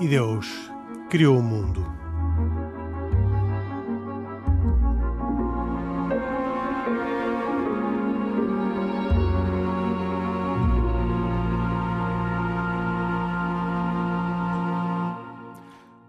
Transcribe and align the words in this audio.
E 0.00 0.08
Deus 0.08 0.48
criou 1.10 1.38
o 1.38 1.42
mundo. 1.42 1.84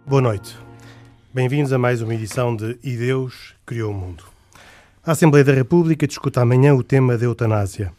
Boa 0.08 0.22
noite. 0.22 0.58
Bem-vindos 1.34 1.74
a 1.74 1.78
mais 1.78 2.02
uma 2.02 2.16
edição 2.16 2.56
de 2.56 2.80
E 2.82 2.96
Deus 2.96 3.54
criou 3.66 3.92
o 3.92 3.94
mundo. 3.94 4.24
A 5.06 5.12
Assembleia 5.12 5.44
da 5.44 5.52
República 5.52 6.08
discute 6.08 6.40
amanhã 6.40 6.74
o 6.74 6.82
tema 6.82 7.18
da 7.18 7.26
eutanásia. 7.26 7.92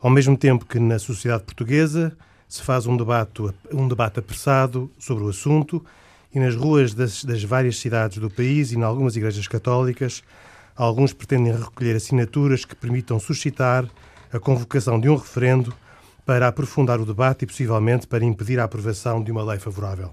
Ao 0.00 0.08
mesmo 0.08 0.36
tempo 0.36 0.64
que 0.64 0.78
na 0.78 1.00
sociedade 1.00 1.42
portuguesa 1.42 2.16
se 2.52 2.62
faz 2.62 2.86
um 2.86 2.98
debate, 2.98 3.42
um 3.72 3.88
debate 3.88 4.18
apressado 4.18 4.90
sobre 4.98 5.24
o 5.24 5.30
assunto 5.30 5.82
e 6.34 6.38
nas 6.38 6.54
ruas 6.54 6.92
das, 6.92 7.24
das 7.24 7.42
várias 7.42 7.78
cidades 7.78 8.18
do 8.18 8.28
país 8.28 8.72
e 8.72 8.76
em 8.76 8.82
algumas 8.82 9.16
igrejas 9.16 9.48
católicas, 9.48 10.22
alguns 10.76 11.14
pretendem 11.14 11.56
recolher 11.56 11.96
assinaturas 11.96 12.66
que 12.66 12.76
permitam 12.76 13.18
suscitar 13.18 13.88
a 14.30 14.38
convocação 14.38 15.00
de 15.00 15.08
um 15.08 15.16
referendo 15.16 15.72
para 16.26 16.46
aprofundar 16.46 17.00
o 17.00 17.06
debate 17.06 17.44
e, 17.44 17.46
possivelmente, 17.46 18.06
para 18.06 18.22
impedir 18.22 18.60
a 18.60 18.64
aprovação 18.64 19.24
de 19.24 19.32
uma 19.32 19.42
lei 19.42 19.58
favorável. 19.58 20.12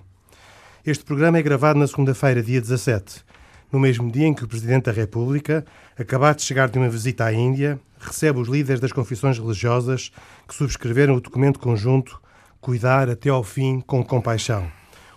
Este 0.86 1.04
programa 1.04 1.40
é 1.40 1.42
gravado 1.42 1.78
na 1.78 1.88
segunda-feira, 1.88 2.42
dia 2.42 2.62
17, 2.62 3.22
no 3.70 3.82
mesmo 3.82 4.10
dia 4.10 4.26
em 4.26 4.34
que 4.34 4.46
o 4.46 4.48
Presidente 4.48 4.86
da 4.86 4.94
República, 4.94 5.66
acabado 5.98 6.38
de 6.38 6.44
chegar 6.44 6.70
de 6.70 6.80
uma 6.80 6.88
visita 6.88 7.26
à 7.26 7.34
Índia, 7.34 7.78
recebe 8.00 8.40
os 8.40 8.48
líderes 8.48 8.80
das 8.80 8.94
confissões 8.94 9.38
religiosas 9.38 10.10
que 10.48 10.56
subscreveram 10.56 11.16
o 11.16 11.20
documento 11.20 11.60
conjunto 11.60 12.18
Cuidar 12.62 13.10
até 13.10 13.30
ao 13.30 13.42
fim 13.42 13.80
com 13.80 14.04
compaixão, 14.04 14.70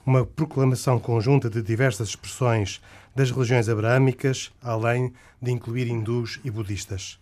uma 0.06 0.24
proclamação 0.24 1.00
conjunta 1.00 1.50
de 1.50 1.60
diversas 1.60 2.10
expressões 2.10 2.80
das 3.16 3.32
religiões 3.32 3.68
abraâmicas, 3.68 4.52
além 4.62 5.12
de 5.40 5.50
incluir 5.50 5.88
hindus 5.88 6.38
e 6.44 6.50
budistas. 6.50 7.18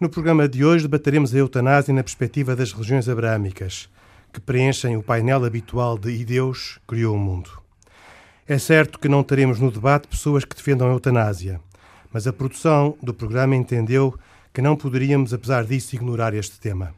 No 0.00 0.08
programa 0.08 0.48
de 0.48 0.64
hoje 0.64 0.84
debateremos 0.84 1.34
a 1.34 1.38
eutanásia 1.38 1.92
na 1.92 2.02
perspectiva 2.02 2.56
das 2.56 2.72
religiões 2.72 3.10
abraâmicas, 3.10 3.90
que 4.32 4.40
preenchem 4.40 4.96
o 4.96 5.02
painel 5.02 5.44
habitual 5.44 5.98
de 5.98 6.10
E 6.10 6.24
Deus 6.24 6.78
criou 6.86 7.14
o 7.14 7.18
mundo. 7.18 7.50
É 8.48 8.58
certo 8.58 8.98
que 8.98 9.08
não 9.08 9.22
teremos 9.22 9.60
no 9.60 9.70
debate 9.70 10.08
pessoas 10.08 10.46
que 10.46 10.56
defendam 10.56 10.88
a 10.88 10.92
eutanásia, 10.92 11.60
mas 12.10 12.26
a 12.26 12.32
produção 12.32 12.96
do 13.02 13.12
programa 13.12 13.54
entendeu 13.54 14.18
que 14.52 14.62
não 14.62 14.76
poderíamos, 14.76 15.34
apesar 15.34 15.64
disso, 15.64 15.94
ignorar 15.94 16.32
este 16.32 16.58
tema. 16.58 16.94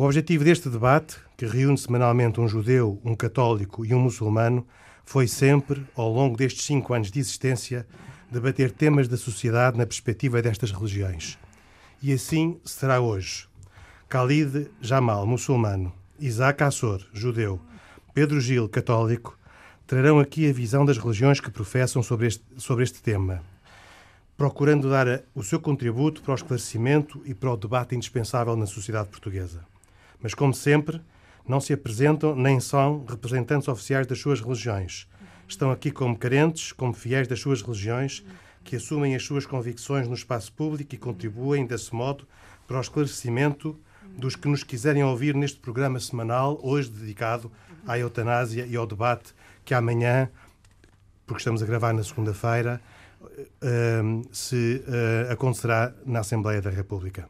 O 0.00 0.04
objetivo 0.04 0.44
deste 0.44 0.68
debate, 0.68 1.16
que 1.36 1.44
reúne 1.44 1.76
semanalmente 1.76 2.40
um 2.40 2.46
judeu, 2.46 3.00
um 3.04 3.16
católico 3.16 3.84
e 3.84 3.92
um 3.92 3.98
muçulmano, 3.98 4.64
foi 5.04 5.26
sempre, 5.26 5.84
ao 5.96 6.08
longo 6.08 6.36
destes 6.36 6.66
cinco 6.66 6.94
anos 6.94 7.10
de 7.10 7.18
existência, 7.18 7.84
debater 8.30 8.70
temas 8.70 9.08
da 9.08 9.16
sociedade 9.16 9.76
na 9.76 9.84
perspectiva 9.84 10.40
destas 10.40 10.70
religiões. 10.70 11.36
E 12.00 12.12
assim 12.12 12.60
será 12.64 13.00
hoje. 13.00 13.48
Khalid 14.08 14.70
Jamal, 14.80 15.26
muçulmano, 15.26 15.92
Isaac 16.20 16.62
Assor, 16.62 17.04
judeu, 17.12 17.60
Pedro 18.14 18.40
Gil, 18.40 18.68
católico, 18.68 19.36
trarão 19.84 20.20
aqui 20.20 20.48
a 20.48 20.52
visão 20.52 20.84
das 20.84 20.96
religiões 20.96 21.40
que 21.40 21.50
professam 21.50 22.04
sobre 22.04 22.28
este, 22.28 22.44
sobre 22.56 22.84
este 22.84 23.02
tema, 23.02 23.42
procurando 24.36 24.88
dar 24.88 25.24
o 25.34 25.42
seu 25.42 25.58
contributo 25.58 26.22
para 26.22 26.30
o 26.30 26.36
esclarecimento 26.36 27.20
e 27.24 27.34
para 27.34 27.52
o 27.52 27.56
debate 27.56 27.96
indispensável 27.96 28.54
na 28.54 28.66
sociedade 28.66 29.08
portuguesa. 29.08 29.66
Mas, 30.22 30.34
como 30.34 30.52
sempre, 30.52 31.00
não 31.46 31.60
se 31.60 31.72
apresentam 31.72 32.36
nem 32.36 32.60
são 32.60 33.04
representantes 33.08 33.68
oficiais 33.68 34.06
das 34.06 34.18
suas 34.18 34.40
religiões. 34.40 35.08
Estão 35.46 35.70
aqui 35.70 35.90
como 35.90 36.16
carentes, 36.16 36.72
como 36.72 36.92
fiéis 36.92 37.26
das 37.26 37.40
suas 37.40 37.62
religiões, 37.62 38.24
que 38.62 38.76
assumem 38.76 39.16
as 39.16 39.24
suas 39.24 39.46
convicções 39.46 40.06
no 40.06 40.14
espaço 40.14 40.52
público 40.52 40.94
e 40.94 40.98
contribuem, 40.98 41.64
desse 41.64 41.94
modo, 41.94 42.28
para 42.66 42.76
o 42.76 42.80
esclarecimento 42.80 43.78
dos 44.18 44.36
que 44.36 44.48
nos 44.48 44.62
quiserem 44.62 45.02
ouvir 45.02 45.34
neste 45.34 45.58
programa 45.58 45.98
semanal, 46.00 46.58
hoje 46.62 46.90
dedicado 46.90 47.50
à 47.86 47.98
eutanásia 47.98 48.66
e 48.66 48.76
ao 48.76 48.86
debate 48.86 49.34
que 49.64 49.72
amanhã, 49.72 50.28
porque 51.26 51.40
estamos 51.40 51.62
a 51.62 51.66
gravar 51.66 51.94
na 51.94 52.02
segunda-feira, 52.02 52.80
se 54.32 54.82
uh, 54.86 55.32
acontecerá 55.32 55.94
na 56.04 56.20
Assembleia 56.20 56.60
da 56.60 56.70
República. 56.70 57.28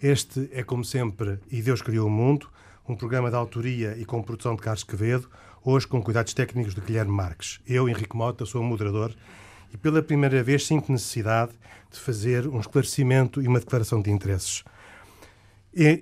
Este 0.00 0.48
é, 0.52 0.62
como 0.62 0.84
sempre, 0.84 1.40
E 1.50 1.60
Deus 1.60 1.82
Criou 1.82 2.06
o 2.06 2.10
Mundo, 2.10 2.48
um 2.88 2.94
programa 2.94 3.30
de 3.30 3.34
autoria 3.34 3.96
e 3.98 4.04
com 4.04 4.22
produção 4.22 4.54
de 4.54 4.62
Carlos 4.62 4.84
Quevedo, 4.84 5.28
hoje 5.64 5.88
com 5.88 6.00
cuidados 6.00 6.32
técnicos 6.32 6.72
de 6.72 6.80
Guilherme 6.80 7.10
Marques. 7.10 7.58
Eu, 7.66 7.88
Henrique 7.88 8.16
Mota, 8.16 8.46
sou 8.46 8.60
o 8.60 8.64
moderador 8.64 9.12
e 9.74 9.76
pela 9.76 10.00
primeira 10.00 10.40
vez 10.40 10.64
sinto 10.64 10.92
necessidade 10.92 11.50
de 11.90 11.98
fazer 11.98 12.46
um 12.46 12.60
esclarecimento 12.60 13.42
e 13.42 13.48
uma 13.48 13.58
declaração 13.58 14.00
de 14.00 14.08
interesses. 14.08 14.62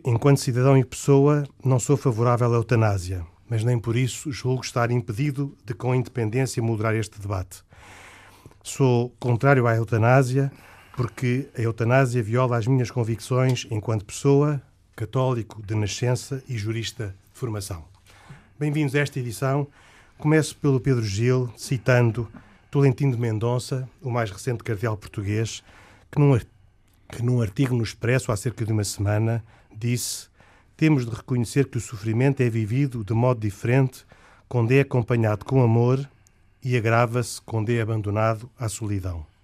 Enquanto 0.04 0.40
cidadão 0.40 0.76
e 0.76 0.84
pessoa, 0.84 1.44
não 1.64 1.80
sou 1.80 1.96
favorável 1.96 2.52
à 2.52 2.56
eutanásia, 2.56 3.26
mas 3.48 3.64
nem 3.64 3.78
por 3.78 3.96
isso 3.96 4.30
julgo 4.30 4.62
estar 4.62 4.90
impedido 4.90 5.56
de, 5.64 5.72
com 5.72 5.94
independência, 5.94 6.62
moderar 6.62 6.94
este 6.94 7.18
debate. 7.18 7.64
Sou 8.62 9.08
contrário 9.18 9.66
à 9.66 9.74
eutanásia 9.74 10.52
porque 10.96 11.46
a 11.56 11.60
eutanásia 11.60 12.22
viola 12.22 12.56
as 12.56 12.66
minhas 12.66 12.90
convicções 12.90 13.66
enquanto 13.70 14.06
pessoa, 14.06 14.62
católico 14.96 15.62
de 15.62 15.74
nascença 15.74 16.42
e 16.48 16.56
jurista 16.56 17.14
de 17.32 17.38
formação. 17.38 17.84
Bem-vindos 18.58 18.94
a 18.94 19.00
esta 19.00 19.20
edição. 19.20 19.68
Começo 20.16 20.56
pelo 20.56 20.80
Pedro 20.80 21.04
Gil, 21.04 21.52
citando 21.54 22.26
Tolentino 22.70 23.12
de 23.12 23.20
Mendonça, 23.20 23.86
o 24.00 24.10
mais 24.10 24.30
recente 24.30 24.64
cardeal 24.64 24.96
português, 24.96 25.62
que 26.10 26.18
num, 26.18 26.38
que 27.10 27.22
num 27.22 27.42
artigo 27.42 27.76
no 27.76 27.84
Expresso 27.84 28.32
há 28.32 28.36
cerca 28.36 28.64
de 28.64 28.72
uma 28.72 28.84
semana 28.84 29.44
disse 29.70 30.28
temos 30.78 31.04
de 31.04 31.14
reconhecer 31.14 31.68
que 31.68 31.76
o 31.76 31.80
sofrimento 31.80 32.40
é 32.42 32.48
vivido 32.48 33.04
de 33.04 33.12
modo 33.12 33.40
diferente 33.40 34.06
quando 34.48 34.72
é 34.72 34.80
acompanhado 34.80 35.44
com 35.44 35.62
amor 35.62 36.08
e 36.62 36.74
agrava-se 36.74 37.40
quando 37.42 37.68
é 37.68 37.82
abandonado 37.82 38.50
à 38.58 38.66
solidão. 38.68 39.35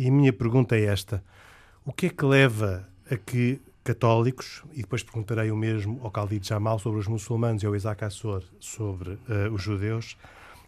E 0.00 0.08
a 0.08 0.10
minha 0.10 0.32
pergunta 0.32 0.74
é 0.78 0.84
esta: 0.84 1.22
o 1.84 1.92
que 1.92 2.06
é 2.06 2.08
que 2.08 2.24
leva 2.24 2.88
a 3.10 3.18
que 3.18 3.60
católicos, 3.84 4.62
e 4.72 4.78
depois 4.78 5.02
perguntarei 5.02 5.50
o 5.50 5.56
mesmo 5.56 6.00
ao 6.02 6.10
Khalid 6.10 6.48
Jamal 6.48 6.78
sobre 6.78 7.00
os 7.00 7.06
muçulmanos 7.06 7.62
e 7.62 7.66
ao 7.66 7.76
Isaac 7.76 8.02
Assor 8.02 8.42
sobre 8.58 9.10
uh, 9.10 9.52
os 9.52 9.60
judeus, 9.60 10.16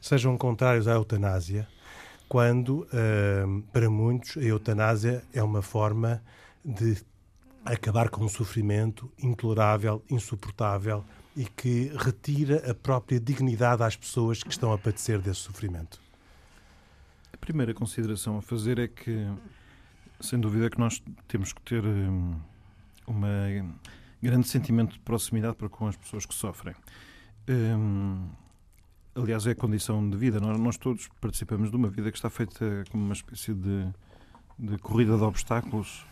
sejam 0.03 0.37
contrários 0.37 0.87
à 0.87 0.93
eutanásia, 0.93 1.67
quando, 2.29 2.81
uh, 2.81 3.63
para 3.73 3.89
muitos, 3.89 4.37
a 4.37 4.43
eutanásia 4.43 5.25
é 5.33 5.43
uma 5.43 5.63
forma 5.63 6.23
de 6.63 6.99
acabar 7.65 8.11
com 8.11 8.27
um 8.27 8.29
sofrimento 8.29 9.11
intolerável, 9.19 10.03
insuportável 10.11 11.03
e 11.35 11.47
que 11.47 11.91
retira 11.97 12.71
a 12.71 12.75
própria 12.75 13.19
dignidade 13.19 13.83
às 13.83 13.97
pessoas 13.97 14.43
que 14.43 14.51
estão 14.51 14.75
a 14.75 14.77
padecer 14.77 15.19
desse 15.21 15.41
sofrimento 15.41 16.12
primeira 17.39 17.75
consideração 17.75 18.39
a 18.39 18.43
fazer 18.43 18.79
é 18.79 18.89
que, 18.89 19.27
sem 20.21 20.41
dúvida, 20.41 20.71
que 20.71 20.79
nós 20.79 21.03
temos 21.29 21.53
que 21.53 21.61
ter 21.63 21.85
um, 21.85 22.37
grande 24.23 24.47
sentimento 24.49 24.93
de 24.93 25.01
proximidade 25.01 25.57
para 25.57 25.69
com 25.69 25.87
as 25.87 25.97
pessoas 25.97 26.25
que 26.25 26.35
sofrem. 26.35 26.75
Um, 27.49 28.29
aliás, 29.15 29.47
é 29.47 29.51
a 29.51 29.55
condição 29.55 30.09
de 30.09 30.17
vida. 30.17 30.41
Nós, 30.41 30.59
nós, 30.59 30.77
todos 30.77 31.09
participamos 31.21 31.71
de 31.71 31.77
uma 31.77 31.89
vida 31.89 32.11
que 32.11 32.17
está 32.17 32.31
feita 32.31 32.85
como 32.91 33.05
uma 33.05 33.13
espécie 33.13 33.53
de, 33.53 33.89
de 34.59 34.79
corrida 34.79 35.17
de 35.17 35.23
obstáculos 35.23 36.07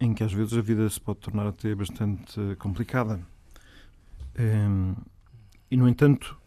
em 0.00 0.12
que 0.12 0.22
às 0.22 0.32
vezes 0.32 0.52
a 0.54 0.60
vida 0.60 0.88
se 0.88 1.00
pode 1.00 1.20
tornar 1.20 1.46
até 1.46 1.74
bastante 1.74 2.56
complicada. 2.58 3.20
Um, 4.38 4.94
e, 5.70 5.76
no 5.76 5.88
entanto, 5.88 6.38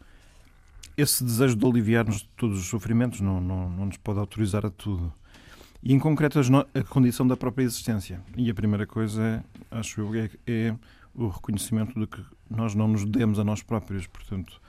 esse 1.01 1.23
desejo 1.23 1.55
de 1.55 1.65
aliviar-nos 1.65 2.17
de 2.17 2.29
todos 2.35 2.59
os 2.59 2.65
sofrimentos 2.65 3.21
não, 3.21 3.39
não, 3.39 3.69
não 3.69 3.85
nos 3.85 3.97
pode 3.97 4.19
autorizar 4.19 4.65
a 4.65 4.69
tudo. 4.69 5.13
E, 5.81 5.93
em 5.93 5.99
concreto, 5.99 6.39
a 6.73 6.83
condição 6.83 7.25
da 7.25 7.37
própria 7.37 7.63
existência. 7.63 8.21
E 8.35 8.49
a 8.49 8.53
primeira 8.53 8.85
coisa, 8.85 9.43
acho 9.71 10.01
eu, 10.01 10.13
é, 10.13 10.29
é 10.45 10.75
o 11.15 11.29
reconhecimento 11.29 11.97
de 11.97 12.05
que 12.05 12.21
nós 12.49 12.75
não 12.75 12.87
nos 12.87 13.05
demos 13.05 13.39
a 13.39 13.43
nós 13.45 13.63
próprios. 13.63 14.05
Portanto, 14.05 14.61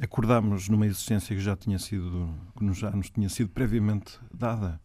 acordamos 0.00 0.68
numa 0.68 0.86
existência 0.86 1.36
que 1.36 1.42
já 1.42 1.56
já 2.72 2.90
nos 2.90 3.10
tinha 3.10 3.28
sido 3.28 3.48
previamente 3.50 4.18
dada. 4.32 4.80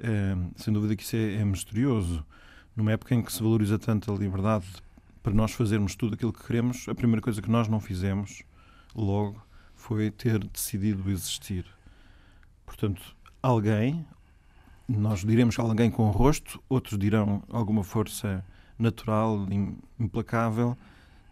É, 0.00 0.36
sem 0.56 0.72
dúvida 0.72 0.96
que 0.96 1.04
isso 1.04 1.14
é, 1.14 1.34
é 1.34 1.44
misterioso. 1.44 2.26
Numa 2.74 2.90
época 2.90 3.14
em 3.14 3.22
que 3.22 3.32
se 3.32 3.42
valoriza 3.42 3.78
tanto 3.78 4.12
a 4.12 4.16
liberdade 4.16 4.66
para 5.22 5.32
nós 5.32 5.52
fazermos 5.52 5.94
tudo 5.94 6.14
aquilo 6.14 6.32
que 6.32 6.44
queremos, 6.44 6.88
a 6.88 6.94
primeira 6.94 7.20
coisa 7.20 7.40
que 7.40 7.50
nós 7.50 7.68
não 7.68 7.78
fizemos 7.78 8.42
logo 8.94 9.40
foi 9.80 10.10
ter 10.10 10.38
decidido 10.44 11.10
existir. 11.10 11.64
Portanto, 12.66 13.02
alguém, 13.42 14.06
nós 14.86 15.24
diremos 15.24 15.58
alguém 15.58 15.90
com 15.90 16.10
rosto, 16.10 16.62
outros 16.68 16.98
dirão 16.98 17.42
alguma 17.48 17.82
força 17.82 18.44
natural, 18.78 19.46
implacável, 19.98 20.76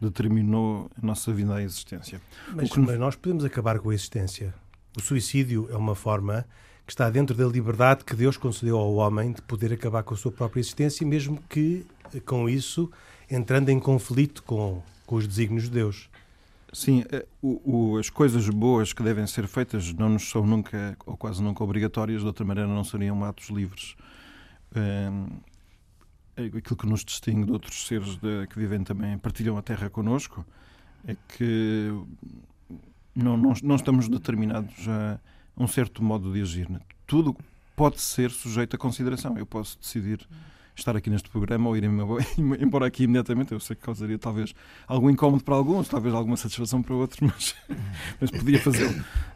determinou 0.01 0.91
a 1.01 1.07
nossa 1.07 1.33
vida 1.33 1.57
à 1.57 1.63
existência. 1.63 2.21
Mas, 2.55 2.71
que... 2.71 2.81
mas 2.81 2.99
nós 2.99 3.17
podemos 3.17 3.45
acabar 3.45 3.79
com 3.79 3.91
a 3.91 3.95
existência. 3.95 4.55
O 4.97 5.01
suicídio 5.01 5.69
é 5.71 5.77
uma 5.77 5.95
forma 5.95 6.47
que 6.87 6.93
está 6.93 7.11
dentro 7.11 7.37
da 7.37 7.47
liberdade 7.47 8.03
que 8.03 8.17
Deus 8.17 8.39
concedeu 8.39 8.79
ao 8.79 8.95
homem 8.95 9.33
de 9.33 9.43
poder 9.43 9.73
acabar 9.75 10.03
com 10.03 10.15
a 10.15 10.17
sua 10.17 10.33
própria 10.33 10.61
existência, 10.61 11.07
mesmo 11.07 11.39
que 11.49 11.87
com 12.25 12.49
isso 12.49 12.91
entrando 13.31 13.69
em 13.69 13.79
conflito 13.79 14.43
com, 14.43 14.83
com 15.07 15.17
os 15.17 15.27
desígnios 15.27 15.65
de 15.65 15.71
Deus. 15.71 16.09
Sim, 16.73 17.05
eh, 17.11 17.27
o, 17.41 17.93
o, 17.93 17.99
as 17.99 18.11
coisas 18.11 18.49
boas 18.49 18.93
que 18.93 19.03
devem 19.03 19.27
ser 19.27 19.47
feitas 19.47 19.93
não 19.95 20.11
nos 20.11 20.29
são 20.29 20.47
nunca, 20.47 20.97
ou 21.07 21.17
quase 21.17 21.43
nunca, 21.43 21.65
obrigatórias, 21.65 22.21
de 22.21 22.27
outra 22.27 22.45
maneira 22.45 22.69
não 22.69 22.85
seriam 22.85 23.25
atos 23.25 23.49
livres. 23.49 23.97
É, 24.75 25.09
aquilo 26.45 26.77
que 26.77 26.87
nos 26.87 27.05
distingue 27.05 27.47
de 27.47 27.53
outros 27.53 27.87
seres 27.87 28.17
de, 28.17 28.47
que 28.49 28.59
vivem 28.59 28.85
também, 28.85 29.17
partilham 29.19 29.57
a 29.57 29.63
Terra 29.63 29.89
connosco, 29.89 30.45
é 31.07 31.17
que 31.37 31.91
não, 33.15 33.37
não, 33.37 33.55
não 33.63 33.77
estamos 33.77 34.09
determinados 34.09 34.89
a 34.89 35.19
um 35.57 35.67
certo 35.67 36.03
modo 36.03 36.33
de 36.33 36.41
agir. 36.41 36.69
Tudo 37.07 37.37
pode 37.75 38.01
ser 38.01 38.31
sujeito 38.31 38.77
a 38.77 38.79
consideração. 38.79 39.37
Eu 39.39 39.47
posso 39.47 39.79
decidir 39.79 40.29
estar 40.79 40.97
aqui 40.97 41.11
neste 41.11 41.29
programa 41.29 41.69
ou 41.69 41.77
ir 41.77 41.85
embora 42.61 42.87
aqui 42.87 43.05
imediatamente. 43.05 43.53
Eu 43.53 43.61
sei 43.61 43.77
que 43.77 43.83
causaria 43.83 44.19
talvez 44.19 44.55
algum 44.87 45.11
incómodo 45.11 45.45
para 45.45 45.55
alguns, 45.55 45.89
talvez 45.89 46.15
alguma 46.15 46.37
satisfação 46.37 46.83
para 46.83 46.95
outros, 46.95 47.21
mas, 47.23 47.55
mas 48.21 48.31
podia 48.31 48.59
fazê-lo. 48.61 48.95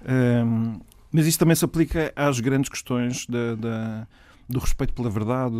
Um, 0.08 0.80
mas 1.10 1.26
isto 1.26 1.38
também 1.38 1.54
se 1.54 1.64
aplica 1.64 2.12
às 2.16 2.40
grandes 2.40 2.70
questões 2.70 3.26
da, 3.26 3.54
da, 3.54 4.06
do 4.48 4.58
respeito 4.58 4.94
pela 4.94 5.10
verdade, 5.10 5.54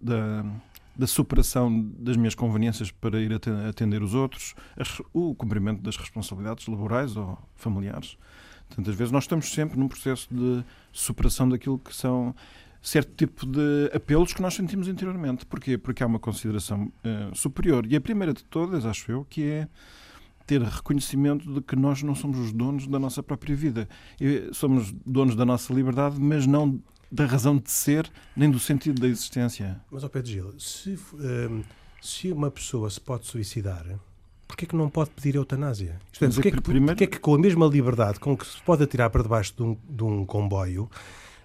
da, 0.00 0.44
da 0.96 1.06
superação 1.06 1.92
das 1.98 2.16
minhas 2.16 2.34
conveniências 2.34 2.90
para 2.92 3.20
ir 3.20 3.32
atender 3.68 4.02
os 4.02 4.14
outros, 4.14 4.54
o 5.12 5.34
cumprimento 5.34 5.82
das 5.82 5.96
responsabilidades 5.96 6.66
laborais 6.68 7.16
ou 7.16 7.36
familiares. 7.56 8.16
Tantas 8.74 8.94
vezes 8.94 9.12
nós 9.12 9.24
estamos 9.24 9.52
sempre 9.52 9.78
num 9.78 9.88
processo 9.88 10.28
de 10.32 10.64
superação 10.92 11.48
daquilo 11.48 11.78
que 11.78 11.94
são 11.94 12.34
certo 12.84 13.14
tipo 13.16 13.46
de 13.46 13.90
apelos 13.94 14.34
que 14.34 14.42
nós 14.42 14.54
sentimos 14.54 14.86
interiormente. 14.86 15.46
Porquê? 15.46 15.78
Porque 15.78 16.02
há 16.02 16.06
uma 16.06 16.18
consideração 16.18 16.84
uh, 16.84 17.34
superior. 17.34 17.86
E 17.88 17.96
a 17.96 18.00
primeira 18.00 18.34
de 18.34 18.44
todas, 18.44 18.84
acho 18.84 19.10
eu, 19.10 19.24
que 19.24 19.42
é 19.42 19.68
ter 20.46 20.60
reconhecimento 20.60 21.50
de 21.50 21.62
que 21.62 21.74
nós 21.74 22.02
não 22.02 22.14
somos 22.14 22.38
os 22.38 22.52
donos 22.52 22.86
da 22.86 22.98
nossa 22.98 23.22
própria 23.22 23.56
vida. 23.56 23.88
E 24.20 24.50
somos 24.52 24.92
donos 25.06 25.34
da 25.34 25.46
nossa 25.46 25.72
liberdade, 25.72 26.20
mas 26.20 26.46
não 26.46 26.78
da 27.10 27.24
razão 27.24 27.56
de 27.56 27.70
ser, 27.70 28.10
nem 28.36 28.50
do 28.50 28.58
sentido 28.58 29.00
da 29.00 29.08
existência. 29.08 29.80
Mas, 29.90 30.04
ao 30.04 30.10
Pedro 30.10 30.30
Gil, 30.30 30.54
se, 30.58 30.90
uh, 30.90 31.64
se 32.02 32.30
uma 32.32 32.50
pessoa 32.50 32.90
se 32.90 33.00
pode 33.00 33.26
suicidar, 33.26 33.86
porquê 34.46 34.66
é 34.66 34.68
que 34.68 34.76
não 34.76 34.90
pode 34.90 35.08
pedir 35.10 35.36
eutanásia? 35.36 35.98
Isto 36.12 36.24
é, 36.26 36.28
porquê, 36.28 36.48
é 36.48 36.50
que, 36.50 36.60
primeiro... 36.60 36.86
porquê 36.86 37.04
é 37.04 37.06
que 37.06 37.18
com 37.18 37.34
a 37.34 37.38
mesma 37.38 37.66
liberdade 37.66 38.20
com 38.20 38.36
que 38.36 38.46
se 38.46 38.60
pode 38.60 38.82
atirar 38.82 39.08
para 39.08 39.22
debaixo 39.22 39.54
de 39.56 39.62
um, 39.62 39.76
de 39.88 40.04
um 40.04 40.26
comboio, 40.26 40.90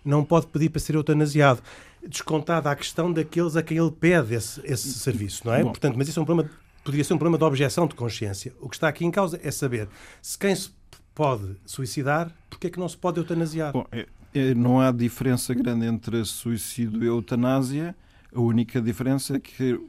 não 0.04 0.24
pode 0.24 0.48
pedir 0.48 0.70
para 0.70 0.80
ser 0.80 0.96
eutanasiado. 0.96 1.62
Descontada 2.08 2.72
a 2.72 2.76
questão 2.76 3.12
daqueles 3.12 3.56
a 3.56 3.64
quem 3.64 3.78
ele 3.78 3.92
pede 3.92 4.34
esse, 4.34 4.62
esse 4.64 4.94
serviço, 4.94 5.46
não 5.46 5.54
é? 5.54 5.64
Bom. 5.64 5.70
Portanto, 5.70 5.96
mas 5.98 6.08
isso 6.08 6.20
é 6.20 6.22
um 6.22 6.26
problema, 6.26 6.50
poderia 6.84 7.04
ser 7.04 7.14
um 7.14 7.18
problema 7.18 7.38
de 7.38 7.44
objeção 7.44 7.88
de 7.88 7.96
consciência. 7.96 8.54
O 8.62 8.70
que 8.70 8.76
está 8.76 8.88
aqui 8.88 9.06
em 9.06 9.12
causa 9.12 9.40
é 9.44 9.52
saber 9.52 9.90
se 10.22 10.38
quem 10.38 10.56
se 10.56 10.72
pode 11.14 11.58
suicidar, 11.66 12.32
porque 12.50 12.68
é 12.68 12.70
que 12.70 12.80
não 12.80 12.88
se 12.88 12.96
pode 12.96 13.20
eutanasiar? 13.20 13.74
Bom, 13.74 13.86
é, 13.92 14.08
é, 14.34 14.54
não 14.54 14.80
há 14.80 14.92
diferença 14.92 15.54
grande 15.54 15.86
entre 15.86 16.24
suicídio 16.24 17.04
e 17.04 17.08
eutanásia. 17.08 17.96
A 18.34 18.40
única 18.40 18.82
diferença 18.82 19.36
é 19.36 19.40
que 19.40 19.80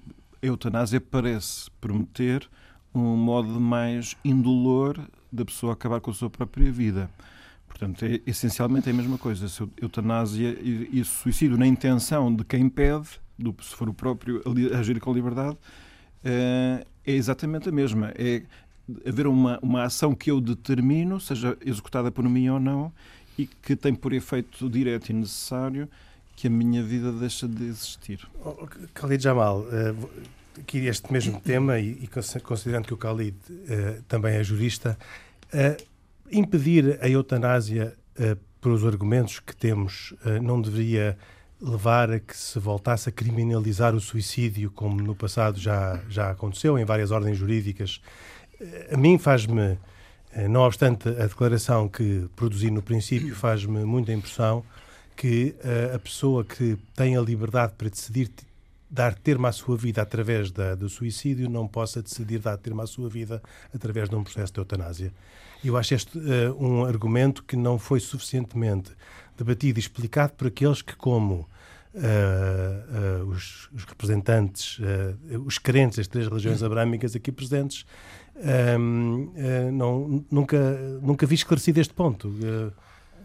a 0.43 0.47
eutanásia 0.47 1.01
parece 1.01 1.71
prometer 1.81 2.49
um 2.95 3.17
modo 3.17 3.61
mais 3.61 4.17
indolor 4.25 4.99
da 5.31 5.45
pessoa 5.45 5.75
acabar 5.75 6.01
com 6.01 6.11
a 6.11 6.15
sua 6.15 6.31
própria 6.31 6.73
vida. 6.73 7.09
Portanto, 7.71 8.05
é 8.05 8.21
essencialmente 8.27 8.89
é 8.89 8.93
a 8.93 8.95
mesma 8.95 9.17
coisa. 9.17 9.49
Se 9.49 9.63
eutanásia 9.81 10.51
e, 10.61 11.01
e 11.01 11.05
suicídio 11.05 11.57
na 11.57 11.67
intenção 11.67 12.35
de 12.35 12.45
quem 12.45 12.69
pede, 12.69 13.09
do, 13.39 13.55
se 13.63 13.75
for 13.75 13.89
o 13.89 13.95
próprio 13.95 14.43
agir 14.79 15.01
com 15.01 15.13
liberdade, 15.13 15.57
é, 16.23 16.85
é 17.07 17.13
exatamente 17.13 17.69
a 17.69 17.73
mesma. 17.73 18.13
É 18.17 18.43
haver 19.07 19.27
uma, 19.27 19.59
uma 19.63 19.85
ação 19.85 20.15
que 20.15 20.31
eu 20.31 20.41
determino, 20.41 21.19
seja 21.21 21.57
executada 21.65 22.11
por 22.11 22.29
mim 22.29 22.49
ou 22.49 22.61
não, 22.61 22.93
e 23.39 23.47
que 23.47 23.75
tem 23.75 23.95
por 23.95 24.13
efeito 24.13 24.69
direto 24.69 25.11
e 25.11 25.13
necessário 25.15 25.89
que 26.37 26.49
a 26.49 26.51
minha 26.51 26.83
vida 26.83 27.13
deixa 27.13 27.47
de 27.47 27.65
existir. 27.65 28.29
Oh, 28.45 28.67
Khalid 28.95 29.23
Jamal, 29.23 29.65
eh, 29.71 29.95
aqui 30.59 30.79
este 30.87 31.13
mesmo 31.13 31.41
tema, 31.41 31.79
e, 31.79 32.09
considerando 32.43 32.87
que 32.87 32.95
o 32.95 32.97
Khalid 32.97 33.37
uh, 33.51 34.03
também 34.09 34.35
é 34.35 34.43
jurista, 34.43 34.99
uh, 35.53 35.90
impedir 36.31 36.99
a 37.01 37.09
eutanásia 37.09 37.97
uh, 38.19 38.37
pelos 38.61 38.85
argumentos 38.85 39.41
que 39.41 39.55
temos 39.55 40.13
uh, 40.25 40.43
não 40.43 40.61
deveria 40.61 41.17
levar 41.61 42.11
a 42.11 42.19
que 42.19 42.37
se 42.37 42.59
voltasse 42.59 43.09
a 43.09 43.13
criminalizar 43.13 43.95
o 43.95 44.01
suicídio, 44.01 44.71
como 44.71 45.03
no 45.03 45.15
passado 45.15 45.59
já, 45.59 46.01
já 46.09 46.31
aconteceu 46.31 46.79
em 46.79 46.85
várias 46.85 47.11
ordens 47.11 47.37
jurídicas. 47.37 48.01
Uh, 48.61 48.95
a 48.95 48.97
mim 48.97 49.19
faz-me, 49.19 49.79
não 50.49 50.63
obstante 50.63 51.09
a 51.09 51.27
declaração 51.27 51.89
que 51.89 52.29
produzi 52.37 52.71
no 52.71 52.83
princípio, 52.83 53.35
faz-me 53.35 53.85
muita 53.85 54.13
impressão 54.13 54.65
que 55.17 55.55
a 55.95 55.99
pessoa 55.99 56.45
que 56.45 56.79
tem 56.95 57.15
a 57.15 57.21
liberdade 57.21 57.75
para 57.77 57.91
decidir 57.91 58.31
dar 58.91 59.15
termo 59.15 59.47
à 59.47 59.53
sua 59.53 59.77
vida 59.77 60.03
através 60.03 60.51
da, 60.51 60.75
do 60.75 60.89
suicídio 60.89 61.49
não 61.49 61.69
possa 61.69 62.03
decidir 62.03 62.41
dar 62.41 62.57
termo 62.57 62.83
à 62.83 62.87
sua 62.87 63.09
vida 63.09 63.41
através 63.73 64.09
de 64.09 64.17
um 64.17 64.25
processo 64.25 64.53
de 64.53 64.59
eutanásia. 64.59 65.13
Eu 65.65 65.77
acho 65.77 65.95
este 65.95 66.19
uh, 66.19 66.57
um 66.59 66.85
argumento 66.85 67.45
que 67.45 67.55
não 67.55 67.79
foi 67.79 68.01
suficientemente 68.01 68.91
debatido 69.37 69.79
e 69.79 69.81
explicado 69.81 70.33
por 70.33 70.49
aqueles 70.49 70.83
que, 70.83 70.97
como 70.97 71.49
uh, 71.95 73.23
uh, 73.23 73.29
os, 73.29 73.69
os, 73.73 73.85
representantes, 73.85 74.79
os 75.47 75.59
crentes 75.59 75.99
das 75.99 76.09
três 76.09 76.27
religiões 76.27 76.63
abrâmicas 76.63 77.15
aqui 77.15 77.31
presentes, 77.31 77.85
não, 79.73 80.25
nunca, 80.31 80.59
nunca 81.03 81.27
vi 81.27 81.35
esclarecido 81.35 81.79
este 81.81 81.93
ponto. 81.95 82.33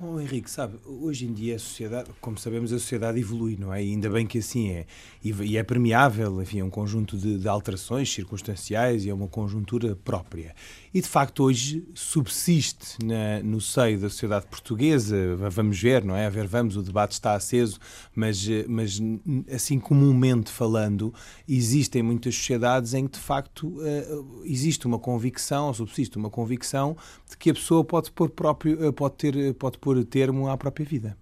Oh, 0.01 0.19
Henrique, 0.19 0.51
sabe, 0.51 0.77
hoje 0.85 1.25
em 1.25 1.31
dia 1.31 1.55
a 1.55 1.59
sociedade, 1.59 2.09
como 2.19 2.37
sabemos, 2.37 2.73
a 2.73 2.79
sociedade 2.79 3.17
evolui, 3.17 3.55
não 3.57 3.73
é? 3.73 3.81
E 3.81 3.91
ainda 3.91 4.09
bem 4.09 4.27
que 4.27 4.39
assim 4.39 4.69
é. 4.69 4.85
E, 5.23 5.31
e 5.31 5.57
é 5.57 5.63
permeável, 5.63 6.41
enfim, 6.41 6.59
é 6.59 6.63
um 6.63 6.69
conjunto 6.69 7.17
de, 7.17 7.37
de, 7.37 7.47
alterações 7.47 8.11
circunstanciais 8.11 9.05
e 9.05 9.09
é 9.09 9.13
uma 9.13 9.29
conjuntura 9.29 9.95
própria. 9.95 10.53
E 10.93 10.99
de 10.99 11.07
facto 11.07 11.43
hoje 11.43 11.87
subsiste 11.93 12.97
na, 13.03 13.41
no 13.41 13.61
seio 13.61 13.97
da 13.97 14.09
sociedade 14.09 14.47
portuguesa, 14.47 15.35
vamos 15.49 15.79
ver, 15.79 16.03
não 16.03 16.15
é? 16.15 16.25
A 16.25 16.29
ver, 16.29 16.45
vamos, 16.45 16.75
o 16.75 16.83
debate 16.83 17.13
está 17.13 17.33
aceso, 17.33 17.79
mas, 18.13 18.45
mas 18.67 19.01
assim 19.49 19.79
comumente 19.79 20.51
falando, 20.51 21.13
existem 21.47 22.03
muitas 22.03 22.35
sociedades 22.35 22.93
em 22.93 23.07
que 23.07 23.13
de 23.13 23.23
facto 23.23 23.67
uh, 23.67 24.43
existe 24.43 24.85
uma 24.87 24.99
convicção, 24.99 25.73
subsiste 25.73 26.17
uma 26.17 26.29
convicção 26.29 26.97
de 27.29 27.37
que 27.37 27.49
a 27.49 27.53
pessoa 27.53 27.83
pode 27.83 28.11
pôr 28.11 28.29
próprio, 28.29 28.89
uh, 28.89 28.91
pode 28.91 29.15
ter, 29.15 29.53
pode 29.53 29.77
pôr 29.85 30.03
termo 30.03 30.49
à 30.49 30.57
própria 30.57 30.83
vida. 30.83 31.15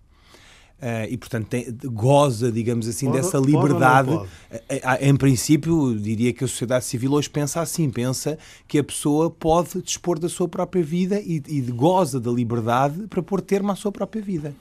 Uh, 0.82 1.08
e, 1.10 1.18
portanto, 1.18 1.48
tem, 1.48 1.66
goza, 1.86 2.52
digamos 2.52 2.88
assim, 2.88 3.06
pode, 3.06 3.18
dessa 3.18 3.38
liberdade. 3.38 4.10
Pode 4.10 4.28
pode? 4.50 5.06
Em 5.06 5.16
princípio, 5.16 5.98
diria 5.98 6.34
que 6.34 6.44
a 6.44 6.48
sociedade 6.48 6.86
civil 6.86 7.14
hoje 7.14 7.30
pensa 7.30 7.62
assim: 7.62 7.90
pensa 7.90 8.38
que 8.68 8.80
a 8.80 8.84
pessoa 8.84 9.30
pode 9.30 9.82
dispor 9.82 10.20
da 10.20 10.28
sua 10.28 10.48
própria 10.48 10.84
vida 10.84 11.22
e, 11.22 11.42
e 11.48 11.62
goza 11.62 12.20
da 12.20 12.32
liberdade 12.32 13.08
para 13.08 13.22
pôr 13.22 13.40
termo 13.40 13.72
à 13.72 13.76
sua 13.76 13.92
própria 13.92 14.22
vida. 14.22 14.54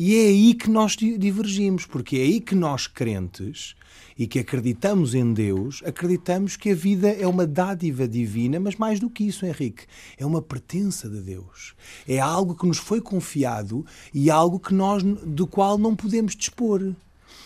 E 0.00 0.14
é 0.14 0.28
aí 0.28 0.54
que 0.54 0.70
nós 0.70 0.94
divergimos, 0.96 1.84
porque 1.84 2.18
é 2.18 2.20
aí 2.20 2.40
que 2.40 2.54
nós, 2.54 2.86
crentes, 2.86 3.74
e 4.16 4.28
que 4.28 4.38
acreditamos 4.38 5.12
em 5.12 5.32
Deus, 5.32 5.82
acreditamos 5.84 6.56
que 6.56 6.70
a 6.70 6.74
vida 6.74 7.08
é 7.08 7.26
uma 7.26 7.44
dádiva 7.44 8.06
divina, 8.06 8.60
mas 8.60 8.76
mais 8.76 9.00
do 9.00 9.10
que 9.10 9.24
isso, 9.24 9.44
Henrique, 9.44 9.86
é 10.16 10.24
uma 10.24 10.40
pertença 10.40 11.08
de 11.08 11.20
Deus. 11.20 11.74
É 12.06 12.20
algo 12.20 12.54
que 12.54 12.64
nos 12.64 12.78
foi 12.78 13.00
confiado 13.00 13.84
e 14.14 14.30
algo 14.30 14.60
que 14.60 14.72
nós 14.72 15.02
do 15.02 15.48
qual 15.48 15.76
não 15.76 15.96
podemos 15.96 16.36
dispor. 16.36 16.94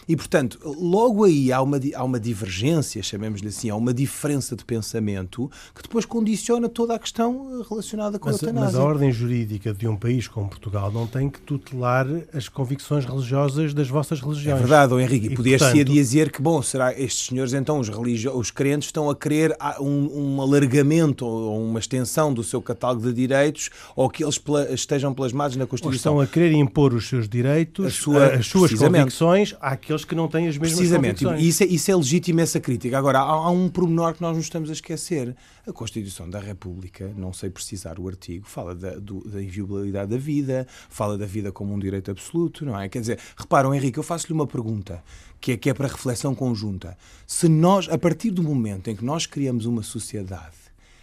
E, 0.09 0.17
portanto, 0.17 0.59
logo 0.65 1.25
aí 1.25 1.53
há 1.53 1.63
uma, 1.63 1.79
há 1.95 2.05
uma 2.05 2.19
divergência, 2.19 3.03
chamemos-lhe 3.03 3.49
assim, 3.49 3.71
há 3.71 3.77
uma 3.77 3.95
diferença 3.95 4.57
de 4.57 4.65
pensamento 4.65 5.51
que 5.75 5.83
depois 5.83 6.05
condiciona 6.05 6.69
toda 6.69 6.95
a 6.95 6.99
questão 6.99 7.63
relacionada 7.69 8.19
com 8.19 8.29
mas, 8.29 8.43
a 8.43 8.47
eutanásia. 8.47 8.79
Mas 8.79 8.81
a 8.81 8.85
ordem 8.85 9.13
jurídica 9.13 9.73
de 9.73 9.87
um 9.87 9.97
país 9.97 10.27
como 10.27 10.49
Portugal 10.49 10.91
não 10.91 11.07
tem 11.07 11.31
que 11.31 11.41
tutelar 11.41 12.07
as 12.35 12.49
convicções 12.49 13.05
religiosas 13.05 13.73
das 13.73 13.89
vossas 13.89 14.21
religiões. 14.21 14.57
É 14.57 14.61
verdade, 14.61 14.95
Henrique. 14.95 15.27
E, 15.27 15.37
podias-se 15.37 15.69
portanto... 15.69 15.93
dizer 15.93 16.33
que, 16.33 16.43
bom, 16.43 16.61
será 16.63 16.93
estes 16.99 17.29
senhores, 17.29 17.53
então, 17.53 17.79
os, 17.79 17.89
religio... 17.89 18.37
os 18.37 18.51
crentes 18.51 18.89
estão 18.89 19.09
a 19.09 19.15
querer 19.15 19.57
um, 19.81 20.37
um 20.37 20.41
alargamento 20.41 21.25
ou 21.25 21.65
uma 21.65 21.79
extensão 21.79 22.35
do 22.35 22.43
seu 22.43 22.61
catálogo 22.61 23.03
de 23.03 23.13
direitos 23.13 23.71
ou 23.95 24.11
que 24.11 24.25
eles 24.25 24.41
estejam 24.71 25.15
plasmados 25.15 25.57
na 25.57 25.67
Constituição. 25.67 26.15
Ou 26.15 26.23
estão 26.25 26.33
a 26.33 26.33
querer 26.33 26.53
impor 26.57 26.93
os 26.93 27.09
seus 27.09 27.29
direitos, 27.29 27.95
sua... 27.95 28.27
as 28.35 28.47
suas 28.47 28.75
convicções, 28.75 29.55
à 29.61 29.77
àqueles 29.93 30.05
que 30.05 30.15
não 30.15 30.29
têm 30.29 30.49
as 30.49 30.57
mesmas 30.57 30.79
Precisamente, 30.79 31.25
isso 31.39 31.63
é, 31.63 31.67
isso 31.67 31.91
é 31.91 31.97
legítimo 31.97 32.41
essa 32.41 32.59
crítica. 32.59 32.99
Agora, 32.99 33.21
há, 33.21 33.23
há 33.23 33.51
um 33.51 33.69
pormenor 33.69 34.15
que 34.15 34.23
nós 34.23 34.37
nos 34.37 34.47
estamos 34.47 34.71
a 34.71 34.73
esquecer. 34.73 35.35
A 35.67 35.73
Constituição 35.73 36.29
da 36.29 36.41
República, 36.41 37.13
não 37.17 37.33
sei 37.33 37.51
precisar 37.51 37.99
o 37.99 38.09
artigo, 38.09 38.47
fala 38.49 38.75
da, 38.75 38.99
do, 38.99 39.21
da 39.29 39.43
inviolabilidade 39.43 40.11
da 40.11 40.17
vida, 40.17 40.67
fala 40.89 41.17
da 41.17 41.27
vida 41.27 41.53
como 41.53 41.75
um 41.75 41.79
direito 41.79 42.11
absoluto, 42.11 42.65
não 42.65 42.79
é? 42.79 42.89
Quer 42.89 43.01
dizer, 43.01 43.19
reparam, 43.37 43.75
Henrique, 43.75 43.99
eu 43.99 44.03
faço-lhe 44.03 44.33
uma 44.33 44.47
pergunta 44.47 45.03
que 45.41 45.53
é, 45.53 45.57
que 45.57 45.71
é 45.71 45.75
para 45.75 45.89
reflexão 45.89 46.35
conjunta. 46.35 46.97
Se 47.27 47.49
nós, 47.49 47.89
a 47.89 47.99
partir 47.99 48.31
do 48.31 48.43
momento 48.43 48.89
em 48.89 48.97
que 48.97 49.05
nós 49.05 49.27
criamos 49.27 49.67
uma 49.67 49.83
sociedade 49.83 50.63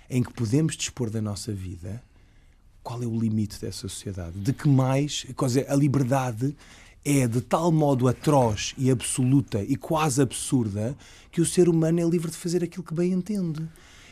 em 0.10 0.24
que 0.24 0.34
podemos 0.34 0.76
dispor 0.76 1.10
da 1.10 1.22
nossa 1.22 1.54
vida, 1.54 2.02
qual 2.82 3.02
é 3.04 3.06
o 3.06 3.20
limite 3.20 3.60
dessa 3.62 3.88
sociedade? 3.88 4.40
De 4.40 4.52
que 4.52 4.68
mais, 4.68 5.26
quer 5.38 5.46
dizer, 5.46 5.66
a 5.70 5.76
liberdade 5.76 6.56
é 7.04 7.28
de 7.28 7.42
tal 7.42 7.72
modo 7.72 8.08
atroz 8.08 8.74
e 8.78 8.92
absoluta 8.92 9.64
e 9.64 9.76
quase 9.76 10.22
absurda 10.22 10.96
que 11.32 11.42
o 11.42 11.46
ser 11.46 11.70
humano 11.70 12.00
é 12.00 12.04
livre 12.04 12.30
de 12.30 12.38
fazer 12.38 12.64
aquilo 12.64 12.84
que 12.84 12.94
bem 12.94 13.12
entende. 13.12 13.68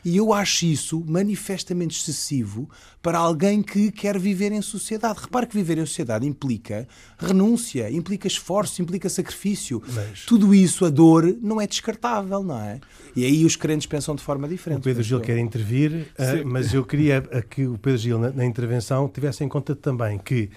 E 0.06 0.16
eu 0.16 0.32
acho 0.32 0.66
isso 0.66 1.04
manifestamente 1.06 2.00
excessivo 2.00 2.70
para 3.02 3.18
alguém 3.18 3.62
que 3.62 3.92
quer 3.92 4.18
viver 4.18 4.54
em 4.54 4.62
sociedade. 4.62 5.20
Repare 5.20 5.46
que 5.48 5.54
viver 5.54 5.78
em 5.78 5.86
sociedade 5.86 6.26
implica 6.26 6.88
renúncia, 7.18 7.92
implica 7.92 8.26
esforço, 8.26 8.82
implica 8.82 9.10
sacrifício. 9.10 9.84
Mas... 9.94 10.26
Tudo 10.26 10.56
isso, 10.56 10.86
a 10.86 10.90
dor, 10.90 11.36
não 11.42 11.60
é 11.60 11.68
descartável, 11.68 12.42
não 12.42 12.58
é? 12.58 12.80
E 13.18 13.26
aí 13.26 13.44
os 13.44 13.58
crentes 13.58 13.86
pensam 13.86 14.16
de 14.16 14.24
forma 14.24 14.48
diferente. 14.48 14.80
O 14.80 14.84
Pedro 14.84 15.04
Gil 15.04 15.20
quer 15.20 15.38
intervir, 15.40 16.08
uh, 16.18 16.48
mas 16.48 16.74
eu 16.74 16.86
queria 16.86 17.22
que 17.50 17.68
o 17.68 17.78
Pedro 17.78 18.00
Gil, 18.00 18.18
na, 18.18 18.30
na 18.30 18.46
intervenção, 18.46 19.10
tivesse 19.10 19.44
em 19.44 19.50
conta 19.50 19.76
também 19.76 20.18
que 20.18 20.50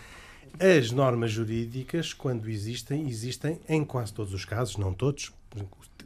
as 0.60 0.90
normas 0.90 1.32
jurídicas, 1.32 2.12
quando 2.12 2.48
existem, 2.48 3.08
existem 3.08 3.58
em 3.66 3.82
quase 3.82 4.12
todos 4.12 4.34
os 4.34 4.44
casos, 4.44 4.76
não 4.76 4.92
todos. 4.92 5.32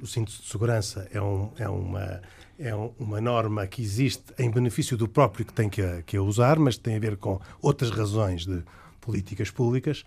O 0.00 0.06
cinto 0.06 0.30
de 0.30 0.49
segurança 0.49 1.08
é, 1.12 1.20
um, 1.20 1.50
é, 1.58 1.68
uma, 1.68 2.23
é 2.58 2.75
uma 2.75 3.20
norma 3.20 3.66
que 3.66 3.82
existe 3.82 4.32
em 4.38 4.49
benefício 4.49 4.96
do 4.96 5.08
próprio 5.08 5.44
que 5.44 5.52
tem 5.52 5.68
que 5.68 5.82
que 6.06 6.16
a 6.16 6.23
usar, 6.23 6.58
mas 6.58 6.78
tem 6.78 6.96
a 6.96 7.00
ver 7.00 7.16
com 7.16 7.40
outras 7.61 7.90
razões 7.90 8.46
de 8.46 8.62
políticas 9.00 9.50
públicas. 9.50 10.04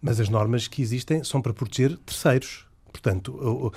Mas 0.00 0.18
as 0.18 0.30
normas 0.30 0.66
que 0.66 0.80
existem 0.80 1.22
são 1.22 1.42
para 1.42 1.52
proteger 1.52 1.96
terceiros, 1.98 2.66
portanto, 2.90 3.32
o, 3.32 3.72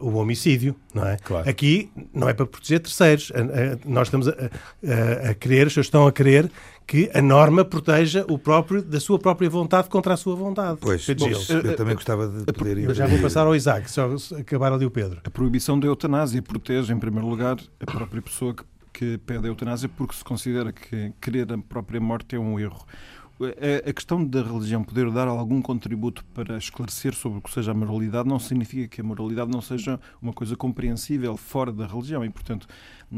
o, 0.00 0.08
o, 0.08 0.14
homicídio, 0.16 0.74
não 0.92 1.06
é? 1.06 1.16
Claro. 1.16 1.48
Aqui 1.48 1.90
não 2.12 2.28
é 2.28 2.34
para 2.34 2.46
proteger 2.46 2.80
terceiros. 2.80 3.32
Nós 3.84 4.08
estamos 4.08 4.28
a, 4.28 4.32
a, 4.32 5.30
a 5.30 5.34
querer, 5.34 5.66
estão 5.66 6.06
a 6.06 6.12
querer 6.12 6.50
que 6.86 7.10
a 7.14 7.22
norma 7.22 7.64
proteja 7.64 8.24
o 8.28 8.38
próprio 8.38 8.82
da 8.82 9.00
sua 9.00 9.18
própria 9.18 9.48
vontade 9.48 9.88
contra 9.88 10.14
a 10.14 10.16
sua 10.16 10.36
vontade. 10.36 10.78
Pois, 10.80 11.06
bom, 11.10 11.28
eu 11.28 11.76
também 11.76 11.94
gostava 11.94 12.28
de 12.28 12.52
poder 12.52 12.78
ir. 12.78 12.94
Já 12.94 13.06
vou 13.06 13.18
passar 13.20 13.46
ao 13.46 13.56
Isaac, 13.56 13.90
só 13.90 14.10
acabar 14.38 14.72
ali 14.72 14.84
o 14.84 14.90
Pedro. 14.90 15.20
A 15.24 15.30
proibição 15.30 15.78
da 15.78 15.86
eutanásia 15.86 16.42
protege, 16.42 16.92
em 16.92 16.98
primeiro 16.98 17.26
lugar, 17.26 17.56
a 17.80 17.86
própria 17.86 18.20
pessoa 18.20 18.54
que, 18.54 18.64
que 18.92 19.18
pede 19.18 19.46
a 19.46 19.48
eutanásia 19.48 19.88
porque 19.88 20.14
se 20.14 20.24
considera 20.24 20.72
que 20.72 21.12
querer 21.20 21.50
a 21.52 21.58
própria 21.58 22.00
morte 22.00 22.36
é 22.36 22.38
um 22.38 22.58
erro 22.58 22.84
a 23.86 23.92
questão 23.92 24.24
da 24.24 24.42
religião 24.42 24.84
poder 24.84 25.10
dar 25.10 25.26
algum 25.26 25.60
contributo 25.60 26.24
para 26.26 26.56
esclarecer 26.56 27.14
sobre 27.14 27.38
o 27.38 27.42
que 27.42 27.50
seja 27.50 27.72
a 27.72 27.74
moralidade 27.74 28.28
não 28.28 28.38
significa 28.38 28.86
que 28.86 29.00
a 29.00 29.04
moralidade 29.04 29.50
não 29.50 29.60
seja 29.60 29.98
uma 30.22 30.32
coisa 30.32 30.56
compreensível 30.56 31.36
fora 31.36 31.72
da 31.72 31.86
religião. 31.86 32.24
E, 32.24 32.30
portanto, 32.30 32.66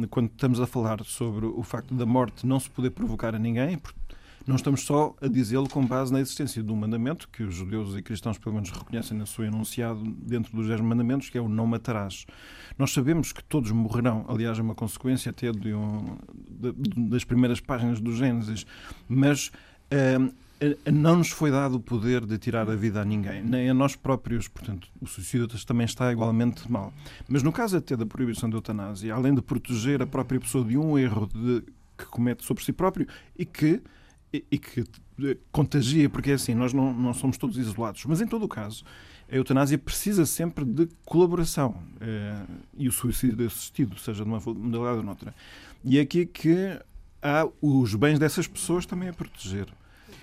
quando 0.09 0.31
estamos 0.31 0.61
a 0.61 0.67
falar 0.67 1.05
sobre 1.05 1.45
o 1.47 1.63
facto 1.63 1.95
da 1.95 2.07
morte 2.07 2.47
não 2.47 2.59
se 2.59 2.71
poder 2.71 2.91
provocar 2.91 3.35
a 3.35 3.39
ninguém, 3.39 3.79
não 4.47 4.55
estamos 4.55 4.83
só 4.83 5.15
a 5.21 5.27
dizê-lo 5.27 5.69
com 5.69 5.85
base 5.85 6.13
na 6.13 6.21
existência 6.21 6.63
de 6.63 6.73
um 6.73 6.77
mandamento 6.77 7.29
que 7.29 7.43
os 7.43 7.53
judeus 7.53 7.97
e 7.97 8.01
cristãos, 8.01 8.39
pelo 8.39 8.55
menos, 8.55 8.71
reconhecem 8.71 9.19
no 9.19 9.27
seu 9.27 9.45
enunciado 9.45 10.01
dentro 10.05 10.57
dos 10.57 10.69
dez 10.69 10.81
mandamentos, 10.81 11.29
que 11.29 11.37
é 11.37 11.41
o 11.41 11.49
não 11.49 11.67
matarás. 11.67 12.25
Nós 12.79 12.93
sabemos 12.93 13.33
que 13.33 13.43
todos 13.43 13.73
morrerão, 13.73 14.25
aliás, 14.29 14.57
é 14.57 14.63
uma 14.63 14.75
consequência 14.75 15.31
até 15.31 15.51
de 15.51 15.75
um, 15.75 16.17
de, 16.49 16.73
das 17.09 17.25
primeiras 17.25 17.59
páginas 17.59 18.01
do 18.01 18.15
Gênesis, 18.15 18.65
mas 19.09 19.51
não 20.93 21.16
nos 21.16 21.28
foi 21.28 21.50
dado 21.50 21.76
o 21.76 21.81
poder 21.81 22.25
de 22.25 22.38
tirar 22.38 22.69
a 22.71 22.75
vida 22.75 23.00
a 23.00 23.05
ninguém, 23.05 23.43
nem 23.43 23.69
a 23.69 23.75
nós 23.75 23.95
próprios. 23.95 24.49
Portanto, 24.49 24.88
o 25.00 25.07
suicídio 25.07 25.47
também 25.64 25.85
está 25.85 26.11
igualmente 26.11 26.71
mal. 26.71 26.93
Mas 27.28 27.43
no 27.43 27.52
caso 27.52 27.76
até 27.76 27.97
da 27.97 28.07
proibição 28.07 28.49
da 28.49 28.57
eutanásia, 28.57 29.14
além 29.14 29.35
de 29.35 29.43
proteger 29.43 30.02
a 30.02 30.07
própria 30.07 30.40
pessoa 30.40 30.64
de 30.64 30.78
um 30.78 30.99
erro 30.99 31.26
de, 31.26 31.62
que 31.97 32.07
comete 32.07 32.45
sobre 32.45 32.64
si 32.64 32.73
próprio 32.73 33.07
e 33.37 33.45
que, 33.45 33.83
e, 34.33 34.45
e 34.50 34.59
que 34.59 34.85
eh, 35.23 35.37
contagia, 35.52 36.09
porque 36.09 36.31
é 36.31 36.35
assim, 36.35 36.55
nós 36.55 36.73
não, 36.73 36.93
não 36.93 37.12
somos 37.12 37.37
todos 37.37 37.59
isolados. 37.59 38.05
Mas 38.07 38.21
em 38.21 38.26
todo 38.26 38.45
o 38.45 38.49
caso, 38.49 38.85
a 39.31 39.37
eutanásia 39.37 39.76
precisa 39.76 40.25
sempre 40.25 40.64
de 40.64 40.88
colaboração 41.05 41.76
eh, 42.00 42.43
e 42.78 42.88
o 42.88 42.93
suicídio 42.93 43.47
assistido, 43.47 43.99
seja 43.99 44.25
de 44.25 44.28
uma 44.31 44.40
modalidade 44.40 44.99
ou 44.99 45.02
noutra. 45.02 45.35
E 45.85 45.99
é 45.99 46.00
aqui 46.00 46.25
que 46.25 46.81
há 47.23 47.49
os 47.61 47.95
bens 47.95 48.19
dessas 48.19 48.47
pessoas 48.47 48.87
também 48.87 49.09
a 49.09 49.13
proteger. 49.13 49.67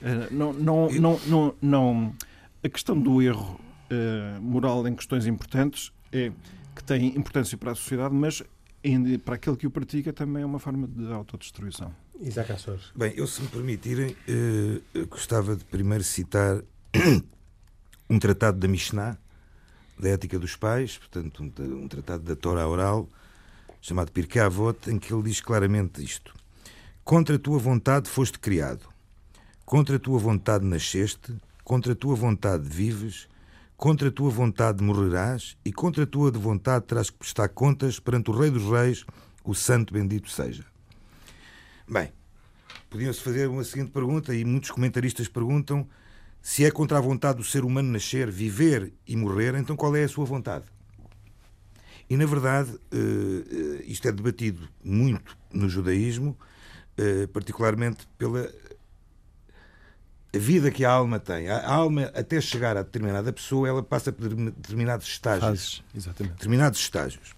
Eh, 0.02 0.28
não, 0.32 0.54
não, 0.54 0.90
não, 0.90 1.20
não, 1.28 1.56
não, 1.62 2.16
a 2.64 2.70
questão 2.70 3.00
do 3.00 3.22
erro 3.22 3.60
uh, 3.90 4.42
moral 4.42 4.86
em 4.88 4.94
questões 4.96 5.26
importantes 5.26 5.92
é 6.12 6.32
que 6.76 6.84
tem 6.84 7.08
importância 7.16 7.58
para 7.58 7.72
a 7.72 7.76
sociedade, 7.76 8.14
mas 8.14 8.44
para 9.24 9.36
aquele 9.36 9.56
que 9.56 9.66
o 9.66 9.72
pratica 9.72 10.12
também 10.12 10.44
é 10.44 10.46
uma 10.46 10.60
forma 10.60 10.88
de 10.88 11.12
autodestruição. 11.12 11.96
Isaac 12.20 12.52
Açores. 12.52 12.92
Bem, 12.96 13.14
eu 13.16 13.26
se 13.26 13.42
me 13.42 13.48
permitirem, 13.48 14.16
uh, 14.28 15.08
gostava 15.08 15.56
de 15.56 15.64
primeiro 15.66 16.04
citar 16.04 16.62
um 18.10 18.20
tratado 18.20 18.60
da 18.60 18.68
Mishnah, 18.68 19.18
da 19.98 20.10
ética 20.10 20.38
dos 20.38 20.56
pais, 20.56 20.98
portanto 20.98 21.44
um, 21.44 21.84
um 21.84 21.88
tratado 21.88 22.24
da 22.24 22.36
Torá 22.36 22.68
oral, 22.68 23.10
chamado 23.82 24.12
Pirkei 24.12 24.42
Avot, 24.42 24.90
em 24.90 25.00
que 25.00 25.14
ele 25.14 25.24
diz 25.24 25.40
claramente 25.40 26.04
isto. 26.04 26.34
Contra 27.04 27.36
a 27.36 27.40
tua 27.40 27.60
vontade 27.60 28.10
foste 28.10 28.40
criado, 28.40 28.88
contra 29.66 29.98
a 29.98 30.00
tua 30.00 30.18
vontade 30.18 30.64
nasceste, 30.66 31.36
contra 31.62 31.92
a 31.92 31.96
tua 31.96 32.16
vontade 32.16 32.64
vives, 32.64 33.28
contra 33.76 34.08
a 34.08 34.12
tua 34.12 34.30
vontade 34.30 34.82
morrerás, 34.82 35.58
e 35.66 35.74
contra 35.74 36.04
a 36.06 36.08
tua 36.08 36.32
vontade 36.32 36.86
terás 36.86 37.10
que 37.10 37.18
prestar 37.18 37.50
contas 37.50 38.00
perante 38.00 38.32
o 38.32 38.34
Rei 38.34 38.50
dos 38.50 38.64
Reis, 38.64 39.06
o 39.44 39.54
Santo 39.54 39.94
Bendito 39.94 40.30
seja. 40.30 40.66
Bem, 41.86 42.14
podiam-se 42.90 43.20
fazer 43.20 43.50
uma 43.50 43.66
seguinte 43.66 43.92
pergunta, 43.92 44.34
e 44.34 44.46
muitos 44.46 44.72
comentaristas 44.72 45.28
perguntam 45.28 45.86
se 46.42 46.64
é 46.64 46.72
contra 46.72 46.98
a 47.00 47.02
vontade 47.02 47.38
do 47.38 47.44
ser 47.44 47.66
humano 47.66 47.92
nascer, 47.92 48.32
viver 48.32 48.94
e 49.06 49.18
morrer, 49.18 49.56
então 49.56 49.76
qual 49.76 49.94
é 49.94 50.06
a 50.06 50.10
sua 50.10 50.24
vontade? 50.24 50.64
E, 52.10 52.16
na 52.16 52.26
verdade, 52.26 52.72
eh, 52.94 53.80
eh, 53.82 53.84
isto 53.88 54.08
é 54.08 54.12
debatido 54.12 54.70
muito 54.82 55.38
no 55.52 55.68
judaísmo, 55.68 56.38
particularmente 57.32 58.08
pela 58.18 58.50
vida 60.34 60.72
que 60.72 60.84
a 60.84 60.92
alma 60.92 61.20
tem. 61.20 61.50
A 61.50 61.68
alma, 61.68 62.12
até 62.14 62.42
chegar 62.42 62.76
a 62.76 62.84
determinada 62.84 63.32
pessoa, 63.32 63.68
ela 63.68 63.84
passa 63.84 64.12
por 64.12 64.28
determinados 64.28 65.08
estágios. 65.08 65.44
Fases, 65.46 65.84
exatamente. 65.96 66.34
Determinados 66.34 66.80
estágios. 66.80 67.36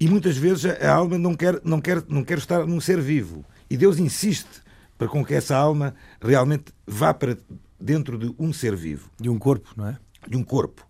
E 0.00 0.08
muitas 0.08 0.36
vezes 0.36 0.66
a 0.66 0.94
alma 0.94 1.18
não 1.18 1.34
quer, 1.34 1.60
não 1.64 1.80
quer, 1.80 2.04
não 2.08 2.22
quer 2.22 2.38
estar 2.38 2.66
num 2.66 2.80
ser 2.80 3.00
vivo. 3.00 3.44
E 3.68 3.76
Deus 3.76 3.98
insiste 3.98 4.62
para 4.96 5.08
com 5.08 5.24
que 5.24 5.34
essa 5.34 5.56
alma 5.56 5.94
realmente 6.20 6.72
vá 6.86 7.12
para 7.14 7.36
dentro 7.80 8.18
de 8.18 8.34
um 8.38 8.52
ser 8.52 8.76
vivo. 8.76 9.10
De 9.18 9.28
um 9.28 9.38
corpo, 9.38 9.72
não 9.76 9.88
é? 9.88 9.98
De 10.26 10.36
um 10.36 10.44
corpo. 10.44 10.86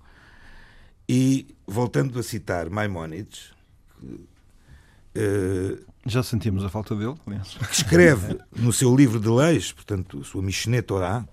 E, 1.08 1.54
voltando 1.66 2.18
a 2.18 2.22
citar 2.22 2.68
Maimónides, 2.68 3.52
uh, 4.02 5.87
já 6.06 6.22
sentimos 6.22 6.64
a 6.64 6.68
falta 6.68 6.94
dele, 6.94 7.14
aliás. 7.26 7.56
Escreve 7.70 8.38
no 8.56 8.72
seu 8.72 8.94
livro 8.94 9.20
de 9.20 9.28
leis, 9.28 9.72
portanto, 9.72 10.24
sua 10.24 10.42
Mishneh 10.42 10.82
Torah, 10.82 11.26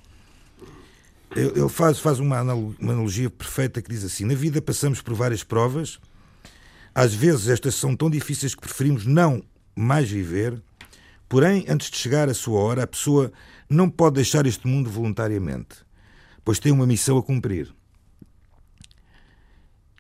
ele 1.36 1.68
faz, 1.68 2.00
faz 2.00 2.20
uma 2.20 2.40
analogia 2.40 3.30
perfeita 3.30 3.82
que 3.82 3.90
diz 3.90 4.04
assim: 4.04 4.24
Na 4.24 4.34
vida 4.34 4.62
passamos 4.62 5.02
por 5.02 5.14
várias 5.14 5.44
provas, 5.44 6.00
às 6.94 7.14
vezes 7.14 7.50
estas 7.50 7.76
são 7.76 7.96
tão 7.96 8.10
difíceis 8.10 8.56
que 8.56 8.62
preferimos 8.62 9.06
não 9.06 9.44
mais 9.76 10.10
viver, 10.10 10.62
porém, 11.28 11.66
antes 11.68 11.92
de 11.92 11.98
chegar 11.98 12.30
a 12.30 12.34
sua 12.34 12.60
hora, 12.62 12.84
a 12.84 12.88
pessoa 12.88 13.34
não 13.70 13.90
pode 13.90 14.16
deixar 14.16 14.46
este 14.46 14.66
mundo 14.66 14.90
voluntariamente, 14.90 15.76
pois 16.44 16.58
tem 16.58 16.72
uma 16.72 16.88
missão 16.88 17.18
a 17.18 17.24
cumprir. 17.24 17.74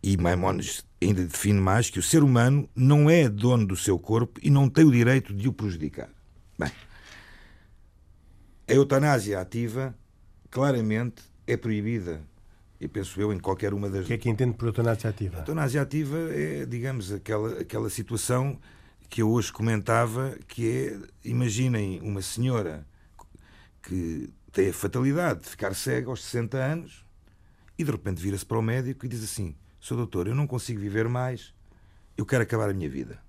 E 0.01 0.15
Maimonides 0.15 0.85
ainda 1.05 1.23
define 1.23 1.59
mais 1.59 1.89
que 1.89 1.99
o 1.99 2.03
ser 2.03 2.23
humano 2.23 2.69
não 2.75 3.09
é 3.09 3.29
dono 3.29 3.65
do 3.65 3.75
seu 3.75 3.97
corpo 3.97 4.39
e 4.41 4.49
não 4.49 4.69
tem 4.69 4.85
o 4.85 4.91
direito 4.91 5.33
de 5.33 5.47
o 5.47 5.53
prejudicar. 5.53 6.09
Bem, 6.57 6.71
a 8.67 8.73
eutanásia 8.73 9.39
ativa 9.39 9.95
claramente 10.49 11.23
é 11.45 11.55
proibida. 11.57 12.21
E 12.79 12.87
penso 12.87 13.19
eu 13.21 13.31
em 13.31 13.39
qualquer 13.39 13.73
uma 13.73 13.89
das. 13.89 14.03
O 14.03 14.07
que 14.07 14.13
é 14.13 14.17
que 14.17 14.29
entende 14.29 14.57
por 14.57 14.67
eutanásia 14.67 15.09
ativa? 15.09 15.37
A 15.37 15.39
eutanásia 15.39 15.81
ativa 15.81 16.17
é, 16.31 16.65
digamos, 16.65 17.11
aquela, 17.11 17.61
aquela 17.61 17.89
situação 17.89 18.59
que 19.09 19.21
eu 19.21 19.29
hoje 19.29 19.51
comentava, 19.51 20.37
que 20.47 20.67
é, 20.67 20.99
imaginem 21.29 21.99
uma 22.01 22.21
senhora 22.21 22.85
que 23.81 24.29
tem 24.51 24.69
a 24.69 24.73
fatalidade 24.73 25.41
de 25.41 25.49
ficar 25.49 25.73
cega 25.73 26.09
aos 26.09 26.23
60 26.23 26.57
anos 26.57 27.05
e 27.77 27.83
de 27.83 27.91
repente 27.91 28.21
vira-se 28.21 28.45
para 28.45 28.57
o 28.57 28.61
médico 28.61 29.05
e 29.05 29.09
diz 29.09 29.23
assim: 29.23 29.55
Sou 29.85 29.95
doutor, 29.95 30.27
eu 30.27 30.33
não 30.33 30.47
consigo 30.47 30.79
viver 30.79 31.07
mais, 31.07 31.53
eu 32.17 32.25
quero 32.25 32.41
acabar 32.41 32.67
a 32.71 32.73
minha 32.73 32.89
vida. 32.89 33.19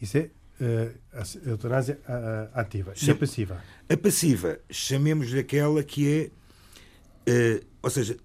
Isso 0.00 0.16
é 0.16 0.30
uh, 0.60 0.96
a 1.12 1.48
eutanásia 1.50 1.98
ativa. 2.54 2.94
E 3.02 3.10
a 3.10 3.16
passiva? 3.16 3.64
A 3.88 3.96
passiva, 3.96 4.60
chamemos-lhe 4.70 5.40
aquela 5.40 5.82
que 5.82 6.30
é. 7.26 7.60
Uh, 7.60 7.66
ou 7.82 7.90
seja, 7.90 8.16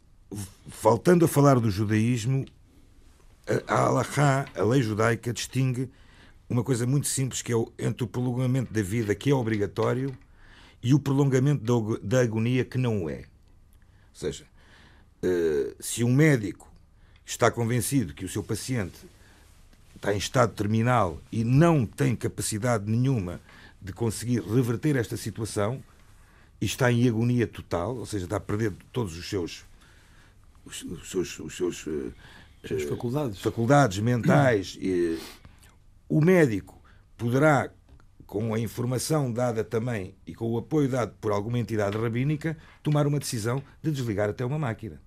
voltando 0.84 1.26
a 1.26 1.28
falar 1.28 1.60
do 1.60 1.72
judaísmo, 1.72 2.46
a 3.68 3.74
Allahá, 3.74 4.46
a 4.54 4.64
lei 4.64 4.84
judaica, 4.84 5.34
distingue 5.34 5.90
uma 6.48 6.64
coisa 6.64 6.86
muito 6.86 7.08
simples 7.08 7.42
que 7.42 7.52
é 7.52 7.56
o, 7.56 7.74
entre 7.80 8.04
o 8.04 8.08
prolongamento 8.08 8.72
da 8.72 8.84
vida, 8.84 9.16
que 9.16 9.32
é 9.32 9.34
obrigatório, 9.34 10.16
e 10.84 10.94
o 10.94 11.00
prolongamento 11.00 11.64
da, 11.64 11.98
da 12.04 12.22
agonia, 12.22 12.64
que 12.64 12.78
não 12.78 13.10
é. 13.10 13.22
Ou 13.22 14.14
seja, 14.14 14.46
uh, 15.24 15.76
se 15.80 16.04
um 16.04 16.14
médico 16.14 16.75
está 17.26 17.50
convencido 17.50 18.14
que 18.14 18.26
o 18.26 18.30
seu 18.30 18.44
paciente 18.44 18.98
está 19.96 20.14
em 20.14 20.18
estado 20.18 20.54
terminal 20.54 21.20
e 21.32 21.44
não 21.44 21.86
tem 21.86 22.16
capacidade 22.16 22.90
nenhuma 22.90 23.42
de 23.82 23.92
conseguir 23.94 24.42
reverter 24.42 24.96
esta 24.96 25.18
situação 25.18 25.84
e 26.62 26.66
está 26.66 26.92
em 26.92 27.08
agonia 27.08 27.48
total, 27.48 27.96
ou 27.96 28.06
seja, 28.06 28.26
está 28.26 28.38
a 28.38 28.40
perder 28.40 28.74
todos 28.92 29.18
os 29.18 29.28
seus 29.28 29.66
os, 30.66 30.82
os 30.84 31.10
seus, 31.10 31.40
os 31.40 31.56
seus 31.56 31.86
uh, 31.86 32.14
as 32.74 32.84
faculdades, 32.84 33.40
faculdades 33.40 34.00
mentais. 34.00 34.78
E, 34.82 35.20
o 36.10 36.22
médico 36.22 36.82
poderá, 37.18 37.70
com 38.26 38.54
a 38.54 38.60
informação 38.60 39.32
dada 39.32 39.64
também 39.64 40.16
e 40.26 40.34
com 40.34 40.52
o 40.52 40.58
apoio 40.58 40.90
dado 40.90 41.14
por 41.22 41.32
alguma 41.32 41.60
entidade 41.60 41.98
rabínica, 41.98 42.58
tomar 42.82 43.06
uma 43.06 43.20
decisão 43.20 43.62
de 43.82 43.92
desligar 43.92 44.30
até 44.30 44.44
uma 44.44 44.58
máquina. 44.58 45.00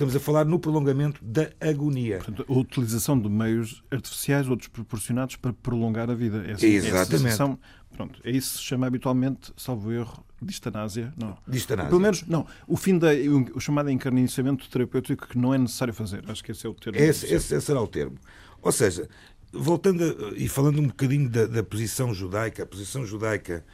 Estamos 0.00 0.16
a 0.16 0.20
falar 0.20 0.46
no 0.46 0.58
prolongamento 0.58 1.22
da 1.22 1.50
agonia. 1.60 2.16
Portanto, 2.16 2.46
a 2.48 2.52
utilização 2.54 3.20
de 3.20 3.28
meios 3.28 3.84
artificiais 3.90 4.48
ou 4.48 4.56
desproporcionados 4.56 5.36
para 5.36 5.52
prolongar 5.52 6.10
a 6.10 6.14
vida. 6.14 6.42
Essa, 6.50 6.66
Exatamente. 6.66 7.34
Essa 7.34 7.58
pronto, 7.94 8.18
é 8.24 8.30
isso 8.30 8.52
que 8.52 8.58
se 8.60 8.64
chama 8.64 8.86
habitualmente, 8.86 9.52
salvo 9.58 9.92
erro, 9.92 10.24
distanásia. 10.40 11.12
Não. 11.18 11.36
Distanásia. 11.46 11.90
Pelo 11.90 12.00
menos, 12.00 12.22
não. 12.26 12.46
O 12.66 12.78
fim 12.78 12.96
da, 12.96 13.08
o 13.54 13.60
chamado 13.60 13.90
encarnicamento 13.90 14.70
terapêutico 14.70 15.28
que 15.28 15.36
não 15.36 15.52
é 15.52 15.58
necessário 15.58 15.92
fazer. 15.92 16.24
Acho 16.28 16.42
que 16.42 16.52
esse 16.52 16.66
é 16.66 16.70
o 16.70 16.72
termo. 16.72 16.98
Esse, 16.98 17.26
esse, 17.26 17.54
esse 17.54 17.60
será 17.60 17.82
o 17.82 17.86
termo. 17.86 18.16
Ou 18.62 18.72
seja, 18.72 19.06
voltando 19.52 20.02
a, 20.02 20.34
e 20.34 20.48
falando 20.48 20.80
um 20.80 20.86
bocadinho 20.86 21.28
da, 21.28 21.44
da, 21.44 21.62
posição 21.62 22.14
judaica, 22.14 22.62
a 22.62 22.66
posição 22.66 23.04
judaica 23.04 23.66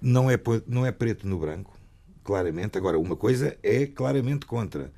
não 0.00 0.30
é, 0.30 0.38
não 0.68 0.86
é 0.86 0.92
preto 0.92 1.26
no 1.26 1.36
branco, 1.36 1.76
claramente. 2.22 2.78
Agora, 2.78 2.96
uma 2.96 3.16
coisa 3.16 3.58
é 3.60 3.86
claramente 3.86 4.46
contra 4.46 4.92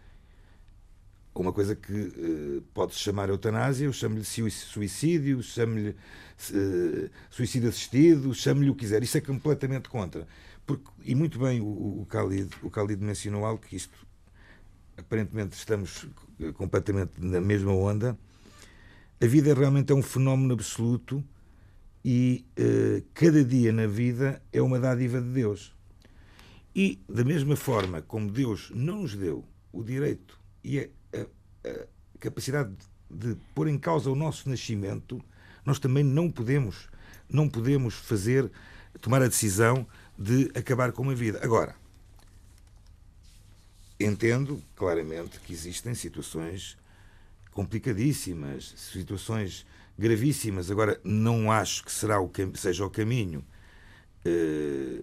uma 1.43 1.52
coisa 1.52 1.75
que 1.75 1.93
uh, 1.93 2.62
pode-se 2.73 2.99
chamar 2.99 3.28
eutanásia, 3.28 3.87
eu 3.87 3.93
chamo-lhe 3.93 4.25
suicídio, 4.25 5.43
chamo-lhe 5.43 5.90
uh, 5.90 7.11
suicídio 7.31 7.69
assistido, 7.69 8.35
chamo-lhe 8.35 8.71
o 8.71 8.75
que 8.75 8.81
quiser. 8.81 9.02
Isso 9.02 9.19
é 9.19 9.21
completamente 9.21 9.88
contra. 9.88 10.26
Porque, 10.66 10.85
e 11.05 11.14
muito 11.14 11.38
bem 11.38 11.61
o, 11.61 11.66
o, 11.66 12.07
Khalid, 12.11 12.50
o 12.62 12.69
Khalid 12.69 13.02
mencionou 13.02 13.45
algo 13.45 13.62
que 13.62 13.76
isto, 13.76 14.07
aparentemente 14.97 15.57
estamos 15.57 16.07
completamente 16.55 17.12
na 17.19 17.40
mesma 17.40 17.73
onda. 17.73 18.19
A 19.21 19.26
vida 19.26 19.55
realmente 19.55 19.93
é 19.93 19.95
um 19.95 20.02
fenómeno 20.02 20.52
absoluto 20.55 21.25
e 22.05 22.45
uh, 22.59 23.02
cada 23.14 23.45
dia 23.45 23.73
na 23.73 23.87
vida 23.87 24.43
é 24.52 24.61
uma 24.61 24.78
dádiva 24.78 25.21
de 25.21 25.28
Deus. 25.28 25.75
E, 26.75 27.00
da 27.09 27.25
mesma 27.25 27.57
forma 27.57 28.02
como 28.02 28.31
Deus 28.31 28.71
não 28.75 29.02
nos 29.02 29.14
deu 29.14 29.45
o 29.73 29.83
direito 29.83 30.38
e 30.62 30.78
a 30.78 30.88
capacidade 32.19 32.73
de 33.10 33.36
pôr 33.54 33.69
em 33.69 33.78
causa 33.78 34.10
o 34.10 34.14
nosso 34.14 34.49
nascimento, 34.49 35.23
nós 35.64 35.78
também 35.78 36.04
não 36.04 36.30
podemos, 36.30 36.88
não 37.28 37.49
podemos 37.49 37.95
fazer, 37.95 38.50
tomar 39.00 39.23
a 39.23 39.28
decisão 39.28 39.86
de 40.19 40.50
acabar 40.54 40.93
com 40.93 41.08
a 41.10 41.14
vida. 41.14 41.41
Agora, 41.43 41.75
entendo 43.99 44.62
claramente 44.75 45.41
que 45.41 45.52
existem 45.52 45.95
situações 45.95 46.76
complicadíssimas, 47.50 48.75
situações 48.76 49.67
gravíssimas. 49.99 50.71
Agora, 50.71 51.00
não 51.02 51.50
acho 51.50 51.84
que 51.84 51.93
será 51.93 52.21
o, 52.21 52.30
seja 52.54 52.84
o 52.84 52.91
caminho 52.91 53.45
eh, 54.25 55.02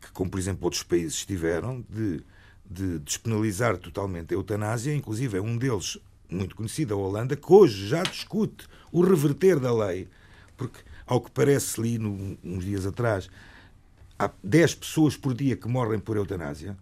que, 0.00 0.10
como 0.12 0.30
por 0.30 0.40
exemplo 0.40 0.64
outros 0.64 0.82
países 0.82 1.24
tiveram, 1.24 1.84
de 1.88 2.24
de 2.72 2.98
despenalizar 2.98 3.76
totalmente 3.76 4.32
a 4.32 4.36
eutanásia, 4.36 4.94
inclusive 4.94 5.38
é 5.38 5.40
um 5.40 5.56
deles 5.56 5.98
muito 6.28 6.56
conhecido, 6.56 6.94
a 6.94 6.96
Holanda, 6.96 7.36
que 7.36 7.52
hoje 7.52 7.86
já 7.86 8.02
discute 8.02 8.66
o 8.90 9.02
reverter 9.02 9.60
da 9.60 9.72
lei, 9.72 10.08
porque, 10.56 10.80
ao 11.06 11.20
que 11.20 11.30
parece, 11.30 11.80
li 11.80 11.98
no, 11.98 12.38
uns 12.42 12.64
dias 12.64 12.86
atrás, 12.86 13.28
há 14.18 14.30
10 14.42 14.76
pessoas 14.76 15.16
por 15.16 15.34
dia 15.34 15.56
que 15.56 15.68
morrem 15.68 15.98
por 15.98 16.16
eutanásia. 16.16 16.76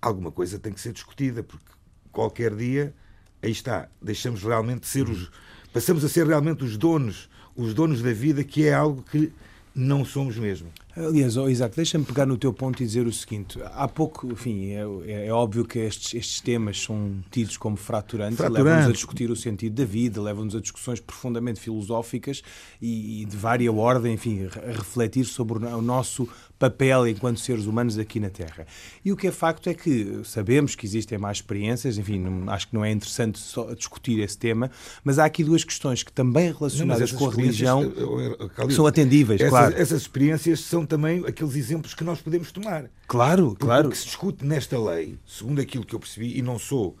Alguma 0.00 0.32
coisa 0.32 0.58
tem 0.58 0.72
que 0.72 0.80
ser 0.80 0.92
discutida, 0.92 1.42
porque 1.42 1.64
qualquer 2.10 2.54
dia, 2.54 2.94
aí 3.42 3.52
está, 3.52 3.88
deixamos 4.00 4.42
realmente 4.42 4.86
ser 4.86 5.08
os. 5.08 5.30
Passamos 5.72 6.04
a 6.04 6.08
ser 6.08 6.26
realmente 6.26 6.64
os 6.64 6.76
donos, 6.76 7.30
os 7.56 7.72
donos 7.72 8.02
da 8.02 8.12
vida, 8.12 8.42
que 8.42 8.66
é 8.66 8.74
algo 8.74 9.02
que 9.02 9.32
não 9.74 10.04
somos 10.04 10.36
mesmo. 10.36 10.70
Aliás, 10.94 11.38
oh, 11.38 11.48
Isaac, 11.48 11.74
deixa-me 11.74 12.04
pegar 12.04 12.26
no 12.26 12.36
teu 12.36 12.52
ponto 12.52 12.82
e 12.82 12.86
dizer 12.86 13.06
o 13.06 13.12
seguinte: 13.12 13.58
há 13.64 13.88
pouco, 13.88 14.30
enfim, 14.30 14.72
é, 14.72 14.84
é, 15.06 15.26
é 15.28 15.32
óbvio 15.32 15.64
que 15.64 15.78
estes, 15.78 16.12
estes, 16.12 16.40
temas 16.40 16.82
são 16.82 17.22
tidos 17.30 17.56
como 17.56 17.76
fraturantes, 17.76 18.36
fraturantes. 18.36 18.64
levam-nos 18.64 18.90
a 18.90 18.92
discutir 18.92 19.30
o 19.30 19.36
sentido 19.36 19.74
da 19.74 19.84
vida, 19.84 20.20
levam-nos 20.20 20.54
a 20.54 20.60
discussões 20.60 21.00
profundamente 21.00 21.60
filosóficas 21.60 22.42
e, 22.80 23.22
e 23.22 23.24
de 23.24 23.36
vária 23.36 23.72
ordem, 23.72 24.12
enfim, 24.12 24.46
a 24.46 24.72
refletir 24.72 25.24
sobre 25.24 25.64
o 25.64 25.80
nosso 25.80 26.28
papel 26.62 27.08
enquanto 27.08 27.40
seres 27.40 27.66
humanos 27.66 27.98
aqui 27.98 28.20
na 28.20 28.30
Terra. 28.30 28.64
E 29.04 29.10
o 29.10 29.16
que 29.16 29.26
é 29.26 29.32
facto 29.32 29.68
é 29.68 29.74
que 29.74 30.20
sabemos 30.24 30.76
que 30.76 30.86
existem 30.86 31.18
mais 31.18 31.38
experiências, 31.38 31.98
enfim, 31.98 32.20
não, 32.20 32.48
acho 32.52 32.68
que 32.68 32.74
não 32.74 32.84
é 32.84 32.92
interessante 32.92 33.40
só 33.40 33.74
discutir 33.74 34.20
esse 34.20 34.38
tema, 34.38 34.70
mas 35.02 35.18
há 35.18 35.24
aqui 35.24 35.42
duas 35.42 35.64
questões 35.64 36.04
que 36.04 36.12
também 36.12 36.52
relacionadas 36.52 37.10
não, 37.10 37.18
com 37.18 37.28
a 37.28 37.34
religião 37.34 37.82
eh, 37.82 38.48
eh, 38.58 38.70
são 38.70 38.86
atendíveis, 38.86 39.40
essas, 39.40 39.50
claro. 39.50 39.74
Essas 39.76 40.02
experiências 40.02 40.60
são 40.60 40.81
também 40.86 41.24
aqueles 41.26 41.56
exemplos 41.56 41.94
que 41.94 42.04
nós 42.04 42.20
podemos 42.20 42.52
tomar. 42.52 42.90
Claro, 43.06 43.56
claro. 43.58 43.88
O 43.88 43.90
que 43.90 43.98
se 43.98 44.06
discute 44.06 44.44
nesta 44.44 44.78
lei, 44.78 45.18
segundo 45.26 45.60
aquilo 45.60 45.84
que 45.84 45.94
eu 45.94 46.00
percebi, 46.00 46.38
e 46.38 46.42
não 46.42 46.58
sou 46.58 46.96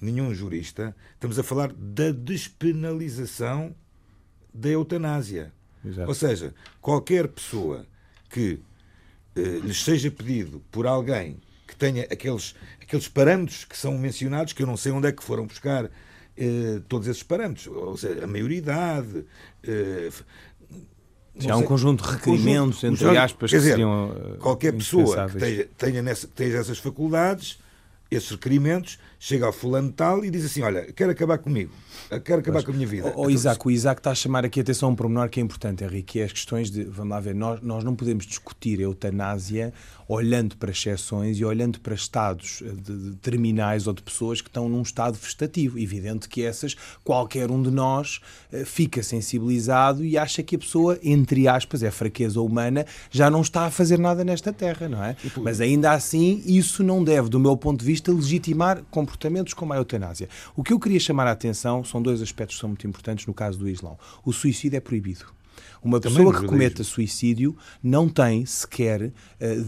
nenhum 0.00 0.34
jurista, 0.34 0.94
estamos 1.14 1.38
a 1.38 1.42
falar 1.42 1.72
da 1.72 2.10
despenalização 2.10 3.74
da 4.52 4.68
eutanásia. 4.68 5.52
Exato. 5.84 6.08
Ou 6.08 6.14
seja, 6.14 6.54
qualquer 6.80 7.28
pessoa 7.28 7.86
que 8.28 8.60
eh, 9.34 9.60
lhes 9.62 9.82
seja 9.82 10.10
pedido 10.10 10.62
por 10.70 10.86
alguém 10.86 11.40
que 11.66 11.76
tenha 11.76 12.02
aqueles, 12.04 12.54
aqueles 12.80 13.08
parâmetros 13.08 13.64
que 13.64 13.76
são 13.76 13.96
mencionados, 13.96 14.52
que 14.52 14.62
eu 14.62 14.66
não 14.66 14.76
sei 14.76 14.92
onde 14.92 15.08
é 15.08 15.12
que 15.12 15.22
foram 15.22 15.46
buscar 15.46 15.90
eh, 16.36 16.80
todos 16.88 17.08
esses 17.08 17.22
parâmetros, 17.22 17.66
ou 17.66 17.96
seja, 17.96 18.24
a 18.24 18.26
maioridade. 18.26 19.24
Eh, 19.62 20.10
há 21.48 21.56
um 21.56 21.62
conjunto 21.62 22.04
de 22.04 22.10
requerimentos, 22.10 22.80
conjunto, 22.80 23.04
entre 23.04 23.18
aspas, 23.18 23.50
quer 23.50 23.58
dizer, 23.58 23.70
seriam, 23.70 24.36
qualquer 24.38 24.72
pessoa 24.72 25.28
que 25.28 25.38
tenha, 25.38 25.68
tenha, 25.78 26.02
nessa, 26.02 26.28
tenha 26.28 26.56
essas 26.56 26.78
faculdades, 26.78 27.58
esses 28.10 28.30
requerimentos, 28.30 28.98
chega 29.24 29.46
ao 29.46 29.52
fulano 29.52 29.92
tal 29.92 30.24
e 30.24 30.30
diz 30.30 30.44
assim: 30.44 30.62
Olha, 30.62 30.92
quero 30.92 31.12
acabar 31.12 31.38
comigo. 31.38 31.70
Quero 32.24 32.40
acabar 32.40 32.56
Mas, 32.56 32.64
com 32.64 32.72
a 32.72 32.74
minha 32.74 32.86
vida. 32.86 33.12
O, 33.16 33.26
o 33.26 33.30
Isaac, 33.30 33.66
o 33.66 33.70
Isaac 33.70 34.00
está 34.00 34.10
a 34.10 34.14
chamar 34.14 34.44
aqui 34.44 34.58
a 34.58 34.62
atenção 34.62 34.88
a 34.88 34.92
um 34.92 34.96
pormenor 34.96 35.28
que 35.30 35.38
é 35.38 35.42
importante, 35.42 35.84
Henrique, 35.84 36.14
que 36.14 36.20
é 36.20 36.24
as 36.24 36.32
questões 36.32 36.70
de, 36.70 36.82
vamos 36.84 37.12
lá 37.12 37.20
ver, 37.20 37.34
nós, 37.34 37.60
nós 37.62 37.84
não 37.84 37.94
podemos 37.94 38.26
discutir 38.26 38.80
a 38.80 38.82
eutanásia 38.82 39.72
olhando 40.08 40.56
para 40.56 40.72
exceções 40.72 41.38
e 41.38 41.44
olhando 41.44 41.80
para 41.80 41.94
estados 41.94 42.62
eh, 42.62 42.70
de, 42.70 43.10
de 43.10 43.16
terminais 43.16 43.86
ou 43.86 43.94
de 43.94 44.02
pessoas 44.02 44.40
que 44.40 44.48
estão 44.48 44.68
num 44.68 44.82
estado 44.82 45.16
vegetativo. 45.16 45.78
Evidente 45.78 46.28
que 46.28 46.42
essas, 46.42 46.76
qualquer 47.04 47.50
um 47.50 47.62
de 47.62 47.70
nós 47.70 48.20
eh, 48.52 48.64
fica 48.64 49.02
sensibilizado 49.02 50.04
e 50.04 50.18
acha 50.18 50.42
que 50.42 50.56
a 50.56 50.58
pessoa, 50.58 50.98
entre 51.02 51.46
aspas, 51.46 51.82
é 51.82 51.90
fraqueza 51.90 52.40
humana, 52.40 52.84
já 53.10 53.30
não 53.30 53.40
está 53.40 53.66
a 53.66 53.70
fazer 53.70 53.98
nada 53.98 54.24
nesta 54.24 54.52
terra, 54.52 54.88
não 54.88 55.02
é? 55.02 55.16
Mas 55.38 55.60
ainda 55.60 55.92
assim, 55.92 56.42
isso 56.44 56.82
não 56.82 57.02
deve, 57.02 57.28
do 57.28 57.38
meu 57.38 57.56
ponto 57.56 57.80
de 57.80 57.86
vista, 57.86 58.12
legitimar 58.12 58.82
comportamentos 58.90 59.11
como 59.54 59.72
a 59.72 59.76
eutanásia. 59.76 60.28
O 60.56 60.62
que 60.62 60.72
eu 60.72 60.80
queria 60.80 61.00
chamar 61.00 61.26
a 61.26 61.32
atenção 61.32 61.84
são 61.84 62.02
dois 62.02 62.22
aspectos 62.22 62.56
que 62.56 62.60
são 62.60 62.68
muito 62.70 62.86
importantes 62.86 63.26
no 63.26 63.34
caso 63.34 63.58
do 63.58 63.68
Islão. 63.68 63.98
O 64.24 64.32
suicídio 64.32 64.76
é 64.76 64.80
proibido. 64.80 65.26
Uma 65.82 66.00
pessoa 66.00 66.38
que 66.38 66.46
cometa 66.46 66.84
suicídio 66.84 67.56
não 67.82 68.08
tem 68.08 68.46
sequer 68.46 69.02
uh, 69.02 69.12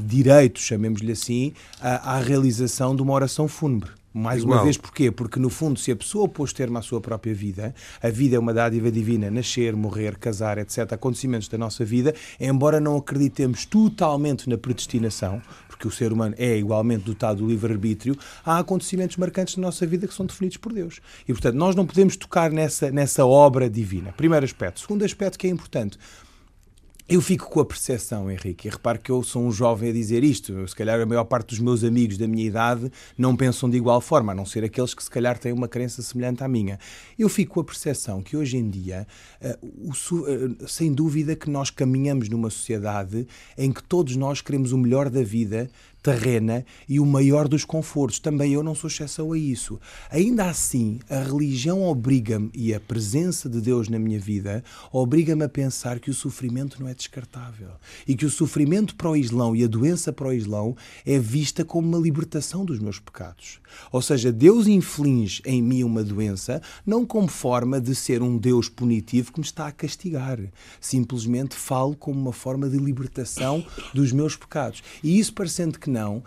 direito, 0.07 0.61
chamemos-lhe 0.61 1.13
assim, 1.13 1.53
à, 1.81 2.15
à 2.15 2.21
realização 2.21 2.95
de 2.95 3.03
uma 3.03 3.13
oração 3.13 3.49
fúnebre. 3.49 3.91
Mais 4.17 4.43
Igual. 4.43 4.59
uma 4.59 4.65
vez, 4.65 4.79
porquê? 4.79 5.11
Porque, 5.11 5.41
no 5.41 5.51
fundo, 5.51 5.77
se 5.77 5.91
a 5.91 5.97
pessoa 5.97 6.29
pôs 6.29 6.53
termo 6.53 6.79
à 6.79 6.83
sua 6.83 7.01
própria 7.01 7.35
vida, 7.35 7.75
a 8.01 8.09
vida 8.09 8.37
é 8.37 8.39
uma 8.39 8.55
dádiva 8.55 8.89
divina, 8.89 9.29
nascer, 9.29 9.75
morrer, 9.75 10.17
casar, 10.17 10.57
etc., 10.57 10.93
acontecimentos 10.93 11.49
da 11.49 11.59
nossa 11.59 11.85
vida, 11.85 12.15
embora 12.39 12.79
não 12.79 12.97
acreditemos 12.97 13.67
totalmente 13.67 14.49
na 14.49 14.57
predestinação, 14.57 15.43
porque 15.67 15.89
o 15.89 15.91
ser 15.91 16.13
humano 16.13 16.33
é 16.39 16.57
igualmente 16.57 17.03
dotado 17.03 17.43
do 17.43 17.49
livre-arbítrio, 17.49 18.17
há 18.47 18.61
acontecimentos 18.61 19.17
marcantes 19.17 19.57
na 19.57 19.63
nossa 19.63 19.85
vida 19.85 20.07
que 20.07 20.15
são 20.15 20.27
definidos 20.27 20.59
por 20.59 20.73
Deus. 20.73 21.01
E, 21.27 21.33
portanto, 21.33 21.57
nós 21.57 21.75
não 21.75 21.85
podemos 21.85 22.17
tocar 22.17 22.53
nessa, 22.53 22.93
nessa 22.93 23.27
obra 23.27 23.69
divina. 23.69 24.13
Primeiro 24.13 24.45
aspecto. 24.45 24.79
Segundo 24.79 25.05
aspecto 25.05 25.37
que 25.37 25.49
é 25.49 25.51
importante. 25.51 25.99
Eu 27.07 27.21
fico 27.21 27.51
com 27.51 27.61
a 27.61 27.67
percepção, 27.67 28.31
Henrique, 28.31 28.67
e 28.67 28.71
repare 28.71 28.99
que 28.99 29.11
eu 29.11 29.23
sou 29.23 29.43
um 29.45 29.53
jovem 29.53 29.91
a 29.91 29.93
dizer 29.93 30.25
isto. 30.25 30.67
Se 30.67 30.75
calhar 30.75 30.99
a 30.99 31.05
maior 31.05 31.25
parte 31.25 31.49
dos 31.49 31.59
meus 31.59 31.85
amigos 31.85 32.17
da 32.17 32.27
minha 32.27 32.47
idade 32.47 32.91
não 33.17 33.37
pensam 33.37 33.69
de 33.69 33.77
igual 33.77 34.01
forma, 34.01 34.33
a 34.33 34.35
não 34.35 34.47
ser 34.47 34.65
aqueles 34.65 34.95
que 34.95 35.05
se 35.05 35.11
calhar 35.11 35.39
têm 35.39 35.53
uma 35.53 35.69
crença 35.69 36.01
semelhante 36.01 36.43
à 36.43 36.49
minha. 36.49 36.79
Eu 37.19 37.29
fico 37.29 37.55
com 37.55 37.61
a 37.61 37.65
percepção 37.65 38.23
que 38.23 38.39
hoje 38.39 38.57
em 38.57 38.71
dia, 38.71 39.07
uh, 39.43 39.67
o, 39.87 39.91
uh, 39.91 40.67
sem 40.67 40.95
dúvida 40.95 41.37
que 41.37 41.51
nós 41.51 41.69
caminhamos 41.69 42.31
numa 42.31 42.49
sociedade 42.49 43.29
em 43.59 43.71
que 43.71 43.83
todos 43.83 44.17
nós 44.17 44.41
queremos 44.41 44.73
o 44.73 44.79
melhor 44.79 45.11
da 45.11 45.23
vida, 45.23 45.71
terrena 46.05 46.67
e 46.87 47.01
o 47.01 47.07
maior 47.07 47.49
dos 47.49 47.65
confortos. 47.65 48.19
Também 48.19 48.53
eu 48.53 48.63
não 48.63 48.75
sou 48.75 48.89
exceção 48.89 49.33
a 49.33 49.39
isso. 49.39 49.81
Ainda 50.11 50.45
assim, 50.45 51.01
a 51.09 51.21
religião 51.21 51.83
obriga-me, 51.83 52.51
e 52.53 52.75
a 52.75 52.79
presença 52.79 53.49
de 53.49 53.59
Deus 53.59 53.89
na 53.89 53.99
minha 53.99 54.21
vida, 54.21 54.63
obriga-me 54.93 55.45
a 55.45 55.49
pensar 55.49 55.99
que 55.99 56.11
o 56.11 56.15
sofrimento 56.15 56.81
não 56.81 56.89
é 56.89 56.95
descartável. 56.95 57.71
E 58.07 58.15
que 58.15 58.27
o 58.27 58.31
sofrimento 58.31 58.95
para 58.95 59.09
o 59.09 59.17
Islão 59.17 59.57
e 59.57 59.65
a 59.65 59.67
doença 59.67 60.13
para 60.13 60.29
o 60.29 60.33
Islão 60.33 60.77
é 61.07 61.19
vista 61.19 61.65
como 61.65 61.89
uma 61.89 61.99
libertação 61.99 62.67
dos 62.67 62.79
meus 62.79 62.99
pecados. 62.99 63.61
Ou 63.91 64.03
seja, 64.03 64.31
Deus 64.31 64.67
inflige 64.67 65.43
em 65.47 65.63
mim 65.63 65.83
uma 65.85 66.05
doença 66.05 66.61
não 66.85 67.07
como 67.07 67.29
forma 67.29 67.81
de 67.81 67.95
ser 67.95 68.23
um 68.23 68.37
Deus 68.37 68.69
punitivo 68.69 69.33
que 69.33 69.41
me 69.41 69.47
está 69.47 69.69
a 69.69 69.73
castigar. 69.73 70.39
Simplesmente 70.79 71.55
falo 71.55 71.97
como 71.97 72.21
uma 72.21 72.33
forma 72.33 72.69
de 72.69 72.77
libertação 72.77 73.65
dos 73.95 74.13
meus 74.13 74.37
pecados. 74.37 74.83
E 75.03 75.19
isso 75.19 75.33
parecendo 75.33 75.79
que 75.79 75.94
não, 75.95 76.25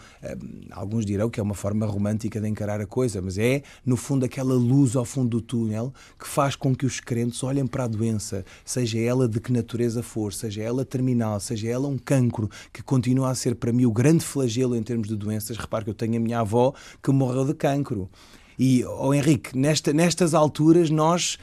alguns 0.71 1.05
dirão 1.05 1.29
que 1.29 1.39
é 1.39 1.43
uma 1.43 1.53
forma 1.53 1.85
romântica 1.85 2.39
de 2.39 2.47
encarar 2.47 2.79
a 2.79 2.87
coisa, 2.87 3.21
mas 3.21 3.37
é, 3.37 3.61
no 3.85 3.97
fundo, 3.97 4.23
aquela 4.25 4.53
luz 4.53 4.95
ao 4.95 5.03
fundo 5.03 5.29
do 5.29 5.41
túnel 5.41 5.93
que 6.17 6.27
faz 6.27 6.55
com 6.55 6.73
que 6.73 6.85
os 6.85 7.01
crentes 7.01 7.43
olhem 7.43 7.67
para 7.67 7.83
a 7.83 7.87
doença, 7.87 8.45
seja 8.63 8.97
ela 8.97 9.27
de 9.27 9.41
que 9.41 9.51
natureza 9.51 10.01
for, 10.01 10.33
seja 10.33 10.63
ela 10.63 10.85
terminal, 10.85 11.39
seja 11.39 11.67
ela 11.67 11.87
um 11.87 11.97
cancro, 11.97 12.49
que 12.71 12.81
continua 12.81 13.29
a 13.29 13.35
ser 13.35 13.55
para 13.55 13.73
mim 13.73 13.85
o 13.85 13.91
grande 13.91 14.23
flagelo 14.23 14.75
em 14.75 14.83
termos 14.83 15.09
de 15.09 15.15
doenças. 15.15 15.57
Repare 15.57 15.83
que 15.83 15.89
eu 15.89 15.95
tenho 15.95 16.15
a 16.15 16.19
minha 16.19 16.39
avó 16.39 16.73
que 17.03 17.11
morreu 17.11 17.45
de 17.45 17.53
cancro. 17.53 18.09
E, 18.57 18.83
oh 18.85 19.13
Henrique, 19.13 19.55
nesta, 19.55 19.93
nestas 19.93 20.33
alturas 20.33 20.89
nós. 20.89 21.37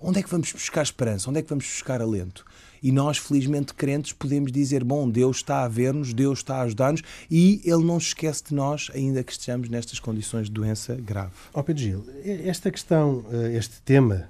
Onde 0.00 0.20
é 0.20 0.22
que 0.22 0.30
vamos 0.30 0.52
buscar 0.52 0.82
esperança? 0.82 1.28
Onde 1.28 1.40
é 1.40 1.42
que 1.42 1.48
vamos 1.48 1.64
buscar 1.64 2.00
alento? 2.00 2.44
E 2.82 2.92
nós, 2.92 3.18
felizmente 3.18 3.74
crentes, 3.74 4.12
podemos 4.12 4.52
dizer: 4.52 4.84
bom, 4.84 5.08
Deus 5.08 5.38
está 5.38 5.64
a 5.64 5.68
ver-nos, 5.68 6.12
Deus 6.14 6.38
está 6.38 6.56
a 6.56 6.62
ajudar-nos 6.62 7.02
e 7.30 7.60
Ele 7.64 7.84
não 7.84 7.98
se 7.98 8.08
esquece 8.08 8.44
de 8.44 8.54
nós, 8.54 8.90
ainda 8.94 9.22
que 9.22 9.32
estejamos 9.32 9.68
nestas 9.68 9.98
condições 9.98 10.46
de 10.46 10.52
doença 10.52 10.94
grave. 10.94 11.32
Ó 11.52 11.60
oh, 11.60 11.62
Pedro 11.64 11.82
Gil, 11.82 12.06
esta 12.24 12.70
questão, 12.70 13.24
este 13.52 13.82
tema 13.82 14.28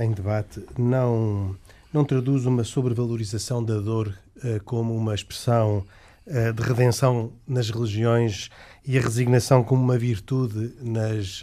em 0.00 0.12
debate, 0.12 0.62
não, 0.78 1.56
não 1.92 2.04
traduz 2.04 2.44
uma 2.46 2.64
sobrevalorização 2.64 3.64
da 3.64 3.78
dor 3.78 4.16
como 4.64 4.94
uma 4.94 5.14
expressão 5.14 5.84
de 6.26 6.62
redenção 6.62 7.32
nas 7.46 7.70
religiões 7.70 8.50
e 8.84 8.98
a 8.98 9.00
resignação 9.00 9.62
como 9.62 9.82
uma 9.82 9.96
virtude 9.96 10.72
nas, 10.82 11.40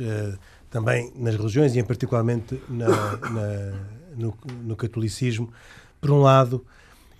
também 0.74 1.14
nas 1.16 1.36
religiões 1.36 1.76
e, 1.76 1.80
em 1.80 1.84
particularmente, 1.84 2.60
na, 2.68 2.88
na, 2.88 3.74
no, 4.18 4.36
no 4.64 4.76
catolicismo 4.76 5.54
por 6.02 6.10
um 6.10 6.20
lado, 6.20 6.66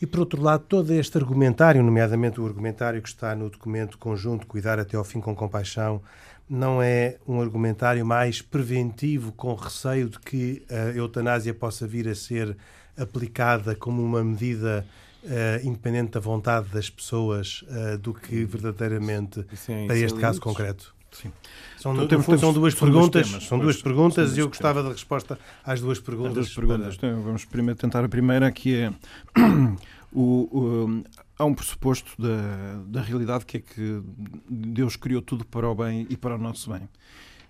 e 0.02 0.08
por 0.08 0.22
outro 0.22 0.42
lado, 0.42 0.66
todo 0.68 0.92
este 0.92 1.18
argumentário, 1.20 1.82
nomeadamente 1.84 2.42
o 2.42 2.46
argumentário 2.46 3.00
que 3.02 3.08
está 3.08 3.36
no 3.36 3.50
documento 3.52 3.98
conjunto 4.00 4.48
Cuidar 4.48 4.80
até 4.80 4.98
ao 4.98 5.04
fim 5.04 5.22
com 5.22 5.36
compaixão, 5.36 6.02
não 6.50 6.82
é 6.82 7.18
um 7.28 7.40
argumentário 7.40 8.04
mais 8.04 8.42
preventivo, 8.42 9.32
com 9.32 9.54
receio 9.54 10.10
de 10.10 10.20
que 10.20 10.64
a 10.70 10.98
eutanásia 10.98 11.54
possa 11.54 11.88
vir 11.88 12.10
a 12.10 12.16
ser 12.16 12.58
aplicada 12.98 13.76
como 13.76 14.04
uma 14.04 14.24
medida 14.24 14.86
uh, 15.24 15.66
independente 15.66 16.12
da 16.12 16.20
vontade 16.20 16.70
das 16.70 16.90
pessoas 16.90 17.64
uh, 17.64 17.98
do 18.00 18.14
que 18.14 18.44
verdadeiramente 18.46 19.46
Sim, 19.56 19.86
para 19.88 19.98
este 19.98 20.20
caso 20.20 20.42
concreto. 20.42 20.94
Sim. 21.14 21.32
São, 21.78 21.94
Então, 21.94 22.08
temos- 22.08 22.40
são 22.40 22.54
duas 22.54 22.74
perguntas, 22.74 23.28
temas, 23.30 23.44
são 23.46 23.60
duas 23.60 23.82
perguntas 23.82 24.36
e 24.36 24.40
eu 24.40 24.48
gostava 24.48 24.82
de 24.84 24.90
resposta 24.90 25.38
às 25.64 25.80
duas 25.82 26.00
perguntas. 26.00 26.30
As 26.32 26.46
duas 26.46 26.56
perguntas. 26.56 26.98
para- 26.98 27.10
Então, 27.10 27.22
vamos 27.22 27.46
primeiro 27.46 27.80
tentar 27.80 28.04
a 28.04 28.10
primeira, 28.10 28.52
que 28.52 28.76
é 28.76 28.94
o, 30.12 30.22
o- 30.52 31.04
há 31.38 31.46
um 31.46 31.54
pressuposto 31.54 32.12
da, 32.22 32.82
da 32.88 33.02
realidade 33.02 33.46
que 33.46 33.58
é 33.58 33.60
que 33.60 34.02
Deus 34.50 34.96
criou 34.96 35.22
tudo 35.22 35.46
para 35.46 35.68
o 35.70 35.76
bem 35.76 36.08
e 36.10 36.16
para 36.18 36.36
o 36.36 36.38
nosso 36.38 36.72
bem. 36.72 36.88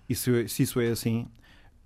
E 0.08 0.14
se, 0.14 0.48
se 0.48 0.62
isso 0.64 0.80
é 0.80 0.88
assim, 0.88 1.26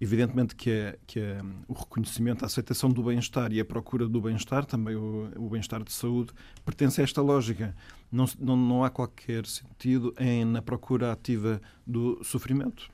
evidentemente 0.00 0.54
que, 0.54 0.70
é, 0.70 0.98
que 1.06 1.18
é 1.18 1.40
o 1.66 1.72
reconhecimento, 1.72 2.44
a 2.44 2.46
aceitação 2.46 2.90
do 2.90 3.02
bem-estar 3.02 3.52
e 3.52 3.60
a 3.60 3.64
procura 3.64 4.08
do 4.08 4.20
bem-estar, 4.20 4.64
também 4.64 4.94
o, 4.94 5.30
o 5.36 5.48
bem-estar 5.48 5.82
de 5.82 5.92
saúde, 5.92 6.32
pertence 6.64 7.00
a 7.00 7.04
esta 7.04 7.20
lógica. 7.20 7.74
Não, 8.10 8.26
não, 8.38 8.56
não 8.56 8.84
há 8.84 8.90
qualquer 8.90 9.44
sentido 9.46 10.14
em, 10.18 10.44
na 10.44 10.62
procura 10.62 11.12
ativa 11.12 11.60
do 11.86 12.22
sofrimento. 12.22 12.90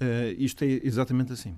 Eh, 0.00 0.34
isto 0.38 0.62
é 0.62 0.80
exatamente 0.82 1.32
assim. 1.32 1.56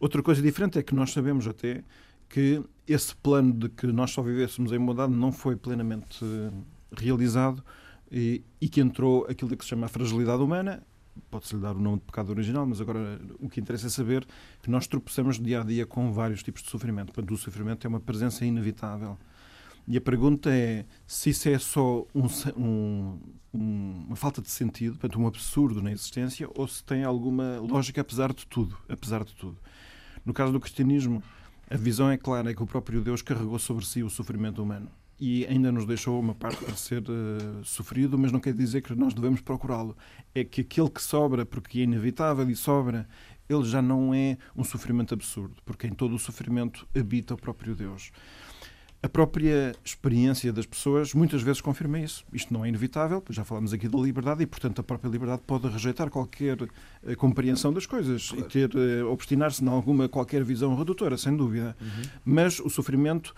Outra 0.00 0.22
coisa 0.22 0.40
diferente 0.40 0.78
é 0.78 0.82
que 0.82 0.94
nós 0.94 1.10
sabemos 1.10 1.46
até 1.46 1.82
que 2.28 2.62
esse 2.86 3.14
plano 3.16 3.52
de 3.52 3.68
que 3.68 3.86
nós 3.86 4.10
só 4.10 4.22
vivêssemos 4.22 4.70
em 4.72 4.78
bondade 4.78 5.12
não 5.12 5.32
foi 5.32 5.56
plenamente 5.56 6.24
eh, 6.24 6.50
realizado 6.96 7.64
e, 8.10 8.42
e 8.60 8.68
que 8.68 8.80
entrou 8.80 9.26
aquilo 9.28 9.56
que 9.56 9.64
se 9.64 9.70
chama 9.70 9.86
a 9.86 9.88
fragilidade 9.88 10.42
humana. 10.42 10.82
Pode-se 11.30 11.54
lhe 11.54 11.60
dar 11.60 11.76
o 11.76 11.80
nome 11.80 11.98
de 11.98 12.04
pecado 12.04 12.30
original, 12.30 12.66
mas 12.66 12.80
agora 12.80 13.20
o 13.38 13.48
que 13.48 13.60
interessa 13.60 13.86
é 13.86 13.90
saber 13.90 14.26
que 14.62 14.70
nós 14.70 14.86
tropeçamos 14.86 15.38
dia 15.38 15.60
a 15.60 15.64
dia 15.64 15.86
com 15.86 16.12
vários 16.12 16.42
tipos 16.42 16.62
de 16.62 16.70
sofrimento. 16.70 17.12
Portanto, 17.12 17.34
o 17.34 17.36
sofrimento 17.36 17.86
é 17.86 17.88
uma 17.88 18.00
presença 18.00 18.44
inevitável. 18.44 19.18
E 19.86 19.96
a 19.96 20.00
pergunta 20.00 20.50
é 20.50 20.84
se 21.06 21.30
isso 21.30 21.48
é 21.48 21.58
só 21.58 22.04
um- 22.14 22.28
um- 22.56 23.18
uma 24.06 24.16
falta 24.16 24.42
de 24.42 24.50
sentido, 24.50 24.98
portanto, 24.98 25.18
um 25.18 25.26
absurdo 25.26 25.80
na 25.80 25.90
existência, 25.90 26.48
ou 26.54 26.68
se 26.68 26.84
tem 26.84 27.04
alguma 27.04 27.58
lógica 27.60 28.00
apesar 28.02 28.32
de 28.32 28.46
tudo. 28.46 28.76
Apesar 28.88 29.24
de 29.24 29.34
tudo. 29.34 29.56
No 30.26 30.34
caso 30.34 30.52
do 30.52 30.60
cristianismo, 30.60 31.22
a 31.70 31.76
visão 31.76 32.10
é 32.10 32.18
clara, 32.18 32.50
é 32.50 32.54
que 32.54 32.62
o 32.62 32.66
próprio 32.66 33.00
Deus 33.00 33.22
carregou 33.22 33.58
sobre 33.58 33.86
si 33.86 34.02
o 34.02 34.10
sofrimento 34.10 34.62
humano 34.62 34.90
e 35.20 35.44
ainda 35.46 35.72
nos 35.72 35.84
deixou 35.84 36.20
uma 36.20 36.34
parte 36.34 36.64
para 36.64 36.76
ser 36.76 37.02
eh, 37.02 37.60
sofrido, 37.64 38.16
mas 38.16 38.30
não 38.30 38.38
quer 38.38 38.54
dizer 38.54 38.82
que 38.82 38.94
nós 38.94 39.12
devemos 39.12 39.40
procurá-lo. 39.40 39.96
É 40.34 40.44
que 40.44 40.60
aquele 40.60 40.88
que 40.88 41.02
sobra, 41.02 41.44
porque 41.44 41.80
é 41.80 41.82
inevitável 41.82 42.48
e 42.48 42.54
sobra, 42.54 43.08
ele 43.48 43.64
já 43.64 43.82
não 43.82 44.14
é 44.14 44.36
um 44.54 44.62
sofrimento 44.62 45.14
absurdo, 45.14 45.56
porque 45.64 45.86
em 45.86 45.92
todo 45.92 46.14
o 46.14 46.18
sofrimento 46.18 46.86
habita 46.94 47.34
o 47.34 47.36
próprio 47.36 47.74
Deus. 47.74 48.12
A 49.00 49.08
própria 49.08 49.76
experiência 49.84 50.52
das 50.52 50.66
pessoas 50.66 51.14
muitas 51.14 51.40
vezes 51.40 51.60
confirma 51.60 52.00
isso. 52.00 52.24
Isto 52.32 52.52
não 52.52 52.64
é 52.64 52.68
inevitável, 52.68 53.22
já 53.30 53.44
falamos 53.44 53.72
aqui 53.72 53.88
da 53.88 53.96
liberdade 53.96 54.42
e, 54.42 54.46
portanto, 54.46 54.80
a 54.80 54.82
própria 54.82 55.08
liberdade 55.08 55.42
pode 55.46 55.68
rejeitar 55.68 56.10
qualquer 56.10 56.58
eh, 57.04 57.14
compreensão 57.14 57.72
das 57.72 57.86
coisas 57.86 58.32
e 58.36 58.42
ter 58.42 58.70
eh, 58.74 59.04
obstinar-se 59.04 59.64
em 59.64 59.68
alguma 59.68 60.08
qualquer 60.08 60.42
visão 60.42 60.76
redutora, 60.76 61.16
sem 61.16 61.36
dúvida. 61.36 61.76
Mas 62.24 62.58
o 62.58 62.68
sofrimento, 62.68 63.34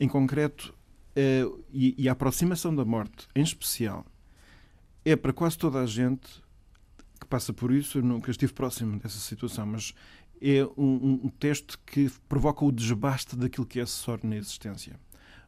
em 0.00 0.08
concreto, 0.08 0.74
eh, 1.16 1.44
e, 1.72 1.94
e 1.98 2.08
a 2.08 2.12
aproximação 2.12 2.74
da 2.74 2.84
morte, 2.84 3.26
em 3.34 3.42
especial, 3.42 4.04
é 5.04 5.14
para 5.16 5.32
quase 5.32 5.58
toda 5.58 5.80
a 5.80 5.86
gente 5.86 6.42
que 7.20 7.26
passa 7.26 7.52
por 7.52 7.72
isso. 7.72 7.98
Eu 7.98 8.02
nunca 8.02 8.30
estive 8.30 8.52
próximo 8.52 8.98
dessa 8.98 9.18
situação, 9.18 9.66
mas 9.66 9.94
é 10.40 10.64
um, 10.76 11.20
um- 11.24 11.28
teste 11.38 11.78
que 11.86 12.10
provoca 12.28 12.64
o 12.64 12.72
desbaste 12.72 13.36
daquilo 13.36 13.66
que 13.66 13.78
é 13.80 13.82
acessório 13.82 14.28
na 14.28 14.36
existência. 14.36 14.98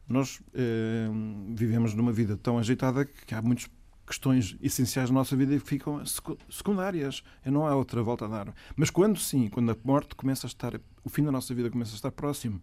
Nós 0.07 0.39
eh, 0.53 1.07
vivemos 1.53 1.93
numa 1.93 2.11
vida 2.13 2.37
tão 2.37 2.57
agitada 2.57 3.03
que 3.05 3.35
há 3.35 3.41
muitas 3.41 3.67
questões 4.05 4.55
essenciais 4.61 5.09
da 5.09 5.13
nossa 5.13 5.35
vida 5.35 5.59
que 5.59 5.67
ficam 5.67 6.03
secu- 6.05 6.37
secundárias. 6.49 7.21
E 7.45 7.51
não 7.51 7.67
há 7.67 7.75
outra 7.75 8.01
volta 8.01 8.23
a 8.23 8.27
dar. 8.29 8.53
Mas 8.75 8.89
quando 8.89 9.19
sim, 9.19 9.49
quando 9.49 9.69
a 9.71 9.75
morte 9.83 10.15
começa 10.15 10.47
a 10.47 10.49
estar, 10.49 10.79
o 11.03 11.09
fim 11.09 11.23
da 11.23 11.31
nossa 11.31 11.53
vida 11.53 11.69
começa 11.69 11.91
a 11.91 11.95
estar 11.95 12.11
próximo, 12.11 12.61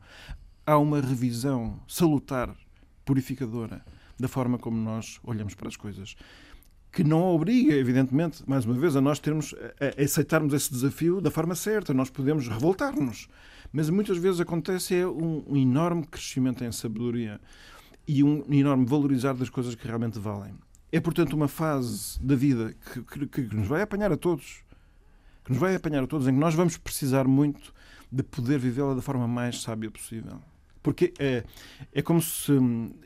há 0.67 0.79
uma 0.79 1.01
revisão 1.03 1.79
salutar, 1.87 2.57
purificadora, 3.05 3.85
da 4.19 4.29
forma 4.29 4.59
como 4.59 4.77
nós 4.77 5.19
olhamos 5.25 5.55
para 5.55 5.69
as 5.69 5.77
coisas 5.77 6.15
que 6.93 7.03
não 7.03 7.23
obriga, 7.35 7.75
evidentemente, 7.75 8.45
mais 8.49 8.65
uma 8.65 8.75
vez, 8.75 8.95
a 8.95 9.01
nós 9.01 9.19
termos 9.19 9.53
a, 9.99 10.01
aceitarmos 10.01 10.55
esse 10.55 10.71
desafio 10.71 11.21
da 11.21 11.29
forma 11.29 11.57
certa. 11.57 11.93
Nós 11.93 12.09
podemos 12.09 12.47
revoltar-nos, 12.47 13.27
mas 13.73 13.91
muitas 13.91 14.17
vezes 14.17 14.41
acontece 14.41 14.95
é 14.95 15.05
um 15.05 15.57
enorme 15.57 16.07
crescimento 16.07 16.63
em 16.63 16.71
sabedoria 16.71 17.41
e 18.07 18.23
um 18.23 18.45
enorme 18.49 18.87
valorizar 18.87 19.33
das 19.35 19.51
coisas 19.51 19.75
que 19.75 19.85
realmente 19.89 20.21
valem. 20.21 20.55
É, 20.93 21.01
portanto, 21.01 21.33
uma 21.33 21.49
fase 21.49 22.17
da 22.25 22.37
vida 22.37 22.73
que, 23.09 23.27
que- 23.27 23.27
que 23.49 23.57
nos 23.57 23.67
vai 23.67 23.83
apanhar 23.83 24.13
a 24.13 24.17
todos. 24.17 24.63
que 25.45 25.51
nos 25.51 25.59
vai 25.61 25.75
apanhar 25.75 26.05
a 26.05 26.07
todos, 26.07 26.29
em 26.29 26.33
que 26.33 26.39
nós 26.39 26.55
vamos 26.55 26.77
precisar 26.77 27.27
muito 27.27 27.75
de 28.11 28.23
poder 28.23 28.59
vivê-la 28.61 28.95
da 28.95 29.03
forma 29.03 29.27
mais 29.27 29.61
sábia 29.63 29.91
possível. 29.91 30.41
Porque 30.85 31.15
é, 31.19 31.43
é 31.95 32.03
como 32.03 32.21
se 32.21 32.53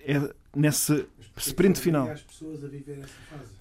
é 0.04 0.34
nessa 0.54 1.06
sprint 1.36 1.80
final. 1.80 2.10
as 2.10 2.22
pessoas 2.22 2.64
a 2.64 2.66
viver 2.66 2.98
essa 2.98 3.14
fase. 3.30 3.52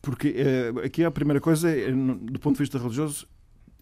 Porque 0.00 0.28
é, 0.36 0.86
aqui 0.86 1.02
a 1.02 1.10
primeira 1.10 1.40
coisa, 1.40 1.68
é, 1.68 1.90
do 1.90 2.38
ponto 2.38 2.54
de 2.54 2.62
vista 2.62 2.78
religioso, 2.78 3.26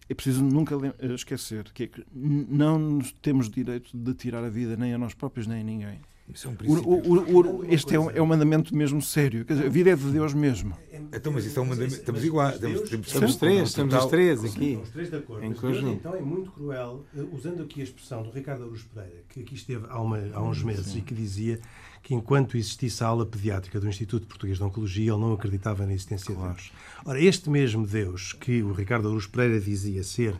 é 0.09 0.15
preciso 0.15 0.43
nunca 0.43 0.73
esquecer 1.13 1.65
que, 1.71 1.83
é 1.83 1.87
que 1.87 2.03
não 2.11 2.99
temos 3.21 3.51
direito 3.51 3.95
de 3.95 4.13
tirar 4.15 4.43
a 4.43 4.49
vida 4.49 4.75
nem 4.75 4.95
a 4.95 4.97
nós 4.97 5.13
próprios 5.13 5.45
nem 5.45 5.61
a 5.61 5.63
ninguém. 5.63 6.01
Isso 6.33 6.47
é 6.47 6.49
um 6.49 6.53
O, 6.53 6.57
princípio. 6.57 6.89
o, 6.91 7.57
o, 7.61 7.65
este 7.73 7.95
é 7.95 7.99
um, 7.99 8.11
é 8.11 8.21
um 8.21 8.25
mandamento 8.25 8.75
mesmo 8.75 9.01
sério. 9.01 9.45
Quer 9.45 9.53
dizer, 9.53 9.65
a 9.65 9.69
vida 9.69 9.89
é 9.91 9.95
de 9.95 10.11
Deus 10.11 10.33
mesmo. 10.33 10.75
Então, 11.13 11.31
mas 11.31 11.45
isso 11.45 11.57
é 11.57 11.61
um 11.61 11.65
mandamento. 11.65 11.95
Estamos 11.95 12.23
iguais. 12.23 12.59
Temos 12.59 12.81
Estamos 12.91 13.35
um 13.35 13.37
três, 13.37 13.69
estamos 13.69 13.95
os 13.95 14.05
três 14.07 14.43
aqui. 14.43 14.65
Estão 14.71 14.83
os 14.83 14.89
três 14.89 15.09
de 15.09 15.15
acordo. 15.15 15.45
Em 15.45 15.49
Mas 15.49 15.61
Deus, 15.61 15.77
então 15.85 16.15
é 16.15 16.21
muito 16.21 16.51
cruel, 16.51 17.05
eh, 17.15 17.23
usando 17.31 17.63
aqui 17.63 17.79
a 17.79 17.83
expressão 17.85 18.23
do 18.23 18.29
Ricardo 18.29 18.65
Aruz 18.65 18.83
Pereira, 18.83 19.23
que 19.29 19.39
aqui 19.41 19.55
esteve 19.55 19.85
há, 19.89 20.01
uma- 20.01 20.21
há 20.33 20.41
uns 20.43 20.61
meses 20.63 20.95
e 20.95 21.01
que 21.01 21.13
dizia 21.13 21.59
que 22.03 22.13
enquanto 22.13 22.57
existisse 22.57 23.03
a 23.03 23.07
aula 23.07 23.25
pediátrica 23.25 23.79
do 23.79 23.87
Instituto 23.87 24.27
Português 24.27 24.57
de 24.57 24.63
Oncologia, 24.63 25.11
ele 25.13 25.21
não 25.21 25.33
acreditava 25.33 25.85
na 25.85 25.93
existência 25.93 26.35
de 26.35 26.41
Deus. 26.41 26.71
Ora, 27.05 27.21
este 27.21 27.49
mesmo 27.49 27.87
Deus 27.87 28.33
que 28.33 28.61
o 28.61 28.73
Ricardo 28.73 29.07
Aruz 29.07 29.25
Pereira 29.27 29.59
dizia 29.61 30.03
ser 30.03 30.35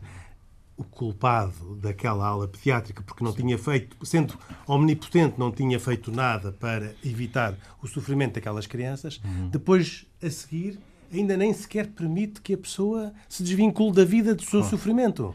o 0.78 0.84
culpado 0.84 1.76
daquela 1.78 2.26
aula 2.26 2.48
pediátrica 2.48 3.02
porque 3.02 3.24
não 3.24 3.34
tinha 3.34 3.58
feito, 3.58 3.98
sendo 4.06 4.38
omnipotente, 4.68 5.40
não 5.40 5.52
tinha 5.52 5.80
feito 5.80 6.12
nada 6.12 6.52
para 6.52 6.94
evitar 7.04 7.58
o 7.82 7.88
sofrimento 7.88 8.36
daquelas 8.36 8.68
crianças, 8.68 9.20
depois, 9.50 10.06
a 10.22 10.30
seguir, 10.30 10.80
ainda 11.12 11.36
nem 11.36 11.52
sequer 11.52 11.88
permite 11.88 12.42
que 12.42 12.54
a 12.54 12.58
pessoa 12.58 13.12
se 13.28 13.42
desvincule 13.42 13.96
da 13.96 14.06
vida 14.06 14.36
do 14.36 14.44
seu 14.44 14.64
sofrimento. 14.64 15.34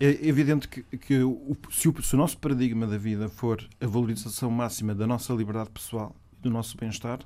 É 0.00 0.28
evidente 0.28 0.68
que, 0.68 0.82
que 0.96 1.18
o, 1.22 1.56
se, 1.70 1.88
o, 1.88 2.02
se 2.02 2.14
o 2.14 2.16
nosso 2.16 2.38
paradigma 2.38 2.86
da 2.86 2.96
vida 2.96 3.28
for 3.28 3.62
a 3.80 3.86
valorização 3.86 4.48
máxima 4.50 4.94
da 4.94 5.06
nossa 5.06 5.32
liberdade 5.32 5.70
pessoal 5.70 6.14
e 6.38 6.42
do 6.42 6.50
nosso 6.50 6.76
bem-estar, 6.76 7.18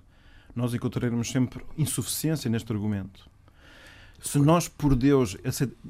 nós 0.56 0.72
encontraremos 0.72 1.30
sempre 1.30 1.62
insuficiência 1.76 2.50
neste 2.50 2.72
argumento. 2.72 3.30
Se 4.22 4.38
nós, 4.38 4.68
por 4.68 4.94
Deus, 4.94 5.36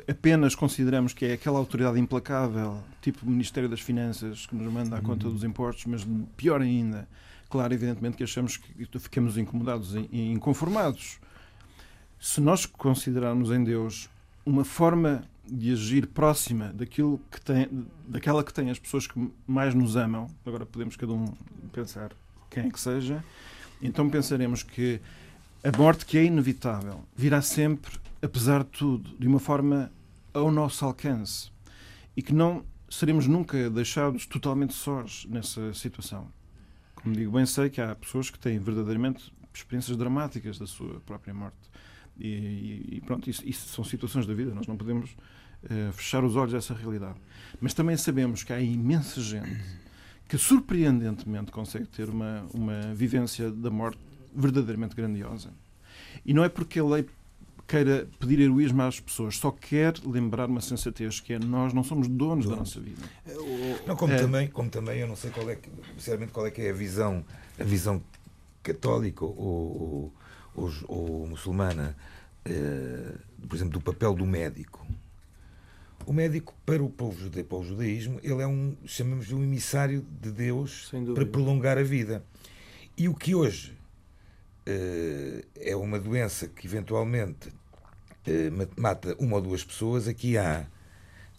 apenas 0.08 0.54
consideramos 0.54 1.12
que 1.12 1.26
é 1.26 1.34
aquela 1.34 1.58
autoridade 1.58 2.00
implacável, 2.00 2.82
tipo 3.02 3.26
o 3.26 3.28
Ministério 3.28 3.68
das 3.68 3.80
Finanças, 3.80 4.46
que 4.46 4.56
nos 4.56 4.72
manda 4.72 4.96
a 4.96 5.02
conta 5.02 5.28
dos 5.28 5.44
impostos, 5.44 5.84
mas 5.84 6.06
pior 6.34 6.62
ainda, 6.62 7.06
claro, 7.50 7.74
evidentemente 7.74 8.16
que 8.16 8.24
achamos 8.24 8.56
que 8.56 8.98
ficamos 8.98 9.36
incomodados 9.36 9.94
e 9.94 10.32
inconformados. 10.32 11.20
Se 12.18 12.40
nós 12.40 12.64
considerarmos 12.64 13.50
em 13.50 13.62
Deus 13.62 14.08
uma 14.46 14.64
forma 14.64 15.24
de 15.46 15.72
agir 15.72 16.06
próxima 16.06 16.72
daquilo 16.72 17.20
que 17.30 17.38
tem, 17.38 17.68
daquela 18.08 18.42
que 18.42 18.54
tem 18.54 18.70
as 18.70 18.78
pessoas 18.78 19.06
que 19.06 19.30
mais 19.46 19.74
nos 19.74 19.94
amam, 19.94 20.26
agora 20.46 20.64
podemos 20.64 20.96
cada 20.96 21.12
um 21.12 21.26
pensar 21.70 22.12
quem 22.48 22.64
é 22.64 22.70
que 22.70 22.80
seja, 22.80 23.22
então 23.82 24.08
pensaremos 24.08 24.62
que 24.62 25.02
a 25.62 25.76
morte 25.76 26.06
que 26.06 26.16
é 26.16 26.24
inevitável 26.24 27.04
virá 27.14 27.42
sempre, 27.42 28.01
apesar 28.22 28.62
de 28.64 28.70
tudo, 28.70 29.16
de 29.18 29.26
uma 29.26 29.40
forma 29.40 29.92
ao 30.32 30.50
nosso 30.50 30.84
alcance 30.84 31.50
e 32.16 32.22
que 32.22 32.32
não 32.32 32.64
seremos 32.88 33.26
nunca 33.26 33.68
deixados 33.68 34.26
totalmente 34.26 34.74
sós 34.74 35.26
nessa 35.28 35.74
situação. 35.74 36.28
Como 36.94 37.14
digo, 37.14 37.32
bem 37.32 37.44
sei 37.46 37.68
que 37.68 37.80
há 37.80 37.94
pessoas 37.94 38.30
que 38.30 38.38
têm 38.38 38.58
verdadeiramente 38.58 39.32
experiências 39.52 39.96
dramáticas 39.96 40.58
da 40.58 40.66
sua 40.66 41.00
própria 41.00 41.34
morte. 41.34 41.56
E, 42.18 42.96
e- 42.96 43.02
pronto, 43.04 43.28
isso, 43.28 43.42
isso 43.46 43.68
são 43.68 43.84
situações 43.84 44.26
da 44.26 44.34
vida, 44.34 44.54
nós 44.54 44.66
não 44.66 44.76
podemos 44.76 45.16
eh, 45.64 45.90
fechar 45.92 46.22
os 46.24 46.36
olhos 46.36 46.54
a 46.54 46.58
essa 46.58 46.74
realidade. 46.74 47.18
Mas 47.60 47.74
também 47.74 47.96
sabemos 47.96 48.44
que 48.44 48.52
há 48.52 48.60
imensa 48.60 49.20
gente 49.20 49.60
que 50.28 50.38
surpreendentemente 50.38 51.50
consegue 51.50 51.86
ter 51.86 52.08
uma, 52.08 52.46
uma 52.54 52.94
vivência 52.94 53.50
da 53.50 53.70
morte 53.70 53.98
verdadeiramente 54.34 54.94
grandiosa. 54.94 55.50
E 56.24 56.32
não 56.32 56.44
é 56.44 56.48
porque 56.48 56.78
a 56.78 56.84
lei 56.84 57.06
queira 57.66 58.08
pedir 58.18 58.40
heroísmo 58.40 58.82
às 58.82 59.00
pessoas, 59.00 59.36
só 59.36 59.50
quer 59.50 59.94
lembrar 60.04 60.48
uma 60.48 60.60
sensatez 60.60 61.20
que 61.20 61.32
é 61.34 61.38
nós 61.38 61.72
não 61.72 61.82
somos 61.82 62.08
donos 62.08 62.46
da 62.48 62.56
nossa 62.56 62.80
vida. 62.80 63.02
Não, 63.86 63.96
como, 63.96 64.12
É. 64.12 64.18
também, 64.18 64.48
como 64.48 64.68
também 64.70 65.00
eu 65.00 65.06
não 65.08 65.16
sei 65.16 65.30
qual 65.30 65.48
é, 65.50 65.56
que- 65.56 65.70
sinceramente, 65.96 66.32
qual 66.32 66.46
é 66.46 66.50
que 66.50 66.60
é 66.60 66.70
a 66.70 66.72
visão, 66.72 67.24
a 67.58 67.64
visão 67.64 68.02
católica 68.62 69.24
ou, 69.24 70.12
ou, 70.54 70.72
ou, 70.88 71.26
muçulmana, 71.26 71.96
eh, 72.44 73.14
por 73.48 73.56
exemplo, 73.56 73.72
do 73.74 73.80
papel 73.80 74.14
do 74.14 74.26
médico. 74.26 74.86
O 76.04 76.12
médico, 76.12 76.54
para 76.66 76.82
o 76.82 76.90
povo 76.90 77.18
judeu, 77.18 77.44
para 77.44 77.58
o 77.58 77.64
judaísmo, 77.64 78.18
ele 78.22 78.42
é 78.42 78.46
um, 78.46 78.76
chamamos-lhe 78.84 79.34
um 79.34 79.42
emissário 79.42 80.04
de 80.20 80.30
Deus 80.32 80.90
para 81.14 81.24
prolongar 81.24 81.78
a 81.78 81.82
vida. 81.82 82.24
E 82.96 83.08
o 83.08 83.14
que 83.14 83.34
hoje 83.34 83.72
eh, 83.72 83.81
é 85.60 85.74
uma 85.76 85.98
doença 85.98 86.46
que 86.48 86.66
eventualmente 86.66 87.48
eh, 88.26 88.50
ma- 88.50 88.68
mata 88.76 89.16
uma 89.18 89.36
ou 89.36 89.42
duas 89.42 89.64
pessoas, 89.64 90.06
aqui 90.06 90.38
há, 90.38 90.64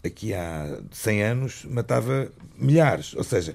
aqui 0.04 0.34
há 0.34 0.78
100 0.92 1.22
anos 1.22 1.64
matava 1.64 2.30
milhares. 2.58 3.14
Ou 3.14 3.24
seja, 3.24 3.54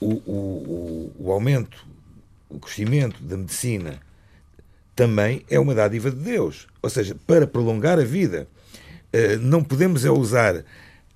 o, 0.00 0.12
o, 0.26 1.12
o, 1.18 1.26
o 1.26 1.32
aumento, 1.32 1.84
o 2.48 2.58
crescimento 2.58 3.22
da 3.22 3.36
medicina 3.36 4.00
também 4.94 5.44
é 5.50 5.58
uma 5.58 5.74
dádiva 5.74 6.10
de 6.10 6.16
Deus. 6.18 6.68
Ou 6.82 6.90
seja, 6.90 7.16
para 7.26 7.46
prolongar 7.46 7.98
a 7.98 8.04
vida, 8.04 8.46
eh, 9.12 9.36
não 9.36 9.62
podemos 9.64 10.04
é 10.04 10.10
usar 10.10 10.64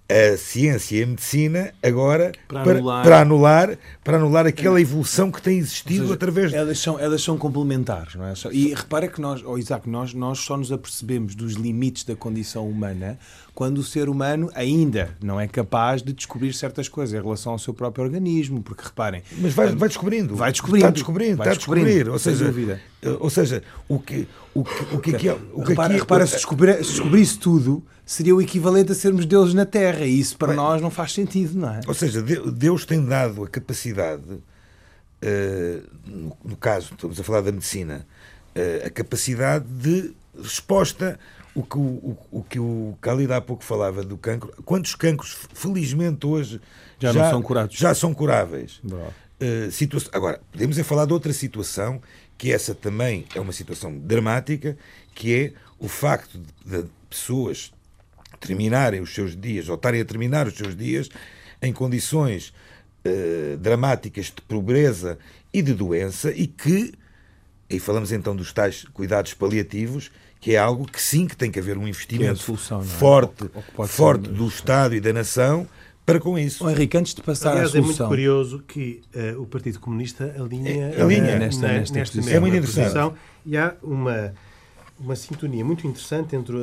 a 0.08 0.36
ciência 0.36 0.96
e 0.98 1.02
a 1.02 1.06
medicina 1.06 1.74
agora 1.82 2.30
Para 2.46 2.62
para, 2.62 2.72
anular- 2.78 3.02
para 3.04 3.20
anular, 3.20 3.78
para 4.04 4.16
anular 4.18 4.46
aquela 4.46 4.80
evolução 4.80 5.32
que 5.32 5.42
tem 5.42 5.58
existido 5.58 6.02
seja, 6.02 6.14
através 6.14 6.50
de 6.52 6.56
Elas 6.56 6.78
são, 6.78 6.98
elas 6.98 7.20
são 7.22 7.36
complementares, 7.36 8.14
não 8.14 8.24
é? 8.24 8.32
E 8.52 8.72
repara 8.72 9.08
que 9.08 9.20
nós, 9.20 9.42
oh 9.44 9.58
Isaac, 9.58 9.88
nós, 9.90 10.14
nós 10.14 10.38
só 10.38 10.56
nos 10.56 10.70
apercebemos 10.70 11.34
dos 11.34 11.54
limites 11.54 12.04
da 12.04 12.14
condição 12.14 12.68
humana 12.68 13.18
quando 13.52 13.78
o 13.78 13.82
ser 13.82 14.08
humano 14.08 14.48
ainda 14.54 15.10
não 15.20 15.40
é 15.40 15.48
capaz 15.48 16.02
de 16.02 16.12
descobrir 16.12 16.52
certas 16.52 16.88
coisas 16.88 17.18
em 17.18 17.22
relação 17.22 17.52
ao 17.52 17.58
seu 17.58 17.74
próprio 17.74 18.04
organismo, 18.04 18.62
porque 18.62 18.84
reparem, 18.84 19.22
Mas 19.38 19.54
vai, 19.54 19.74
vai 19.74 19.88
descobrindo. 19.88 20.36
Vai 20.36 20.52
descobrindo. 20.52 20.84
Está 20.86 20.90
descobrindo, 20.92 21.36
Vai 21.38 21.46
está 21.46 21.50
a 21.52 21.56
descobrir. 21.56 21.80
descobrindo, 21.84 22.12
Ou 22.12 22.18
seja, 22.18 22.44
dúvida. 22.44 22.80
eh, 23.02 23.16
ou 23.18 23.30
seja, 23.30 23.62
o 23.88 23.98
que, 23.98 24.28
o 24.54 24.62
que, 24.62 24.94
o 24.94 24.98
que, 25.00 25.16
aqui 25.16 25.28
é- 25.30 25.36
o 25.54 25.62
que 25.62 25.70
repara, 25.70 25.88
aqui- 25.94 26.00
repara, 26.00 26.26
se, 26.26 26.34
descobrir, 26.36 26.74
se 26.84 26.90
descobrisse 26.92 27.38
tudo, 27.38 27.82
seria 28.06 28.34
o 28.34 28.40
equivalente 28.40 28.92
a 28.92 28.94
sermos 28.94 29.26
deuses 29.26 29.52
na 29.52 29.66
Terra, 29.66 30.06
e 30.06 30.18
isso 30.20 30.38
para 30.38 30.54
nós 30.54 30.80
não 30.80 30.90
faz 30.90 31.12
sentido, 31.12 31.58
não 31.58 31.68
é? 31.74 31.80
Ou 31.86 31.92
seja, 31.92 32.22
De- 32.22 32.50
Deus 32.52 32.86
tem 32.86 33.04
dado 33.04 33.42
a 33.44 33.48
capacidade, 33.48 34.22
eh, 35.20 35.80
no, 36.06 36.36
no 36.44 36.56
caso, 36.56 36.92
estamos 36.94 37.18
a 37.18 37.24
falar 37.24 37.40
da 37.40 37.52
medicina, 37.52 38.06
eh, 38.54 38.84
a 38.86 38.90
capacidade 38.90 39.64
de 39.66 40.12
resposta. 40.42 41.18
O 41.54 41.62
que 41.62 41.78
o, 41.78 41.80
o, 41.80 42.18
o 42.32 42.42
que 42.44 42.58
o 42.60 42.98
Khalid 43.00 43.32
há 43.32 43.40
pouco 43.40 43.64
falava 43.64 44.02
do 44.02 44.18
cancro, 44.18 44.52
quantos 44.62 44.94
cancros, 44.94 45.34
felizmente 45.54 46.26
hoje, 46.26 46.60
Já 47.00 47.14
não 47.14 47.30
são 47.30 47.42
curados. 47.42 47.76
Já 47.78 47.94
são 47.94 48.12
curáveis. 48.12 48.78
Uh, 48.84 49.70
situa- 49.70 50.02
Agora, 50.12 50.38
podemos 50.52 50.78
é 50.78 50.82
falar 50.82 51.06
de 51.06 51.14
outra 51.14 51.32
situação, 51.32 52.00
que 52.36 52.52
essa 52.52 52.74
também 52.74 53.24
é 53.34 53.40
uma 53.40 53.52
situação 53.54 53.96
dramática, 53.98 54.76
que 55.14 55.34
é 55.34 55.52
o 55.78 55.88
facto 55.88 56.38
de, 56.38 56.82
de 56.82 56.88
pessoas 57.08 57.72
terminarem 58.40 59.00
os 59.00 59.14
seus 59.14 59.36
dias, 59.36 59.68
ou 59.68 59.74
estarem 59.76 60.00
a 60.00 60.04
terminar 60.04 60.46
os 60.46 60.54
seus 60.54 60.76
dias, 60.76 61.08
em 61.62 61.72
condições 61.72 62.52
uh, 63.06 63.56
dramáticas 63.58 64.26
de 64.26 64.42
pobreza 64.42 65.18
e 65.52 65.62
de 65.62 65.72
doença, 65.72 66.30
e 66.32 66.46
que, 66.46 66.92
e 67.68 67.78
falamos 67.80 68.12
então 68.12 68.34
dos 68.36 68.52
tais 68.52 68.84
cuidados 68.92 69.34
paliativos, 69.34 70.10
que 70.40 70.54
é 70.54 70.58
algo 70.58 70.84
que 70.86 71.00
sim, 71.00 71.26
que 71.26 71.36
tem 71.36 71.50
que 71.50 71.58
haver 71.58 71.78
um 71.78 71.88
investimento 71.88 72.38
solução, 72.38 72.78
não 72.78 72.84
é? 72.84 72.88
forte, 72.88 73.50
forte 73.88 74.28
do 74.28 74.46
Estado 74.46 74.94
e 74.94 75.00
da 75.00 75.12
nação 75.12 75.66
para 76.04 76.20
com 76.20 76.38
isso. 76.38 76.64
Oh, 76.64 76.70
Henrique, 76.70 76.96
antes 76.96 77.14
de 77.14 77.20
passar 77.22 77.50
Aliás, 77.52 77.74
à 77.74 77.78
é 77.78 77.80
muito 77.80 77.96
solução, 77.96 78.08
curioso 78.08 78.62
que 78.68 79.02
eh, 79.12 79.34
o 79.36 79.44
Partido 79.44 79.80
Comunista 79.80 80.36
alinha, 80.38 80.70
É, 80.94 81.02
alinha. 81.02 81.30
eh, 81.32 81.38
Nesta- 81.40 81.66
nesta 81.66 81.94
nesta 81.98 82.14
posição. 82.18 82.22
mesma 82.22 82.36
É 82.36 82.40
muito 82.40 82.56
interessante. 82.56 82.84
posição. 82.84 83.14
E 83.44 83.56
há 83.56 83.74
uma, 83.82 84.32
uma 84.98 85.14
sintonia 85.14 85.64
muito 85.64 85.86
interessante 85.86 86.34
entre 86.34 86.56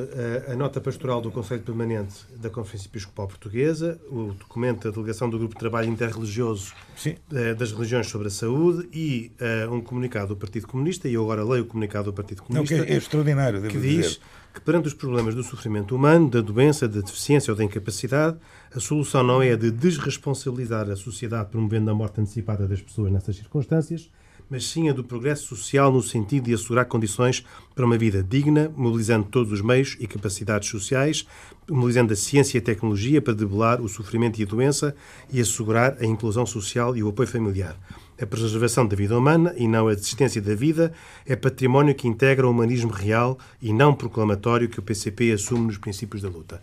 a, 0.48 0.54
a 0.54 0.56
nota 0.56 0.82
pastoral 0.82 1.22
do 1.22 1.32
Conselho 1.32 1.62
Permanente 1.62 2.26
da 2.36 2.50
Conferência 2.50 2.88
Episcopal 2.88 3.28
Portuguesa, 3.28 4.00
o 4.10 4.34
documento 4.34 4.84
da 4.86 4.92
Delegação 4.92 5.30
do 5.30 5.38
Grupo 5.38 5.54
de 5.54 5.60
Trabalho 5.60 5.90
Interreligioso 5.90 6.74
eh, 7.06 7.54
das 7.54 7.72
Religiões 7.72 8.08
sobre 8.08 8.28
a 8.28 8.32
Saúde 8.32 8.90
e 8.92 9.32
eh, 9.40 9.68
um 9.68 9.82
comunicado 9.82 10.30
do 10.30 10.36
Partido 10.36 10.68
Comunista, 10.68 11.08
e 11.08 11.14
eu 11.14 11.24
agora 11.24 11.44
leio 11.44 11.64
o 11.64 11.68
comunicado 11.68 12.06
do 12.06 12.14
Partido 12.14 12.44
Não, 12.50 12.64
que 12.64 12.70
Comunista 12.70 12.92
é, 12.92 12.96
é 12.96 12.98
extraordinário, 12.98 13.62
devo 13.62 13.72
que 13.72 13.80
dizer. 13.80 14.02
diz 14.02 14.20
que 14.54 14.62
perante 14.62 14.88
os 14.88 14.94
problemas 14.94 15.34
do 15.34 15.44
sofrimento 15.44 15.96
humano, 15.96 16.30
da 16.30 16.42
doença, 16.42 16.88
da 16.88 17.02
deficiência 17.02 17.52
ou 17.52 17.58
da 17.58 17.64
incapacidade, 17.64 18.38
a 18.74 18.80
solução 18.80 19.24
não 19.24 19.42
é 19.42 19.52
a 19.52 19.56
de 19.56 19.72
desresponsabilizar 19.72 20.90
a 20.90 20.96
sociedade 20.96 21.50
promovendo 21.50 21.90
a 21.90 21.94
morte 21.94 22.22
antecipada 22.22 22.68
das 22.68 22.82
pessoas 22.82 23.12
nessas 23.12 23.36
circunstâncias, 23.36 24.10
mas 24.50 24.66
sim 24.68 24.90
a 24.90 24.94
do 24.94 25.04
progresso 25.04 25.56
social 25.56 25.92
no 25.92 26.02
sentido 26.02 26.46
de 26.46 26.54
assegurar 26.54 26.86
condições 26.86 27.46
para 27.76 27.86
uma 27.86 27.98
vida 27.98 28.24
digna, 28.24 28.72
mobilizando 28.76 29.26
todos 29.26 29.52
os 29.52 29.62
meios 29.62 29.98
e 30.00 30.08
capacidades 30.08 30.70
sociais, 30.70 31.28
mobilizando 31.70 32.14
a 32.14 32.16
ciência 32.16 32.58
e 32.58 32.60
a 32.60 32.64
tecnologia 32.64 33.22
para 33.22 33.34
debelar 33.34 33.82
o 33.82 33.90
sofrimento 33.90 34.40
e 34.40 34.44
a 34.44 34.48
doença 34.48 34.96
e 35.32 35.42
assegurar 35.42 35.98
a 36.00 36.06
inclusão 36.06 36.46
social 36.46 36.96
e 36.96 37.04
o 37.04 37.10
apoio 37.10 37.28
familiar. 37.28 37.78
A 38.22 38.26
preservação 38.28 38.88
da 38.88 38.96
vida 38.96 39.18
humana 39.18 39.54
e 39.58 39.68
não 39.68 39.88
a 39.88 39.96
desistência 39.96 40.42
da 40.42 40.54
vida 40.54 40.94
é 41.26 41.36
património 41.36 41.96
que 41.96 42.08
integra 42.08 42.48
o 42.48 42.52
humanismo 42.52 42.92
real 42.92 43.40
e 43.62 43.74
não 43.74 43.96
proclamatório 43.96 44.70
que 44.70 44.80
o 44.80 44.84
PCP 44.84 45.32
assume 45.32 45.66
nos 45.66 45.78
princípios 45.78 46.22
da 46.22 46.30
luta. 46.30 46.62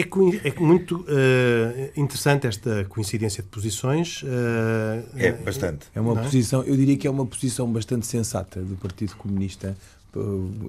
É, 0.00 0.48
é 0.48 0.60
muito 0.60 0.96
uh, 0.96 1.90
interessante 1.96 2.46
esta 2.46 2.84
coincidência 2.88 3.42
de 3.42 3.48
posições. 3.48 4.22
Uh, 4.22 4.26
é, 5.16 5.32
bastante. 5.32 5.86
É 5.94 6.00
uma 6.00 6.20
é? 6.20 6.22
posição, 6.22 6.62
eu 6.64 6.76
diria 6.76 6.96
que 6.96 7.06
é 7.06 7.10
uma 7.10 7.24
posição 7.24 7.70
bastante 7.72 8.06
sensata 8.06 8.60
do 8.60 8.76
Partido 8.76 9.16
Comunista 9.16 9.76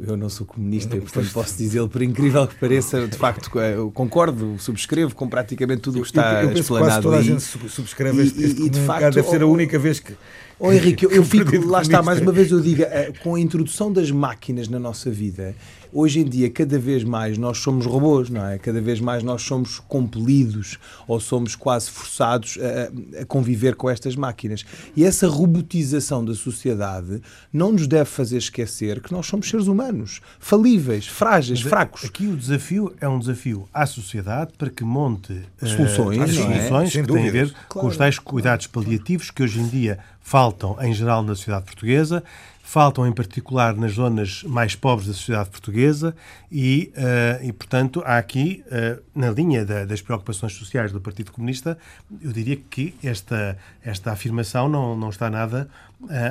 eu 0.05 0.17
não 0.17 0.29
sou 0.29 0.45
comunista, 0.45 0.95
não, 0.95 1.01
portanto 1.01 1.31
posso 1.31 1.57
dizê-lo, 1.57 1.87
por 1.87 2.01
incrível 2.01 2.45
que 2.47 2.55
pareça, 2.55 3.07
de 3.07 3.17
facto, 3.17 3.57
eu 3.59 3.91
concordo, 3.91 4.57
subscrevo 4.59 5.15
com 5.15 5.27
praticamente 5.27 5.81
tudo 5.81 5.99
o 5.99 6.01
que 6.01 6.07
está 6.07 6.43
eu, 6.43 6.51
eu 6.51 6.57
explanado. 6.57 6.89
Quase 6.89 7.01
toda 7.01 7.17
a 7.17 7.21
gente 7.21 7.69
subscreve 7.69 8.17
e, 8.17 8.27
este, 8.27 8.43
este 8.43 8.61
e, 8.63 8.69
de 8.69 8.79
facto, 8.81 9.13
deve 9.13 9.27
ser 9.27 9.41
a 9.41 9.47
única 9.47 9.79
vez 9.79 9.99
que. 9.99 10.13
Oh, 10.59 10.71
Henrique, 10.71 11.05
eu, 11.05 11.11
eu 11.13 11.23
fico, 11.23 11.65
lá 11.67 11.81
está, 11.81 12.01
mais 12.01 12.19
uma 12.19 12.31
vez 12.31 12.51
eu 12.51 12.59
digo, 12.59 12.81
eh, 12.81 13.13
com 13.23 13.35
a 13.35 13.39
introdução 13.39 13.91
das 13.91 14.09
máquinas 14.11 14.67
na 14.67 14.79
nossa 14.79 15.09
vida, 15.09 15.55
hoje 15.97 16.19
em 16.19 16.25
dia, 16.25 16.47
cada 16.47 16.77
vez 16.77 17.03
mais 17.03 17.39
nós 17.39 17.57
somos 17.57 17.87
robôs, 17.87 18.29
não 18.29 18.45
é? 18.45 18.59
Cada 18.59 18.79
vez 18.79 18.99
mais 18.99 19.23
nós 19.23 19.41
somos 19.41 19.79
compelidos 19.79 20.77
ou 21.07 21.19
somos 21.19 21.55
quase 21.55 21.89
forçados 21.89 22.59
a, 22.61 23.21
a, 23.21 23.25
conviver 23.25 23.75
com 23.75 23.89
estas 23.89 24.15
máquinas. 24.15 24.63
E 24.95 25.03
essa 25.03 25.27
robotização 25.27 26.23
da 26.23 26.35
sociedade 26.35 27.19
não 27.51 27.71
nos 27.71 27.87
deve 27.87 28.05
fazer 28.05 28.37
esquecer 28.37 29.01
que 29.01 29.11
nós 29.11 29.25
somos 29.25 29.49
seres 29.49 29.65
humanos, 29.65 30.21
falíveis, 30.39 31.07
frágeis, 31.07 31.63
Mas 31.63 31.69
fracos. 31.69 32.05
Aqui 32.05 32.27
o 32.27 32.37
desafio 32.37 32.93
é 33.01 33.09
um 33.09 33.17
desafio 33.17 33.67
à 33.73 33.87
sociedade 33.87 34.51
para 34.55 34.69
que 34.69 34.83
monte 34.83 35.41
soluções, 35.57 36.29
uh, 36.29 36.43
soluções 36.43 36.95
é? 36.95 37.01
que 37.01 37.11
têm 37.11 37.27
a 37.27 37.31
ver 37.31 37.51
claro. 37.67 37.67
com 37.67 37.87
os 37.87 37.97
tais 37.97 38.19
cuidados 38.19 38.67
paliativos 38.67 39.31
que 39.31 39.41
hoje 39.41 39.59
em 39.59 39.67
dia 39.67 39.97
faltam 40.21 40.77
em 40.79 40.93
geral 40.93 41.23
na 41.23 41.33
sociedade 41.33 41.65
portuguesa 41.65 42.23
faltam 42.67 43.07
em 43.07 43.13
particular 43.13 43.77
nas 43.77 43.93
zonas 43.93 44.43
mais 44.43 44.75
pobres 44.75 45.07
da 45.07 45.13
sociedade 45.13 45.49
portuguesa 45.49 46.13
e, 46.51 46.91
uh, 46.97 47.45
e 47.45 47.53
portanto, 47.53 48.03
há 48.05 48.17
aqui, 48.17 48.61
uh, 48.67 49.01
na 49.15 49.31
linha 49.31 49.65
da, 49.65 49.85
das 49.85 50.01
preocupações 50.01 50.51
sociais 50.51 50.91
do 50.91 50.99
Partido 50.99 51.31
Comunista, 51.31 51.77
eu 52.21 52.29
diria 52.33 52.57
que 52.57 52.93
esta, 53.01 53.57
esta 53.81 54.11
afirmação 54.11 54.67
não, 54.67 54.97
não 54.97 55.09
está 55.09 55.29
nada 55.29 55.69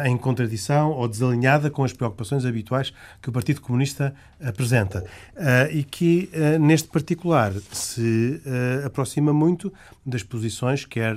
em 0.05 0.17
contradição 0.17 0.91
ou 0.91 1.09
desalinhada 1.09 1.71
com 1.71 1.83
as 1.83 1.93
preocupações 1.93 2.45
habituais 2.45 2.93
que 3.21 3.29
o 3.29 3.33
Partido 3.33 3.61
Comunista 3.61 4.15
apresenta 4.41 5.05
e 5.73 5.83
que, 5.83 6.31
neste 6.61 6.89
particular, 6.89 7.53
se 7.73 8.41
aproxima 8.85 9.33
muito 9.33 9.73
das 10.05 10.23
posições, 10.23 10.85
quer 10.85 11.17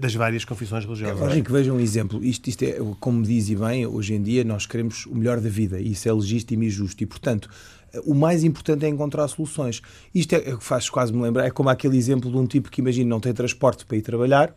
das 0.00 0.14
várias 0.14 0.44
confissões 0.44 0.84
religiosas. 0.84 1.36
É, 1.36 1.40
que 1.42 1.52
veja 1.52 1.72
um 1.72 1.80
exemplo. 1.80 2.24
Isto, 2.24 2.48
isto 2.48 2.62
é, 2.62 2.78
como 2.98 3.22
diz 3.22 3.50
bem, 3.50 3.86
hoje 3.86 4.14
em 4.14 4.22
dia 4.22 4.44
nós 4.44 4.66
queremos 4.66 5.04
o 5.06 5.14
melhor 5.14 5.40
da 5.40 5.48
vida 5.50 5.78
e 5.78 5.92
isso 5.92 6.08
é 6.08 6.12
legítimo 6.12 6.62
e 6.62 6.70
justo. 6.70 7.02
E, 7.02 7.06
portanto, 7.06 7.50
o 8.04 8.14
mais 8.14 8.44
importante 8.44 8.84
é 8.84 8.88
encontrar 8.88 9.28
soluções. 9.28 9.82
Isto 10.14 10.34
é, 10.34 10.56
faz 10.60 10.88
quase 10.88 11.12
me 11.12 11.22
lembrar, 11.22 11.44
é 11.46 11.50
como 11.50 11.68
aquele 11.68 11.96
exemplo 11.96 12.30
de 12.30 12.36
um 12.36 12.46
tipo 12.46 12.70
que 12.70 12.80
imagina 12.80 13.08
não 13.08 13.20
tem 13.20 13.32
transporte 13.32 13.84
para 13.84 13.96
ir 13.96 14.02
trabalhar 14.02 14.54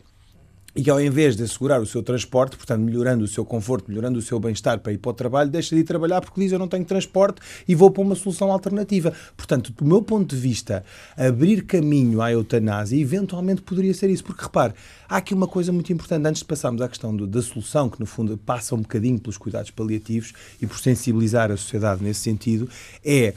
e 0.74 0.82
que 0.82 0.90
ao 0.90 1.00
invés 1.00 1.36
de 1.36 1.42
assegurar 1.42 1.80
o 1.80 1.86
seu 1.86 2.02
transporte, 2.02 2.56
portanto 2.56 2.80
melhorando 2.80 3.24
o 3.24 3.28
seu 3.28 3.44
conforto, 3.44 3.88
melhorando 3.88 4.18
o 4.18 4.22
seu 4.22 4.40
bem-estar 4.40 4.78
para 4.78 4.92
ir 4.92 4.98
para 4.98 5.10
o 5.10 5.14
trabalho, 5.14 5.50
deixa 5.50 5.74
de 5.74 5.82
ir 5.82 5.84
trabalhar 5.84 6.20
porque 6.20 6.40
diz 6.40 6.52
eu 6.52 6.58
não 6.58 6.68
tenho 6.68 6.84
transporte 6.84 7.40
e 7.66 7.74
vou 7.74 7.90
para 7.90 8.02
uma 8.02 8.14
solução 8.14 8.50
alternativa. 8.50 9.12
Portanto, 9.36 9.72
do 9.72 9.84
meu 9.84 10.02
ponto 10.02 10.34
de 10.34 10.40
vista, 10.40 10.84
abrir 11.16 11.62
caminho 11.62 12.22
à 12.22 12.32
eutanásia 12.32 12.98
eventualmente 12.98 13.62
poderia 13.62 13.92
ser 13.92 14.10
isso, 14.10 14.24
porque 14.24 14.42
repare, 14.42 14.74
há 15.12 15.18
aqui 15.18 15.34
uma 15.34 15.46
coisa 15.46 15.70
muito 15.70 15.92
importante, 15.92 16.26
antes 16.26 16.40
de 16.40 16.46
passarmos 16.46 16.80
à 16.80 16.88
questão 16.88 17.14
do, 17.14 17.26
da 17.26 17.42
solução, 17.42 17.90
que 17.90 18.00
no 18.00 18.06
fundo 18.06 18.38
passa 18.38 18.74
um 18.74 18.80
bocadinho 18.80 19.20
pelos 19.20 19.36
cuidados 19.36 19.70
paliativos 19.70 20.32
e 20.60 20.66
por 20.66 20.78
sensibilizar 20.78 21.50
a 21.50 21.56
sociedade 21.56 22.02
nesse 22.02 22.20
sentido, 22.20 22.66
é 23.04 23.34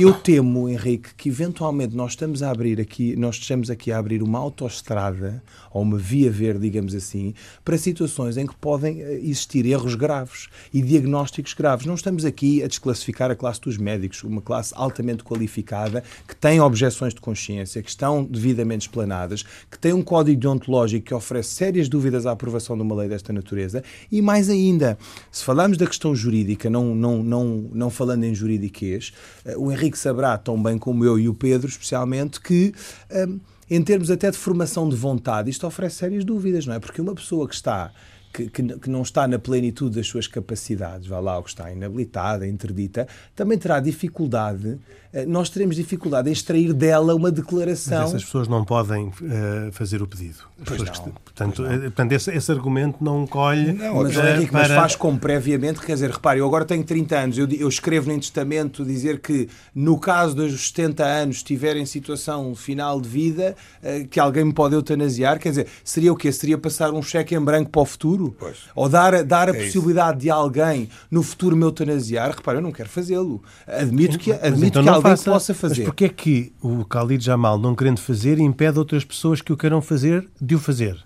eu 0.00 0.12
temo, 0.14 0.68
Henrique, 0.68 1.14
que 1.16 1.28
eventualmente 1.28 1.94
nós 1.94 2.12
estamos 2.12 2.40
a 2.40 2.50
abrir 2.50 2.80
aqui, 2.80 3.16
nós 3.16 3.36
estamos 3.36 3.68
aqui 3.68 3.90
a 3.90 3.98
abrir 3.98 4.22
uma 4.22 4.38
autoestrada 4.38 5.42
ou 5.72 5.82
uma 5.82 5.98
via 5.98 6.30
verde, 6.30 6.60
digamos 6.60 6.94
assim, 6.94 7.34
para 7.64 7.76
situações 7.76 8.36
em 8.36 8.46
que 8.46 8.54
podem 8.54 9.02
eh, 9.02 9.14
existir 9.14 9.66
erros 9.66 9.96
graves 9.96 10.48
e 10.72 10.80
diagnósticos 10.80 11.52
graves. 11.52 11.84
Não 11.84 11.96
estamos 11.96 12.24
aqui 12.24 12.62
a 12.62 12.68
desclassificar 12.68 13.30
a 13.30 13.34
classe 13.34 13.60
dos 13.60 13.76
médicos, 13.76 14.22
uma 14.22 14.40
classe 14.40 14.72
altamente 14.76 15.24
qualificada, 15.24 16.04
que 16.28 16.36
tem 16.36 16.60
objeções 16.60 17.12
de 17.12 17.20
consciência, 17.20 17.82
que 17.82 17.90
estão 17.90 18.22
devidamente 18.22 18.86
explanadas, 18.86 19.44
que 19.68 19.78
tem 19.78 19.92
um 19.92 20.02
código 20.02 20.40
deontológico 20.40 20.95
que 21.00 21.14
oferece 21.14 21.50
sérias 21.50 21.88
dúvidas 21.88 22.26
à 22.26 22.32
aprovação 22.32 22.76
de 22.76 22.82
uma 22.82 22.94
lei 22.94 23.08
desta 23.08 23.32
natureza 23.32 23.82
e 24.10 24.20
mais 24.22 24.48
ainda, 24.48 24.98
se 25.30 25.44
falarmos 25.44 25.78
da 25.78 25.86
questão 25.86 26.14
jurídica, 26.14 26.68
não, 26.68 26.94
não, 26.94 27.22
não, 27.22 27.70
não 27.72 27.90
falando 27.90 28.24
em 28.24 28.34
juridiquês, 28.34 29.12
eh, 29.44 29.56
o 29.56 29.70
Henrique 29.70 29.98
saberá, 29.98 30.36
tão 30.38 30.60
bem 30.62 30.78
como 30.78 31.04
eu 31.04 31.18
e 31.18 31.28
o 31.28 31.34
Pedro, 31.34 31.68
especialmente, 31.68 32.40
que. 32.40 32.72
Um, 33.10 33.40
em 33.68 33.82
termos 33.82 34.12
até 34.12 34.30
de 34.30 34.36
formação 34.36 34.88
de 34.88 34.94
vontade, 34.94 35.50
isto 35.50 35.66
oferece 35.66 35.96
sérias 35.96 36.24
dúvidas, 36.24 36.66
não 36.66 36.74
é? 36.74 36.78
Porque 36.78 37.00
uma 37.00 37.16
pessoa 37.16 37.48
que 37.48 37.54
está 37.56 37.90
que, 38.36 38.50
que, 38.50 38.78
que, 38.78 38.90
não 38.90 39.02
está 39.02 39.26
na 39.26 39.38
plenitude 39.38 39.96
das 39.96 40.06
suas 40.06 40.26
capacidades, 40.26 41.06
vá 41.06 41.18
lá, 41.18 41.38
ou 41.38 41.42
que 41.42 41.48
está 41.48 41.72
inabilitada, 41.72 42.46
interdita, 42.46 43.08
também 43.34 43.56
terá 43.56 43.80
dificuldade 43.80 44.78
eh, 45.16 45.24
nós 45.24 45.48
teremos 45.48 45.76
dificuldade 45.76 46.28
em 46.28 46.32
extrair 46.32 46.74
dela 46.74 47.14
uma 47.14 47.30
declaração. 47.30 48.00
Mas 48.00 48.10
essas 48.10 48.24
pessoas 48.24 48.48
não 48.48 48.64
podem 48.64 49.06
uh, 49.06 49.72
fazer 49.72 50.02
o 50.02 50.06
pedido. 50.06 50.38
Pois 50.62 50.82
não, 50.82 50.92
que, 50.92 51.00
portanto, 51.00 51.56
pois 51.56 51.68
não. 51.68 51.74
Eh, 51.74 51.80
portanto 51.80 52.12
esse, 52.12 52.30
esse, 52.32 52.52
argumento 52.52 53.02
não 53.02 53.26
colhe. 53.26 53.72
Não, 53.72 54.02
mas, 54.02 54.14
uh, 54.14 54.20
Henrique, 54.20 54.52
para... 54.52 54.68
mas 54.68 54.72
faz 54.72 54.96
como 54.96 55.18
previamente, 55.18 55.80
quer 55.80 55.94
dizer, 55.94 56.10
repare, 56.10 56.40
eu 56.40 56.46
agora 56.46 56.66
tenho 56.66 56.84
30 56.84 57.18
anos, 57.18 57.38
eu, 57.38 57.48
eu 57.48 57.68
escrevo 57.68 58.12
no 58.12 58.18
testamento 58.18 58.84
dizer 58.84 59.20
que 59.20 59.48
no 59.74 59.98
caso 59.98 60.34
dos 60.34 60.68
70 60.68 61.04
anos 61.04 61.36
estiver 61.36 61.76
em 61.76 61.86
situação 61.86 62.54
final 62.54 63.00
de 63.00 63.08
vida, 63.08 63.56
uh, 63.82 64.06
que 64.08 64.20
alguém 64.20 64.44
me 64.44 64.52
pode 64.52 64.74
eutanasiar, 64.74 65.38
quer 65.38 65.50
dizer, 65.50 65.66
seria 65.82 66.12
o 66.12 66.16
quê? 66.16 66.30
Seria 66.30 66.58
passar 66.58 66.92
um 66.92 67.02
cheque 67.02 67.34
em 67.34 67.40
branco 67.40 67.70
para 67.70 67.80
o 67.80 67.86
futuro? 67.86 68.25
Pois. 68.30 68.58
Ou 68.74 68.88
dar, 68.88 69.22
dar 69.24 69.48
a 69.48 69.56
é 69.56 69.64
possibilidade 69.64 70.18
isso. 70.18 70.22
de 70.22 70.30
alguém 70.30 70.88
no 71.10 71.22
futuro 71.22 71.56
me 71.56 71.62
eutanasiar? 71.62 72.34
Repare, 72.34 72.58
eu 72.58 72.62
não 72.62 72.72
quero 72.72 72.88
fazê-lo. 72.88 73.42
Admito 73.66 74.18
que, 74.18 74.32
admito 74.32 74.78
então 74.78 74.82
que 74.82 74.88
alguém 74.88 75.12
faça, 75.12 75.30
possa 75.30 75.54
fazer. 75.54 75.78
Mas 75.78 75.84
porquê 75.86 76.04
é 76.06 76.08
que 76.08 76.52
o 76.62 76.82
Khalid 76.82 77.24
Jamal, 77.24 77.58
não 77.58 77.74
querendo 77.74 78.00
fazer, 78.00 78.38
impede 78.38 78.78
outras 78.78 79.04
pessoas 79.04 79.40
que 79.40 79.52
o 79.52 79.56
queiram 79.56 79.80
fazer 79.80 80.26
de 80.40 80.54
o 80.54 80.58
fazer? 80.58 80.96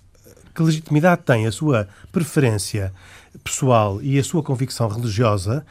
Que 0.54 0.62
legitimidade 0.62 1.22
tem 1.24 1.46
a 1.46 1.52
sua 1.52 1.88
preferência 2.10 2.92
pessoal 3.44 4.02
e 4.02 4.18
a 4.18 4.24
sua 4.24 4.42
convicção 4.42 4.88
religiosa 4.88 5.64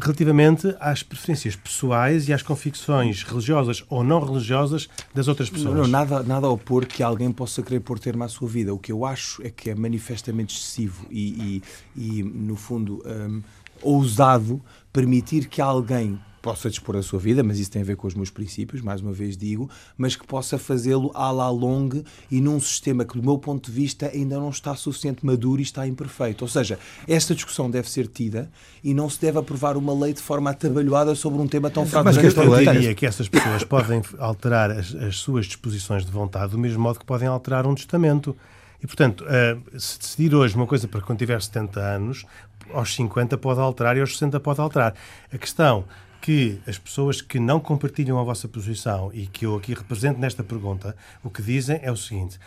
relativamente 0.00 0.74
às 0.80 1.02
preferências 1.02 1.56
pessoais 1.56 2.28
e 2.28 2.32
às 2.32 2.42
convicções 2.42 3.22
religiosas 3.22 3.84
ou 3.88 4.02
não 4.02 4.20
religiosas 4.20 4.88
das 5.14 5.28
outras 5.28 5.48
pessoas. 5.48 5.74
Não, 5.74 5.82
não, 5.82 5.88
nada, 5.88 6.22
nada 6.22 6.46
a 6.46 6.50
opor 6.50 6.86
que 6.86 7.02
alguém 7.02 7.30
possa 7.30 7.62
querer 7.62 7.80
pôr 7.80 7.98
termo 7.98 8.24
à 8.24 8.28
sua 8.28 8.48
vida. 8.48 8.74
O 8.74 8.78
que 8.78 8.92
eu 8.92 9.04
acho 9.04 9.42
é 9.42 9.50
que 9.50 9.70
é 9.70 9.74
manifestamente 9.74 10.56
excessivo 10.56 11.06
e, 11.10 11.62
e, 11.96 12.18
e 12.18 12.22
no 12.22 12.56
fundo, 12.56 13.02
um, 13.06 13.42
ousado 13.82 14.60
permitir 14.92 15.46
que 15.46 15.60
alguém 15.60 16.18
possa 16.44 16.68
dispor 16.68 16.94
a 16.96 17.02
sua 17.02 17.18
vida, 17.18 17.42
mas 17.42 17.58
isso 17.58 17.70
tem 17.70 17.80
a 17.80 17.84
ver 17.86 17.96
com 17.96 18.06
os 18.06 18.14
meus 18.14 18.28
princípios, 18.28 18.82
mais 18.82 19.00
uma 19.00 19.14
vez 19.14 19.34
digo, 19.34 19.70
mas 19.96 20.14
que 20.14 20.26
possa 20.26 20.58
fazê-lo 20.58 21.10
à 21.14 21.30
la 21.30 21.48
longue 21.48 22.04
e 22.30 22.38
num 22.38 22.60
sistema 22.60 23.02
que, 23.02 23.16
do 23.16 23.24
meu 23.24 23.38
ponto 23.38 23.70
de 23.70 23.74
vista, 23.74 24.10
ainda 24.12 24.36
não 24.36 24.50
está 24.50 24.76
suficiente 24.76 25.24
maduro 25.24 25.62
e 25.62 25.62
está 25.62 25.86
imperfeito. 25.88 26.44
Ou 26.44 26.48
seja, 26.48 26.78
esta 27.08 27.34
discussão 27.34 27.70
deve 27.70 27.88
ser 27.88 28.08
tida 28.08 28.50
e 28.82 28.92
não 28.92 29.08
se 29.08 29.18
deve 29.18 29.38
aprovar 29.38 29.74
uma 29.78 29.94
lei 29.98 30.12
de 30.12 30.20
forma 30.20 30.50
atabalhoada 30.50 31.14
sobre 31.14 31.40
um 31.40 31.48
tema 31.48 31.70
tão 31.70 31.86
fraco. 31.86 32.04
Mas 32.04 32.18
que 32.18 32.26
eu 32.26 32.72
diria 32.74 32.94
que 32.94 33.06
essas 33.06 33.26
pessoas 33.26 33.64
podem 33.64 34.02
alterar 34.18 34.70
as, 34.70 34.94
as 34.96 35.16
suas 35.16 35.46
disposições 35.46 36.04
de 36.04 36.12
vontade 36.12 36.52
do 36.52 36.58
mesmo 36.58 36.82
modo 36.82 36.98
que 36.98 37.06
podem 37.06 37.26
alterar 37.26 37.66
um 37.66 37.74
testamento. 37.74 38.36
E, 38.82 38.86
portanto, 38.86 39.24
uh, 39.24 39.80
se 39.80 39.98
decidir 39.98 40.34
hoje 40.34 40.54
uma 40.54 40.66
coisa 40.66 40.86
para 40.86 41.00
quando 41.00 41.18
tiver 41.18 41.40
70 41.40 41.80
anos, 41.80 42.26
aos 42.70 42.94
50 42.94 43.38
pode 43.38 43.60
alterar 43.60 43.96
e 43.96 44.02
aos 44.02 44.12
60 44.12 44.38
pode 44.40 44.60
alterar. 44.60 44.94
A 45.32 45.38
questão 45.38 45.86
que 46.24 46.58
as 46.66 46.78
pessoas 46.78 47.20
que 47.20 47.38
não 47.38 47.60
compartilham 47.60 48.18
a 48.18 48.24
vossa 48.24 48.48
posição 48.48 49.10
e 49.12 49.26
que 49.26 49.44
eu 49.44 49.56
aqui 49.56 49.74
represento 49.74 50.18
nesta 50.18 50.42
pergunta, 50.42 50.96
o 51.22 51.28
que 51.28 51.42
dizem 51.42 51.78
é 51.82 51.92
o 51.92 51.96
seguinte: 51.98 52.38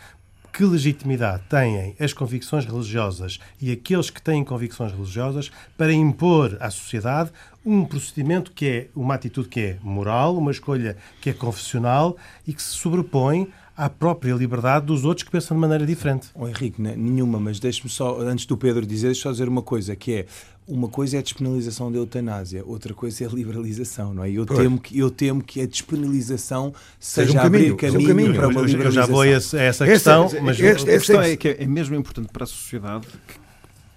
que 0.52 0.64
legitimidade 0.64 1.44
têm 1.48 1.94
as 2.00 2.12
convicções 2.12 2.64
religiosas 2.66 3.38
e 3.62 3.70
aqueles 3.70 4.10
que 4.10 4.20
têm 4.20 4.42
convicções 4.42 4.90
religiosas 4.90 5.52
para 5.76 5.92
impor 5.92 6.56
à 6.58 6.70
sociedade 6.70 7.30
um 7.64 7.84
procedimento 7.84 8.50
que 8.50 8.66
é 8.66 8.88
uma 8.96 9.14
atitude 9.14 9.48
que 9.48 9.60
é 9.60 9.78
moral, 9.80 10.36
uma 10.36 10.50
escolha 10.50 10.96
que 11.20 11.30
é 11.30 11.32
confessional 11.32 12.16
e 12.44 12.52
que 12.52 12.62
se 12.62 12.70
sobrepõe 12.70 13.48
à 13.76 13.88
própria 13.88 14.32
liberdade 14.32 14.86
dos 14.86 15.04
outros 15.04 15.22
que 15.22 15.30
pensam 15.30 15.56
de 15.56 15.60
maneira 15.60 15.86
diferente. 15.86 16.30
Oh, 16.34 16.48
Henrique, 16.48 16.82
nenhuma, 16.82 17.38
mas 17.38 17.60
deixe-me 17.60 17.88
só, 17.88 18.18
antes 18.18 18.44
do 18.44 18.56
Pedro 18.56 18.84
dizer, 18.84 19.14
só 19.14 19.30
dizer 19.30 19.48
uma 19.48 19.62
coisa, 19.62 19.94
que 19.94 20.14
é 20.14 20.26
uma 20.68 20.86
coisa 20.86 21.16
é 21.16 21.20
a 21.20 21.22
despenalização 21.22 21.90
da 21.90 21.96
eutanásia, 21.96 22.62
outra 22.64 22.92
coisa 22.92 23.24
é 23.24 23.26
a 23.26 23.30
liberalização, 23.30 24.12
não 24.12 24.22
é? 24.22 24.30
Eu, 24.30 24.44
temo 24.44 24.78
que, 24.78 24.98
eu 24.98 25.10
temo 25.10 25.42
que 25.42 25.62
a 25.62 25.66
despenalização 25.66 26.74
seja, 27.00 27.28
seja 27.28 27.38
um 27.38 27.42
caminho, 27.42 27.72
abrir 27.72 27.76
caminho, 27.76 28.08
caminho, 28.08 28.34
para 28.34 28.48
uma 28.48 28.60
liberalização. 28.60 28.86
Eu 28.86 28.92
já 28.92 29.06
vou 29.06 29.22
a 29.22 29.26
essa, 29.26 29.58
essa 29.58 29.86
questão, 29.86 30.26
esta, 30.26 30.42
mas 30.42 30.60
esta, 30.60 30.90
a 30.90 30.94
questão 30.98 31.22
é 31.22 31.36
que 31.36 31.48
é 31.48 31.66
mesmo 31.66 31.96
importante 31.96 32.28
para 32.30 32.44
a 32.44 32.46
sociedade 32.46 33.06
que 33.06 33.40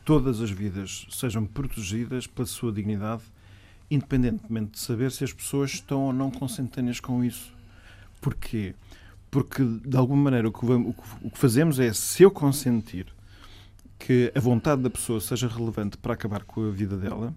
todas 0.05 0.39
as 0.39 0.49
vidas 0.49 1.05
sejam 1.11 1.45
protegidas 1.45 2.25
pela 2.25 2.45
sua 2.45 2.71
dignidade, 2.71 3.23
independentemente 3.89 4.71
de 4.71 4.79
saber 4.79 5.11
se 5.11 5.25
as 5.25 5.33
pessoas 5.33 5.71
estão 5.71 6.03
ou 6.03 6.13
não 6.13 6.31
consentâneas 6.31 7.01
com 7.01 7.21
isso. 7.21 7.51
Porquê? 8.21 8.75
Porque, 9.29 9.61
de 9.63 9.97
alguma 9.97 10.23
maneira, 10.23 10.47
o 10.47 10.51
que, 10.53 10.65
o 10.65 11.29
que 11.29 11.37
fazemos 11.37 11.79
é, 11.79 11.91
se 11.91 12.23
eu 12.23 12.31
consentir 12.31 13.07
que 14.05 14.31
a 14.33 14.39
vontade 14.39 14.81
da 14.81 14.89
pessoa 14.89 15.21
seja 15.21 15.47
relevante 15.47 15.97
para 15.97 16.13
acabar 16.13 16.43
com 16.43 16.67
a 16.67 16.71
vida 16.71 16.97
dela. 16.97 17.33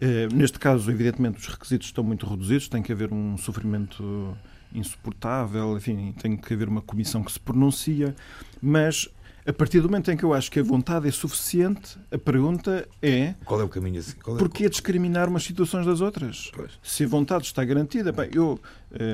Eh, 0.00 0.28
neste 0.32 0.58
caso, 0.58 0.90
evidentemente, 0.90 1.38
os 1.38 1.46
requisitos 1.46 1.88
estão 1.88 2.04
muito 2.04 2.26
reduzidos, 2.26 2.68
tem 2.68 2.82
que 2.82 2.92
haver 2.92 3.12
um 3.12 3.36
sofrimento 3.38 4.36
insuportável, 4.72 5.76
enfim, 5.76 6.14
tem 6.20 6.36
que 6.36 6.52
haver 6.52 6.68
uma 6.68 6.82
comissão 6.82 7.22
que 7.24 7.32
se 7.32 7.40
pronuncia, 7.40 8.14
mas 8.60 9.08
a 9.46 9.52
partir 9.52 9.80
do 9.80 9.88
momento 9.88 10.10
em 10.10 10.16
que 10.16 10.24
eu 10.24 10.34
acho 10.34 10.50
que 10.50 10.60
a 10.60 10.62
vontade 10.62 11.08
é 11.08 11.10
suficiente, 11.10 11.98
a 12.12 12.18
pergunta 12.18 12.86
é... 13.00 13.34
Qual 13.46 13.58
é 13.58 13.64
o 13.64 13.68
caminho 13.68 13.98
assim? 13.98 14.12
É... 14.12 14.36
Porquê 14.36 14.68
discriminar 14.68 15.26
umas 15.26 15.42
situações 15.42 15.86
das 15.86 16.02
outras? 16.02 16.50
Pois. 16.54 16.72
Se 16.82 17.04
a 17.04 17.08
vontade 17.08 17.46
está 17.46 17.64
garantida, 17.64 18.12
bem, 18.12 18.28
eu... 18.34 18.60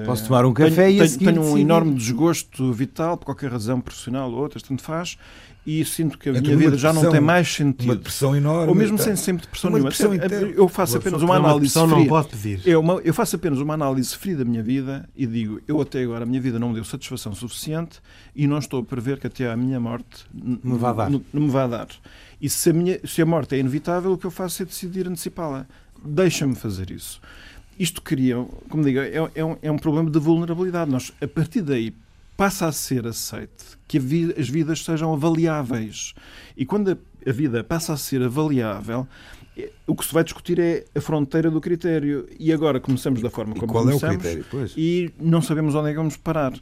Posso 0.04 0.26
tomar 0.26 0.44
um 0.44 0.52
café 0.52 0.88
tenho, 0.88 1.04
e 1.04 1.08
tenho, 1.08 1.32
tenho 1.32 1.42
um 1.44 1.56
enorme 1.56 1.94
desgosto 1.94 2.72
vital, 2.72 3.16
por 3.16 3.26
qualquer 3.26 3.52
razão 3.52 3.80
profissional 3.80 4.28
ou 4.32 4.38
outra, 4.38 4.60
tanto 4.60 4.82
faz, 4.82 5.16
e 5.66 5.84
sinto 5.84 6.18
que 6.18 6.28
a 6.28 6.34
é 6.34 6.40
minha 6.40 6.56
vida 6.56 6.76
já 6.76 6.92
não 6.92 7.10
tem 7.10 7.20
mais 7.20 7.48
sentido. 7.52 7.88
Uma 7.88 7.96
depressão 7.96 8.36
enorme. 8.36 8.68
Ou 8.68 8.74
mesmo 8.74 8.98
tá. 8.98 9.04
sem 9.04 9.16
sempre 9.16 9.44
depressão 9.44 9.70
uma 9.70 9.78
nenhuma. 9.78 9.90
Depressão 9.90 10.52
eu 10.54 10.68
faço 10.68 10.98
apenas 10.98 11.22
uma 11.22 11.36
análise 11.36 11.78
uma 11.78 11.86
não 11.86 12.06
pode 12.06 12.28
pedir. 12.28 12.60
Eu, 12.66 12.80
uma, 12.80 12.94
eu 13.02 13.14
faço 13.14 13.36
apenas 13.36 13.58
uma 13.58 13.74
análise 13.74 14.14
fria 14.14 14.36
da 14.36 14.44
minha 14.44 14.62
vida 14.62 15.08
e 15.16 15.26
digo, 15.26 15.60
eu 15.66 15.80
até 15.80 16.02
agora 16.02 16.24
a 16.24 16.26
minha 16.26 16.40
vida 16.40 16.58
não 16.58 16.68
me 16.68 16.74
deu 16.74 16.84
satisfação 16.84 17.34
suficiente 17.34 18.00
e 18.36 18.46
não 18.46 18.58
estou 18.58 18.80
a 18.80 18.84
prever 18.84 19.18
que 19.18 19.26
até 19.26 19.50
à 19.50 19.56
minha 19.56 19.80
morte 19.80 20.26
me 20.32 20.76
vá 20.76 20.92
dar. 20.92 21.10
Me 21.10 21.48
vá 21.48 21.66
dar. 21.66 21.88
E 22.40 22.48
se 22.50 22.70
a, 22.70 22.72
minha, 22.72 23.00
se 23.06 23.22
a 23.22 23.26
morte 23.26 23.54
é 23.54 23.58
inevitável, 23.58 24.12
o 24.12 24.18
que 24.18 24.26
eu 24.26 24.30
faço 24.30 24.62
é 24.62 24.66
decidir 24.66 25.08
antecipá-la. 25.08 25.66
Deixa-me 26.04 26.54
fazer 26.54 26.90
isso. 26.90 27.20
Isto 27.78 28.02
cria, 28.02 28.36
como 28.68 28.84
digo, 28.84 28.98
é, 28.98 29.30
é, 29.34 29.44
um, 29.44 29.56
é 29.62 29.70
um 29.70 29.78
problema 29.78 30.10
de 30.10 30.18
vulnerabilidade. 30.18 30.90
Nós, 30.90 31.12
a 31.20 31.26
partir 31.26 31.62
daí, 31.62 31.94
passa 32.36 32.66
a 32.66 32.72
ser 32.72 33.06
aceite 33.06 33.78
que 33.86 33.98
as 34.38 34.48
vidas 34.48 34.84
sejam 34.84 35.12
avaliáveis. 35.12 36.14
E 36.56 36.64
quando 36.64 36.98
a, 37.26 37.32
vida 37.32 37.62
passa 37.62 37.92
a 37.92 37.96
ser 37.96 38.22
avaliável, 38.22 39.06
é, 39.56 39.70
o 39.86 39.94
que 39.94 40.04
se 40.04 40.12
vai 40.12 40.24
discutir 40.24 40.58
é 40.58 40.84
a 40.94 41.00
fronteira 41.00 41.50
do 41.50 41.60
critério. 41.60 42.28
E 42.38 42.52
agora 42.52 42.80
começamos 42.80 43.20
da 43.22 43.30
forma 43.30 43.54
como 43.54 43.70
qual 43.70 43.84
começamos. 43.84 44.14
É 44.14 44.16
o 44.16 44.20
critério? 44.20 44.46
Pois. 44.50 44.74
E 44.76 45.12
não 45.20 45.40
sabemos 45.40 45.74
onde 45.74 45.88
é 45.88 45.92
que 45.92 45.98
vamos 45.98 46.16
parar. 46.16 46.52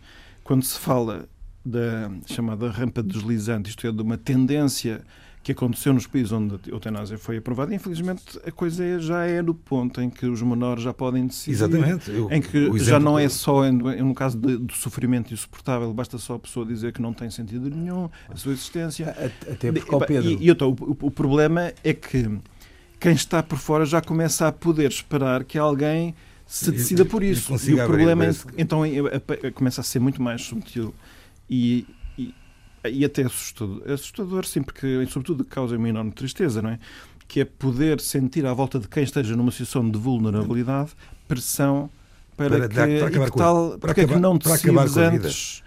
Quando 0.45 0.65
se 0.65 0.79
fala 0.79 1.29
da 1.65 2.11
chamada 2.27 2.69
rampa 2.71 3.03
deslizante, 3.03 3.71
isto 3.71 3.87
é, 3.87 3.93
de 3.93 4.03
uma 4.03 4.19
tendência 4.19 5.03
que 5.43 5.53
aconteceu 5.53 5.93
nos 5.93 6.07
países 6.07 6.31
onde 6.31 6.55
a 6.55 6.59
eutanásia 6.69 7.19
foi 7.19 7.39
aprovada. 7.39 7.75
Infelizmente, 7.75 8.23
a 8.47 8.53
coisa 8.53 8.85
é, 8.85 8.99
já 9.01 9.25
é 9.25 9.43
no 9.43 9.55
ponto 9.55 10.01
em 10.01 10.09
que 10.09 10.25
os 10.27 10.41
menores 10.41 10.85
já 10.85 10.95
podem 10.95 11.27
decidir. 11.27 11.57
Exatamente. 11.57 12.11
Eu, 12.11 12.31
em 12.31 12.41
que 12.41 12.79
já 12.79 13.01
não 13.01 13.19
é 13.19 13.29
só, 13.29 13.67
em, 13.67 13.73
no 13.73 14.15
caso 14.15 14.39
de, 14.39 14.57
do 14.57 14.73
sofrimento 14.73 15.35
insuportável, 15.35 15.93
basta 15.93 16.17
só 16.17 16.35
a 16.35 16.39
pessoa 16.39 16.65
dizer 16.65 16.93
que 16.93 17.03
não 17.03 17.13
tem 17.13 17.29
sentido 17.29 17.69
nenhum 17.69 18.09
a 18.29 18.37
sua 18.37 18.53
existência. 18.53 19.11
Até 19.51 19.73
porque, 19.73 20.07
Pedro... 20.07 20.31
E, 20.31 20.47
e 20.47 20.51
então, 20.51 20.71
o, 20.81 21.07
o 21.07 21.11
problema 21.11 21.73
é 21.83 21.93
que 21.93 22.39
quem 23.01 23.13
está 23.13 23.43
por 23.43 23.59
fora 23.59 23.85
já 23.85 24.01
começa 24.01 24.47
a 24.47 24.53
poder 24.53 24.89
esperar 24.89 25.43
que 25.43 25.59
alguém 25.59 26.15
se 26.47 26.71
decida 26.71 27.05
por 27.05 27.23
isso. 27.23 27.53
E, 27.69 27.75
o 27.75 27.85
problema, 27.85 28.27
é, 28.27 28.31
então, 28.59 28.83
começa 29.55 29.81
a 29.81 29.85
ser 29.85 29.99
muito 29.99 30.23
mais 30.23 30.43
subtil. 30.43 30.95
E, 31.51 31.85
e 32.91 33.05
até 33.05 33.23
assustador, 33.23 33.83
assustador 33.91 34.45
sim, 34.45 34.63
porque 34.63 35.07
sobretudo 35.07 35.45
causa 35.45 35.77
uma 35.77 35.89
enorme 35.89 36.13
tristeza, 36.13 36.61
não 36.61 36.71
é? 36.71 36.79
Que 37.29 37.41
é 37.41 37.45
poder 37.45 38.01
sentir 38.01 38.45
à 38.47 38.53
volta 38.53 38.79
de 38.79 38.89
quem 38.89 39.03
esteja 39.03 39.37
numa 39.37 39.51
situação 39.51 39.89
de 39.89 39.99
vulnerabilidade 39.99 40.91
pressão 41.29 41.89
para, 42.37 42.51
para 42.51 42.69
que, 42.69 42.75
dar, 42.75 42.89
para 42.89 43.07
acabar 43.07 43.31
que 43.31 43.39
tal, 43.39 43.69
para 43.71 43.79
porque 43.79 44.01
acabar, 44.03 44.13
é 44.13 44.17
que 44.17 44.21
não 44.21 44.39
decides 44.39 44.97
antes. 44.97 45.63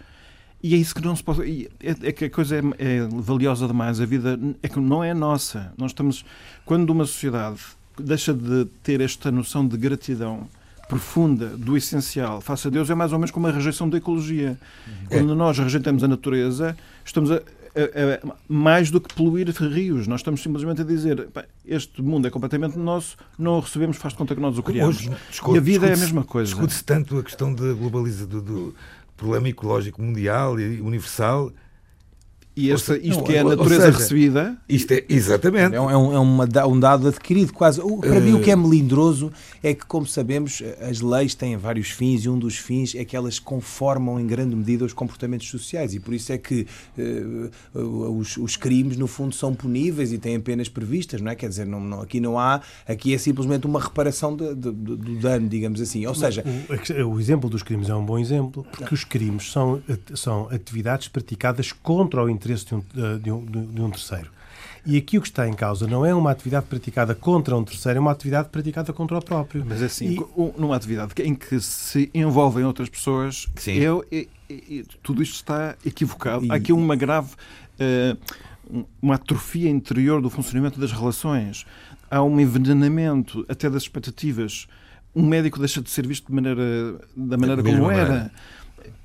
E 0.62 0.74
é 0.74 0.78
isso 0.78 0.96
que 0.96 1.02
não 1.02 1.16
se 1.16 1.24
pode. 1.24 1.70
É, 1.80 2.08
é 2.08 2.12
que 2.12 2.26
a 2.26 2.30
coisa 2.30 2.58
é, 2.58 2.62
é, 2.80 3.08
valiosa 3.12 3.68
demais. 3.68 4.02
A 4.02 4.06
vida 4.06 4.40
é 4.64 4.68
que 4.68 4.80
não 4.80 5.04
é 5.04 5.14
nossa. 5.14 5.72
Nós 5.78 5.92
estamos. 5.92 6.26
Quando 6.66 6.90
uma 6.90 7.06
sociedade 7.06 7.60
deixa 8.00 8.34
de 8.34 8.66
ter 8.82 9.00
esta 9.00 9.32
noção 9.32 9.68
de 9.68 9.78
gratidão 9.78 10.48
profunda 10.88 11.48
do 11.58 11.76
essencial 11.76 12.42
face 12.42 12.68
a 12.68 12.72
Deus 12.72 12.90
é 12.90 12.96
mais 12.96 13.12
ou 13.12 13.20
menos 13.20 13.32
como 13.32 13.48
a 13.48 13.52
rejeição 13.52 13.90
da 13.90 13.98
ecologia. 13.98 14.58
É. 15.10 15.18
Quando 15.18 15.36
nós 15.36 15.58
rejeitamos 15.58 16.04
a 16.04 16.08
natureza, 16.08 16.78
estamos 17.04 17.32
a, 17.32 17.36
a, 17.36 17.40
a, 17.40 18.36
mais 18.48 18.92
do 18.92 19.02
que 19.02 19.14
poluir 19.14 19.50
rios. 19.50 20.08
Nós 20.08 20.22
estamos 20.22 20.42
simplesmente 20.42 20.82
a 20.82 20.84
dizer 20.84 21.28
este 21.66 22.02
mundo 22.02 22.28
é 22.28 22.30
completamente 22.30 22.78
nosso, 22.78 23.18
não 23.38 23.54
o 23.54 23.60
recebemos, 23.60 23.98
faz 23.98 24.14
de 24.14 24.18
conta 24.18 24.36
que 24.36 24.42
nós 24.42 24.58
o 24.58 24.64
criamos. 24.64 24.98
Hoje, 24.98 25.12
e 25.54 25.58
a 25.58 25.62
vida 25.62 25.88
é 25.88 25.94
a 25.94 25.98
mesma 25.98 26.24
coisa. 26.24 26.52
Discute-se 26.52 26.84
tanto 26.84 27.18
a 27.18 27.24
questão 27.24 27.54
da 27.54 27.74
globalização, 27.74 28.28
do, 28.28 28.42
do 28.42 28.76
problema 29.18 29.50
ecológico 29.50 30.02
mundial 30.02 30.60
e 30.60 30.82
universal 30.82 31.52
e 32.56 32.72
esta, 32.72 32.98
isto 32.98 33.18
não, 33.18 33.24
que 33.24 33.34
é 33.34 33.40
a 33.40 33.44
natureza 33.44 33.88
seja, 33.88 33.98
recebida. 33.98 34.58
Isto 34.70 34.94
é, 34.94 35.04
exatamente. 35.10 35.76
É, 35.76 35.82
um, 35.82 35.92
é 35.92 36.18
uma, 36.18 36.68
um 36.68 36.80
dado 36.80 37.10
adquirido 37.10 37.52
quase. 37.52 37.82
Para 37.82 38.18
uh... 38.18 38.22
mim, 38.22 38.34
o 38.34 38.42
que 38.42 38.50
é 38.50 38.56
melindroso 38.56 39.30
é 39.62 39.74
que, 39.74 39.86
como 39.86 40.08
sabemos, 40.08 40.64
as 40.80 41.02
leis 41.02 41.36
têm 41.36 41.58
vários 41.58 41.90
fins 41.90 42.24
e 42.24 42.30
um 42.30 42.40
dos 42.40 42.56
fins 42.56 42.96
é 42.96 43.04
que 43.04 43.14
elas 43.14 43.40
conformam 43.40 44.18
em 44.18 44.26
grande 44.26 44.56
medida 44.56 44.86
os 44.86 44.94
comportamentos 44.94 45.50
sociais 45.50 45.94
e 45.94 46.00
por 46.00 46.14
isso 46.14 46.32
é 46.32 46.38
que 46.38 46.66
uh, 46.98 48.18
os, 48.18 48.38
os, 48.38 48.56
crimes, 48.56 48.96
no 48.96 49.08
fundo, 49.08 49.36
são 49.36 49.54
puníveis 49.54 50.14
e 50.14 50.18
têm 50.18 50.40
penas 50.40 50.70
previstas, 50.70 51.20
não 51.20 51.32
é? 51.32 51.36
Quer 51.36 51.50
dizer, 51.50 51.66
não, 51.66 51.82
não, 51.82 52.02
aqui 52.02 52.22
não 52.22 52.40
há. 52.40 52.62
Aqui 52.88 53.14
é 53.14 53.18
simplesmente 53.18 53.68
uma 53.68 53.82
reparação 53.82 54.34
de, 54.34 54.56
de, 54.56 54.72
de, 54.72 54.96
do 54.96 55.20
dano, 55.20 55.50
digamos 55.50 55.82
assim. 55.82 56.06
Ou 56.06 56.16
seja. 56.16 56.42
O, 57.04 57.16
o, 57.16 57.20
exemplo 57.20 57.50
dos 57.50 57.64
crimes 57.64 57.90
é 57.90 57.96
um 57.96 58.06
bom 58.06 58.18
exemplo, 58.18 58.66
porque 58.72 58.94
os 58.94 59.04
crimes 59.04 59.52
são, 59.52 59.82
são 60.14 60.48
atividades 60.50 61.10
praticadas 61.10 61.74
contra 61.74 62.24
o 62.24 62.30
interesse 62.30 62.45
interesse 62.46 62.66
de 62.66 62.76
um, 62.76 62.84
de, 63.20 63.32
um, 63.32 63.46
de 63.46 63.82
um 63.82 63.90
terceiro. 63.90 64.30
E 64.86 64.98
aqui 64.98 65.18
o 65.18 65.22
que 65.22 65.28
está 65.28 65.48
em 65.48 65.54
causa 65.54 65.88
não 65.88 66.06
é 66.06 66.14
uma 66.14 66.30
atividade 66.30 66.68
praticada 66.68 67.16
contra 67.16 67.58
um 67.58 67.64
terceiro, 67.64 67.98
é 67.98 68.00
uma 68.00 68.12
atividade 68.12 68.50
praticada 68.50 68.94
contra 68.94 69.18
o 69.18 69.22
próprio. 69.22 69.66
Mas 69.68 69.82
assim, 69.82 70.16
e... 70.16 70.60
numa 70.60 70.76
atividade 70.76 71.14
em 71.24 71.34
que 71.34 71.60
se 71.60 72.10
envolvem 72.14 72.64
outras 72.64 72.88
pessoas, 72.88 73.48
eu, 73.66 74.06
eu, 74.12 74.28
eu, 74.48 74.86
tudo 75.02 75.24
isto 75.24 75.34
está 75.36 75.76
equivocado. 75.84 76.46
E... 76.46 76.52
Há 76.52 76.56
aqui 76.56 76.72
uma 76.72 76.96
grave. 76.96 77.32
Uh, 77.80 78.18
uma 79.00 79.14
atrofia 79.16 79.70
interior 79.70 80.22
do 80.22 80.30
funcionamento 80.30 80.80
das 80.80 80.92
relações. 80.92 81.68
Há 82.10 82.24
um 82.24 82.40
envenenamento 82.40 83.46
até 83.48 83.70
das 83.70 83.84
expectativas. 83.84 84.68
Um 85.16 85.24
médico 85.24 85.60
deixa 85.60 85.82
de 85.82 85.90
ser 85.90 86.08
visto 86.08 86.28
de 86.28 86.34
maneira, 86.34 87.00
da 87.16 87.38
maneira 87.38 87.62
como 87.62 87.92
era. 87.92 88.10
Maneira 88.10 88.32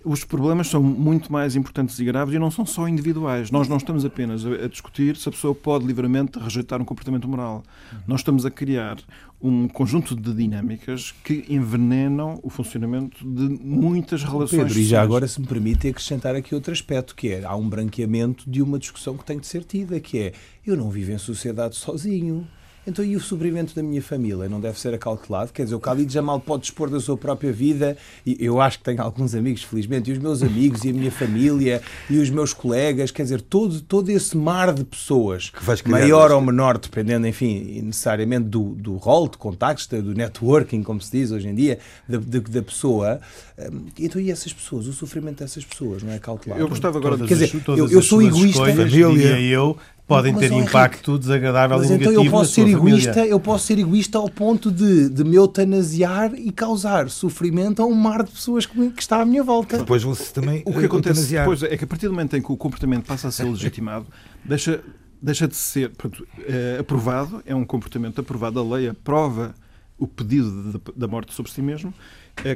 os 0.05 0.25
problemas 0.25 0.69
são 0.69 0.83
muito 0.83 1.31
mais 1.33 1.57
importantes 1.57 1.99
e 1.99 2.05
graves 2.05 2.35
e 2.35 2.39
não 2.39 2.51
são 2.51 2.65
só 2.65 2.89
individuais. 2.89 3.51
Nós 3.51 3.69
não 3.69 3.77
estamos 3.77 4.05
apenas 4.05 4.45
a, 4.47 4.67
discutir 4.67 5.17
se 5.17 5.29
a 5.29 5.33
pessoa 5.33 5.55
pode 5.55 5.87
livremente 5.87 6.39
rejeitar 6.39 6.81
um 6.81 6.85
comportamento 6.85 7.29
moral. 7.29 7.63
Nós 8.07 8.21
estamos 8.21 8.47
a 8.47 8.51
criar 8.51 8.99
um 9.43 9.69
conjunto 9.69 10.15
de 10.15 10.35
dinâmicas 10.35 11.13
que 11.25 11.45
envenenam 11.49 12.39
o 12.43 12.51
funcionamento 12.51 13.19
de 13.27 13.49
muitas 13.63 14.23
relações. 14.23 14.63
Pedro, 14.63 14.79
e 14.79 14.85
já 14.85 15.03
agora, 15.03 15.27
se 15.27 15.41
me 15.41 15.47
permite, 15.47 15.89
acrescentar 15.89 16.35
aqui 16.35 16.55
outro 16.55 16.73
aspecto, 16.73 17.15
que 17.15 17.29
é 17.29 17.45
há 17.45 17.57
um 17.57 17.69
branqueamento 17.69 18.49
de 18.51 18.63
uma 18.63 18.79
discussão 18.79 19.17
que 19.17 19.25
tem 19.25 19.39
de 19.39 19.47
ser 19.47 19.65
tida, 19.65 19.99
que 20.01 20.19
é 20.19 20.33
eu 20.67 20.77
não 20.77 20.91
vivo 20.91 21.13
em 21.13 21.19
sociedade 21.19 21.77
sozinho. 21.77 22.47
Então, 22.87 23.05
e 23.05 23.15
o 23.15 23.21
sofrimento 23.21 23.75
da 23.75 23.83
minha 23.83 24.01
família 24.01 24.49
não 24.49 24.59
deve 24.59 24.81
ser 24.81 24.95
acautelado? 24.95 25.53
Quer 25.53 25.65
dizer, 25.65 25.75
o 25.75 25.79
Khalid 25.79 26.13
Jamal 26.13 26.41
pode 26.41 26.63
dispor 26.63 26.89
da 26.89 26.99
sua 26.99 27.17
própria 27.17 27.53
vida, 27.53 27.97
e 28.25 28.37
eu 28.41 28.61
acho 28.61 28.79
que 28.79 28.85
tenho 28.85 29.03
alguns 29.03 29.35
amigos, 29.35 29.63
felizmente, 29.63 30.11
e 30.11 30.15
os 30.15 30.19
meus 30.19 30.43
amigos, 30.43 30.83
e 30.85 30.91
a 30.91 30.93
minha 30.93 31.11
família, 31.11 31.83
e 32.09 32.17
os 32.17 32.31
meus 32.31 32.55
colegas, 32.55 33.11
quer 33.11 33.25
dizer, 33.25 33.43
todo, 33.43 33.81
todo 33.83 34.09
esse 34.09 34.37
mar 34.37 34.73
de 34.73 34.83
pessoas, 34.83 35.53
maior 35.87 36.33
ou 36.33 36.41
menor, 36.41 36.79
dependendo, 36.79 37.27
enfim, 37.27 37.83
necessariamente 37.83 38.49
do, 38.49 38.71
do 38.71 38.97
rol 38.97 39.29
de 39.29 39.37
contactos, 39.37 39.87
do 39.87 40.15
networking, 40.15 40.83
como 40.83 41.01
se 41.03 41.13
diz 41.13 41.31
hoje 41.31 41.49
em 41.49 41.55
dia, 41.55 41.79
da, 42.09 42.19
da 42.19 42.63
pessoa. 42.63 43.21
Hum, 43.59 43.87
então, 43.99 44.21
e 44.21 44.31
essas 44.31 44.53
pessoas, 44.53 44.87
o 44.87 44.93
sofrimento 44.93 45.41
dessas 45.41 45.65
pessoas 45.65 46.03
não 46.03 46.13
é 46.13 46.19
cautelado? 46.19 46.63
Eu 46.63 46.69
gostava 46.69 46.99
agora 46.99 47.17
de... 47.17 47.27
Quer 47.27 47.35
dizer, 47.35 47.63
eu, 47.69 47.91
eu 47.91 48.03
sou 48.03 48.23
egoísta. 48.23 48.65
Família, 48.65 49.39
eu 49.41 49.77
podem 50.11 50.35
ter 50.35 50.53
impacto 50.53 51.19
desagradável 51.19 51.79
mas 51.79 51.89
e 51.89 51.95
então 51.95 52.11
negativo 52.11 52.27
eu 52.27 52.31
posso 52.31 52.53
ser 52.53 52.69
egoísta, 52.69 53.15
família. 53.15 53.31
eu 53.31 53.41
posso 53.41 53.67
ser 53.67 53.79
egoísta 53.79 54.19
ao 54.19 54.29
ponto 54.29 54.71
de, 54.71 55.09
de 55.09 55.23
me 55.23 55.37
eutanasiar 55.37 56.35
e 56.35 56.51
causar 56.51 57.09
sofrimento 57.09 57.81
a 57.81 57.87
um 57.87 57.95
mar 57.95 58.25
de 58.25 58.33
pessoas 58.33 58.67
que, 58.67 58.91
que 58.91 59.01
está 59.01 59.21
à 59.21 59.25
minha 59.25 59.45
volta. 59.45 59.79
Depois 59.79 60.03
você 60.03 60.33
também 60.33 60.63
o 60.67 60.73
que 60.73 60.85
acontece 60.85 61.31
depois 61.31 61.63
é 61.63 61.77
que 61.77 61.85
a 61.85 61.87
partir 61.87 62.07
do 62.07 62.13
momento 62.13 62.37
em 62.37 62.43
que 62.43 62.51
o 62.51 62.57
comportamento 62.57 63.07
passa 63.07 63.29
a 63.29 63.31
ser 63.31 63.45
legitimado, 63.45 64.07
deixa 64.45 64.81
deixa 65.23 65.47
de 65.47 65.55
ser 65.55 65.91
portanto, 65.91 66.27
é, 66.47 66.79
aprovado, 66.81 67.43
é 67.47 67.55
um 67.55 67.65
comportamento 67.65 68.21
aprovado, 68.21 68.59
a 68.59 68.65
lei 68.65 68.89
aprova 68.89 69.55
o 69.99 70.07
pedido 70.07 70.73
de, 70.73 70.99
da 70.99 71.07
morte 71.07 71.33
sobre 71.35 71.53
si 71.53 71.61
mesmo, 71.61 71.93
é, 71.93 71.95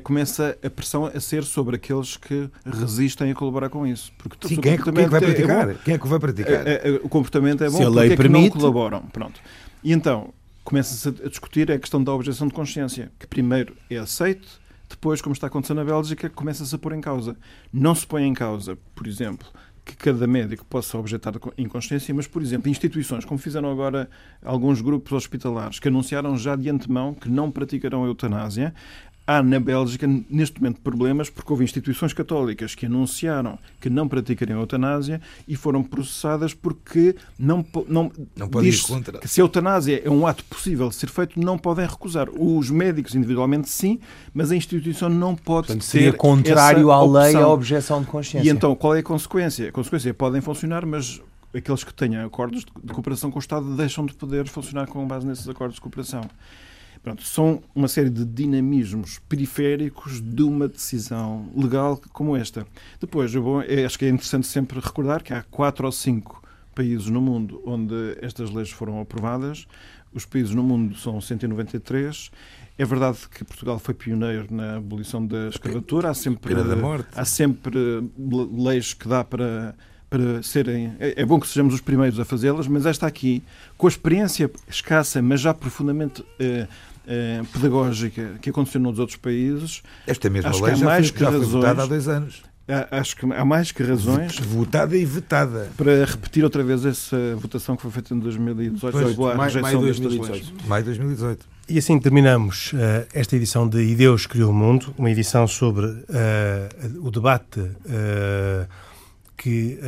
começa 0.03 0.59
a 0.62 0.70
pressão 0.70 1.07
a 1.07 1.20
ser 1.20 1.45
sobre 1.45 1.76
aqueles 1.76 2.16
que 2.16 2.49
resistem 2.64 3.30
a 3.30 3.35
colaborar 3.35 3.68
com 3.68 3.87
isso. 3.87 4.12
Porque 4.18 4.49
Sim, 4.49 4.61
quem 4.61 4.72
é, 4.72 4.78
quem 4.78 4.93
é 4.93 5.05
que 5.05 5.11
vai 5.11 5.20
praticar? 5.20 5.70
É 5.70 5.74
quem 5.74 5.95
é 5.95 5.99
que 5.99 6.09
vai 6.09 6.18
praticar? 6.18 6.66
É, 6.66 7.01
o 7.03 7.09
comportamento 7.09 7.64
é 7.64 7.70
bom, 7.70 7.76
Se 7.76 7.82
a 7.82 7.89
lei 7.89 8.09
porque 8.09 8.22
permite... 8.22 8.47
é 8.47 8.51
que 8.51 8.55
não 8.55 8.61
colaboram. 8.61 9.03
Pronto. 9.07 9.41
E 9.82 9.93
então, 9.93 10.32
começa-se 10.64 11.09
a 11.09 11.28
discutir 11.28 11.70
a 11.70 11.78
questão 11.78 12.03
da 12.03 12.12
objeção 12.12 12.47
de 12.49 12.55
consciência, 12.55 13.12
que 13.18 13.26
primeiro 13.26 13.76
é 13.91 13.99
aceito, 13.99 14.64
depois, 14.89 15.20
como 15.20 15.32
está 15.32 15.49
acontecendo 15.49 15.78
na 15.78 15.85
Bélgica, 15.85 16.30
começa-se 16.30 16.74
a 16.74 16.78
pôr 16.78 16.93
em 16.93 17.01
causa. 17.01 17.37
Não 17.72 17.95
se 17.95 18.07
põe 18.07 18.24
em 18.24 18.35
causa, 18.35 18.78
por 18.95 19.07
exemplo, 19.07 19.47
que 19.85 19.95
cada 19.97 20.26
médico 20.26 20.64
possa 20.64 20.97
objetar 20.97 21.35
em 21.59 21.68
consciência, 21.68 22.14
mas, 22.14 22.26
por 22.26 22.41
exemplo, 22.41 22.70
instituições, 22.70 23.24
como 23.24 23.39
fizeram 23.39 23.70
agora 23.70 24.09
alguns 24.43 24.80
grupos 24.80 25.12
hospitalares, 25.12 25.78
que 25.78 25.89
anunciaram 25.89 26.37
já 26.37 26.57
de 26.57 26.70
antemão 26.70 27.12
que 27.12 27.28
não 27.28 27.51
praticarão 27.51 28.05
a 28.05 28.07
eutanásia, 28.07 28.74
Há 29.27 29.43
na 29.43 29.59
Bélgica, 29.59 30.07
neste 30.29 30.61
momento, 30.61 30.83
problemas 30.83 31.31
porque 31.31 31.51
houve 31.51 31.64
instituições 31.64 32.12
católicas 32.12 32.75
que 32.75 32.85
anunciaram 32.85 33.59
que 33.81 33.89
não 33.89 34.07
praticariam 34.07 34.59
a 34.59 34.62
eutanásia 34.62 35.18
e 35.49 35.57
foram 35.57 35.83
processadas 35.83 36.53
porque 36.53 37.16
não, 37.39 37.64
não, 37.89 38.12
não 38.37 38.49
pode 38.49 38.70
diz 38.70 38.83
contra. 38.83 39.18
que 39.18 39.27
se 39.27 39.41
a 39.41 39.45
eutanásia 39.45 40.03
é 40.05 40.11
um 40.11 40.27
ato 40.27 40.45
possível 40.45 40.91
de 40.91 40.97
ser 40.97 41.09
feito, 41.09 41.41
não 41.41 41.57
podem 41.57 41.87
recusar. 41.87 42.29
Os 42.31 42.68
médicos 42.68 43.14
individualmente 43.14 43.70
sim, 43.70 43.99
mas 44.35 44.51
a 44.51 44.57
instituição 44.57 45.09
não 45.09 45.35
pode 45.35 45.68
Portanto, 45.68 45.85
seria 45.85 46.12
ter 46.12 46.18
contrário 46.18 46.91
à 46.91 47.03
lei 47.03 47.35
a 47.35 47.49
objeção 47.49 48.03
de 48.03 48.07
consciência. 48.07 48.47
E 48.47 48.51
então, 48.53 48.75
qual 48.77 48.95
é 48.95 48.99
a 48.99 49.03
consequência? 49.03 49.70
A 49.70 49.72
consequência 49.72 50.11
é 50.11 50.12
podem 50.12 50.43
funcionar, 50.43 50.85
mas 50.85 51.22
aqueles 51.55 51.83
que 51.83 51.95
tenham 51.95 52.27
acordos 52.27 52.64
de 52.64 52.93
cooperação 52.93 53.31
com 53.31 53.39
o 53.39 53.41
Estado 53.41 53.75
deixam 53.75 54.05
de 54.05 54.12
poder 54.12 54.47
funcionar 54.49 54.87
com 54.87 55.07
base 55.07 55.27
nesses 55.27 55.49
acordos 55.49 55.77
de 55.77 55.81
cooperação. 55.81 56.22
Pronto, 57.05 57.22
são 57.22 57.62
uma 57.74 57.86
série 57.86 58.09
de 58.09 58.24
dinamismos 58.24 59.20
periféricos 59.28 60.22
de 60.22 60.42
uma 60.42 60.66
decisão 60.66 61.50
legal 61.55 62.00
como 62.14 62.34
esta. 62.34 62.66
Depois, 62.98 63.34
eu 63.34 63.44
acho 63.84 63.98
que 63.98 64.07
é 64.07 64.09
interessante 64.09 64.46
sempre 64.46 64.80
recordar 64.80 65.22
que 65.22 65.34
há 65.34 65.42
quatro 65.42 65.84
ou 65.84 65.92
cinco 65.92 66.42
países 66.74 67.07
no 67.09 67.20
mundo 67.20 67.62
onde 67.66 68.16
estas 68.22 68.50
leis 68.50 68.70
foram 68.70 69.02
aprovadas. 69.02 69.66
Os 70.14 70.24
países 70.24 70.55
no 70.55 70.62
mundo 70.62 70.96
são 70.96 71.20
193. 71.20 72.30
É 72.78 72.84
verdade 72.86 73.18
que 73.28 73.44
Portugal 73.44 73.78
foi 73.78 73.92
pioneiro 73.92 74.46
na 74.50 74.76
abolição 74.76 75.26
da 75.26 75.48
escravatura. 75.48 76.09
Há 76.09 76.14
sempre, 76.14 76.55
há 77.14 77.24
sempre 77.26 77.78
leis 78.50 78.94
que 78.94 79.07
dá 79.07 79.22
para 79.22 79.74
para 80.14 80.42
serem. 80.44 80.94
É, 81.00 81.22
é 81.22 81.24
bom 81.24 81.40
que 81.40 81.48
sejamos 81.48 81.74
os 81.74 81.80
primeiros 81.80 82.20
a 82.20 82.24
fazê-las, 82.24 82.68
mas 82.68 82.86
esta 82.86 83.05
aqui, 83.05 83.42
com 83.76 83.88
a 83.88 83.90
experiência 83.90 84.48
escassa, 84.68 85.20
mas 85.20 85.40
já 85.40 85.52
profundamente 85.52 86.24
eh, 86.38 86.68
eh, 87.07 87.42
pedagógica 87.52 88.34
que 88.40 88.50
aconteceu 88.50 88.80
nos 88.80 88.98
outros 88.98 89.16
países. 89.16 89.82
Esta 90.07 90.30
mesma 90.30 90.50
acho 90.50 90.64
lei 90.64 90.74
já, 90.76 90.84
mais 90.84 91.09
foi, 91.09 91.18
já 91.18 91.26
razões, 91.26 91.50
foi 91.50 91.61
votada 91.61 91.82
há 91.82 91.86
dois 91.86 92.09
anos. 92.09 92.42
Acho 92.90 93.16
que 93.16 93.30
há 93.30 93.44
mais 93.44 93.72
que 93.72 93.82
razões. 93.82 94.38
Votada 94.38 94.96
e 94.96 95.05
vetada. 95.05 95.70
Para 95.76 96.05
repetir 96.07 96.42
outra 96.42 96.62
vez 96.62 96.84
essa 96.86 97.36
votação 97.36 97.76
que 97.76 97.82
foi 97.82 97.90
feita 97.90 98.14
em 98.14 98.18
2018. 98.18 98.92
Pois, 98.92 99.32
a 99.32 99.34
mais, 99.36 99.55
mais 99.55 99.78
2018. 99.78 100.66
Mais 100.66 100.84
2018. 100.84 101.46
E 101.68 101.78
assim 101.78 101.98
terminamos 101.98 102.72
uh, 102.72 103.07
esta 103.12 103.36
edição 103.36 103.68
de 103.68 103.82
E 103.82 103.94
Deus 103.94 104.26
Criou 104.26 104.50
o 104.50 104.55
Mundo, 104.55 104.94
uma 104.96 105.11
edição 105.11 105.46
sobre 105.46 105.86
uh, 105.86 106.02
o 107.02 107.11
debate 107.11 107.61
uh, 107.61 108.66
que 109.36 109.78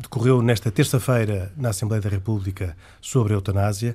decorreu 0.00 0.40
nesta 0.40 0.70
terça-feira 0.70 1.52
na 1.54 1.68
Assembleia 1.68 2.00
da 2.00 2.08
República 2.08 2.74
sobre 2.98 3.34
a 3.34 3.36
eutanásia. 3.36 3.94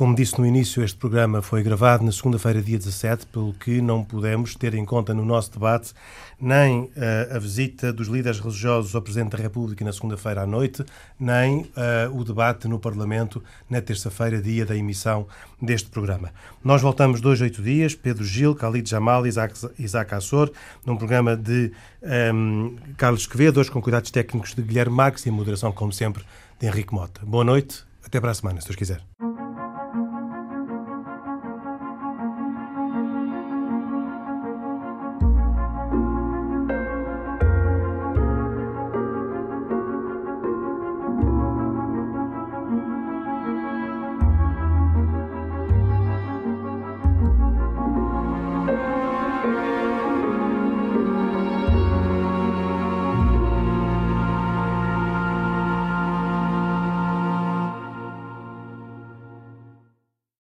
Como 0.00 0.14
disse 0.14 0.38
no 0.38 0.46
início, 0.46 0.82
este 0.82 0.96
programa 0.96 1.42
foi 1.42 1.62
gravado 1.62 2.02
na 2.02 2.10
segunda-feira, 2.10 2.62
dia 2.62 2.78
17, 2.78 3.26
pelo 3.26 3.52
que 3.52 3.82
não 3.82 4.02
pudemos 4.02 4.56
ter 4.56 4.72
em 4.72 4.82
conta 4.82 5.12
no 5.12 5.26
nosso 5.26 5.52
debate 5.52 5.92
nem 6.40 6.84
uh, 6.84 6.90
a 7.36 7.38
visita 7.38 7.92
dos 7.92 8.08
líderes 8.08 8.40
religiosos 8.40 8.94
ao 8.94 9.02
Presidente 9.02 9.32
da 9.32 9.42
República 9.42 9.84
na 9.84 9.92
segunda-feira 9.92 10.40
à 10.40 10.46
noite, 10.46 10.82
nem 11.18 11.64
uh, 11.64 12.18
o 12.18 12.24
debate 12.24 12.66
no 12.66 12.78
Parlamento 12.78 13.44
na 13.68 13.82
terça-feira, 13.82 14.40
dia 14.40 14.64
da 14.64 14.74
emissão 14.74 15.26
deste 15.60 15.90
programa. 15.90 16.30
Nós 16.64 16.80
voltamos 16.80 17.20
dois, 17.20 17.42
oito 17.42 17.60
dias, 17.60 17.94
Pedro 17.94 18.24
Gil, 18.24 18.54
Khalid 18.54 18.88
Jamal 18.88 19.26
e 19.26 19.28
Isaac, 19.28 19.52
Isaac 19.78 20.14
Assor, 20.14 20.50
num 20.86 20.96
programa 20.96 21.36
de 21.36 21.72
um, 22.02 22.08
ehm, 22.08 22.76
Carlos 22.96 23.26
Quevedo, 23.26 23.60
hoje 23.60 23.70
com 23.70 23.82
cuidados 23.82 24.10
técnicos 24.10 24.54
de 24.54 24.62
Guilherme 24.62 24.96
Marques 24.96 25.26
e 25.26 25.28
a 25.28 25.32
moderação, 25.32 25.70
como 25.72 25.92
sempre, 25.92 26.24
de 26.58 26.66
Henrique 26.66 26.94
Mota. 26.94 27.20
Boa 27.22 27.44
noite, 27.44 27.84
até 28.02 28.18
para 28.18 28.30
a 28.30 28.34
semana, 28.34 28.62
se 28.62 28.66
Deus 28.66 28.76
quiser. 28.76 29.02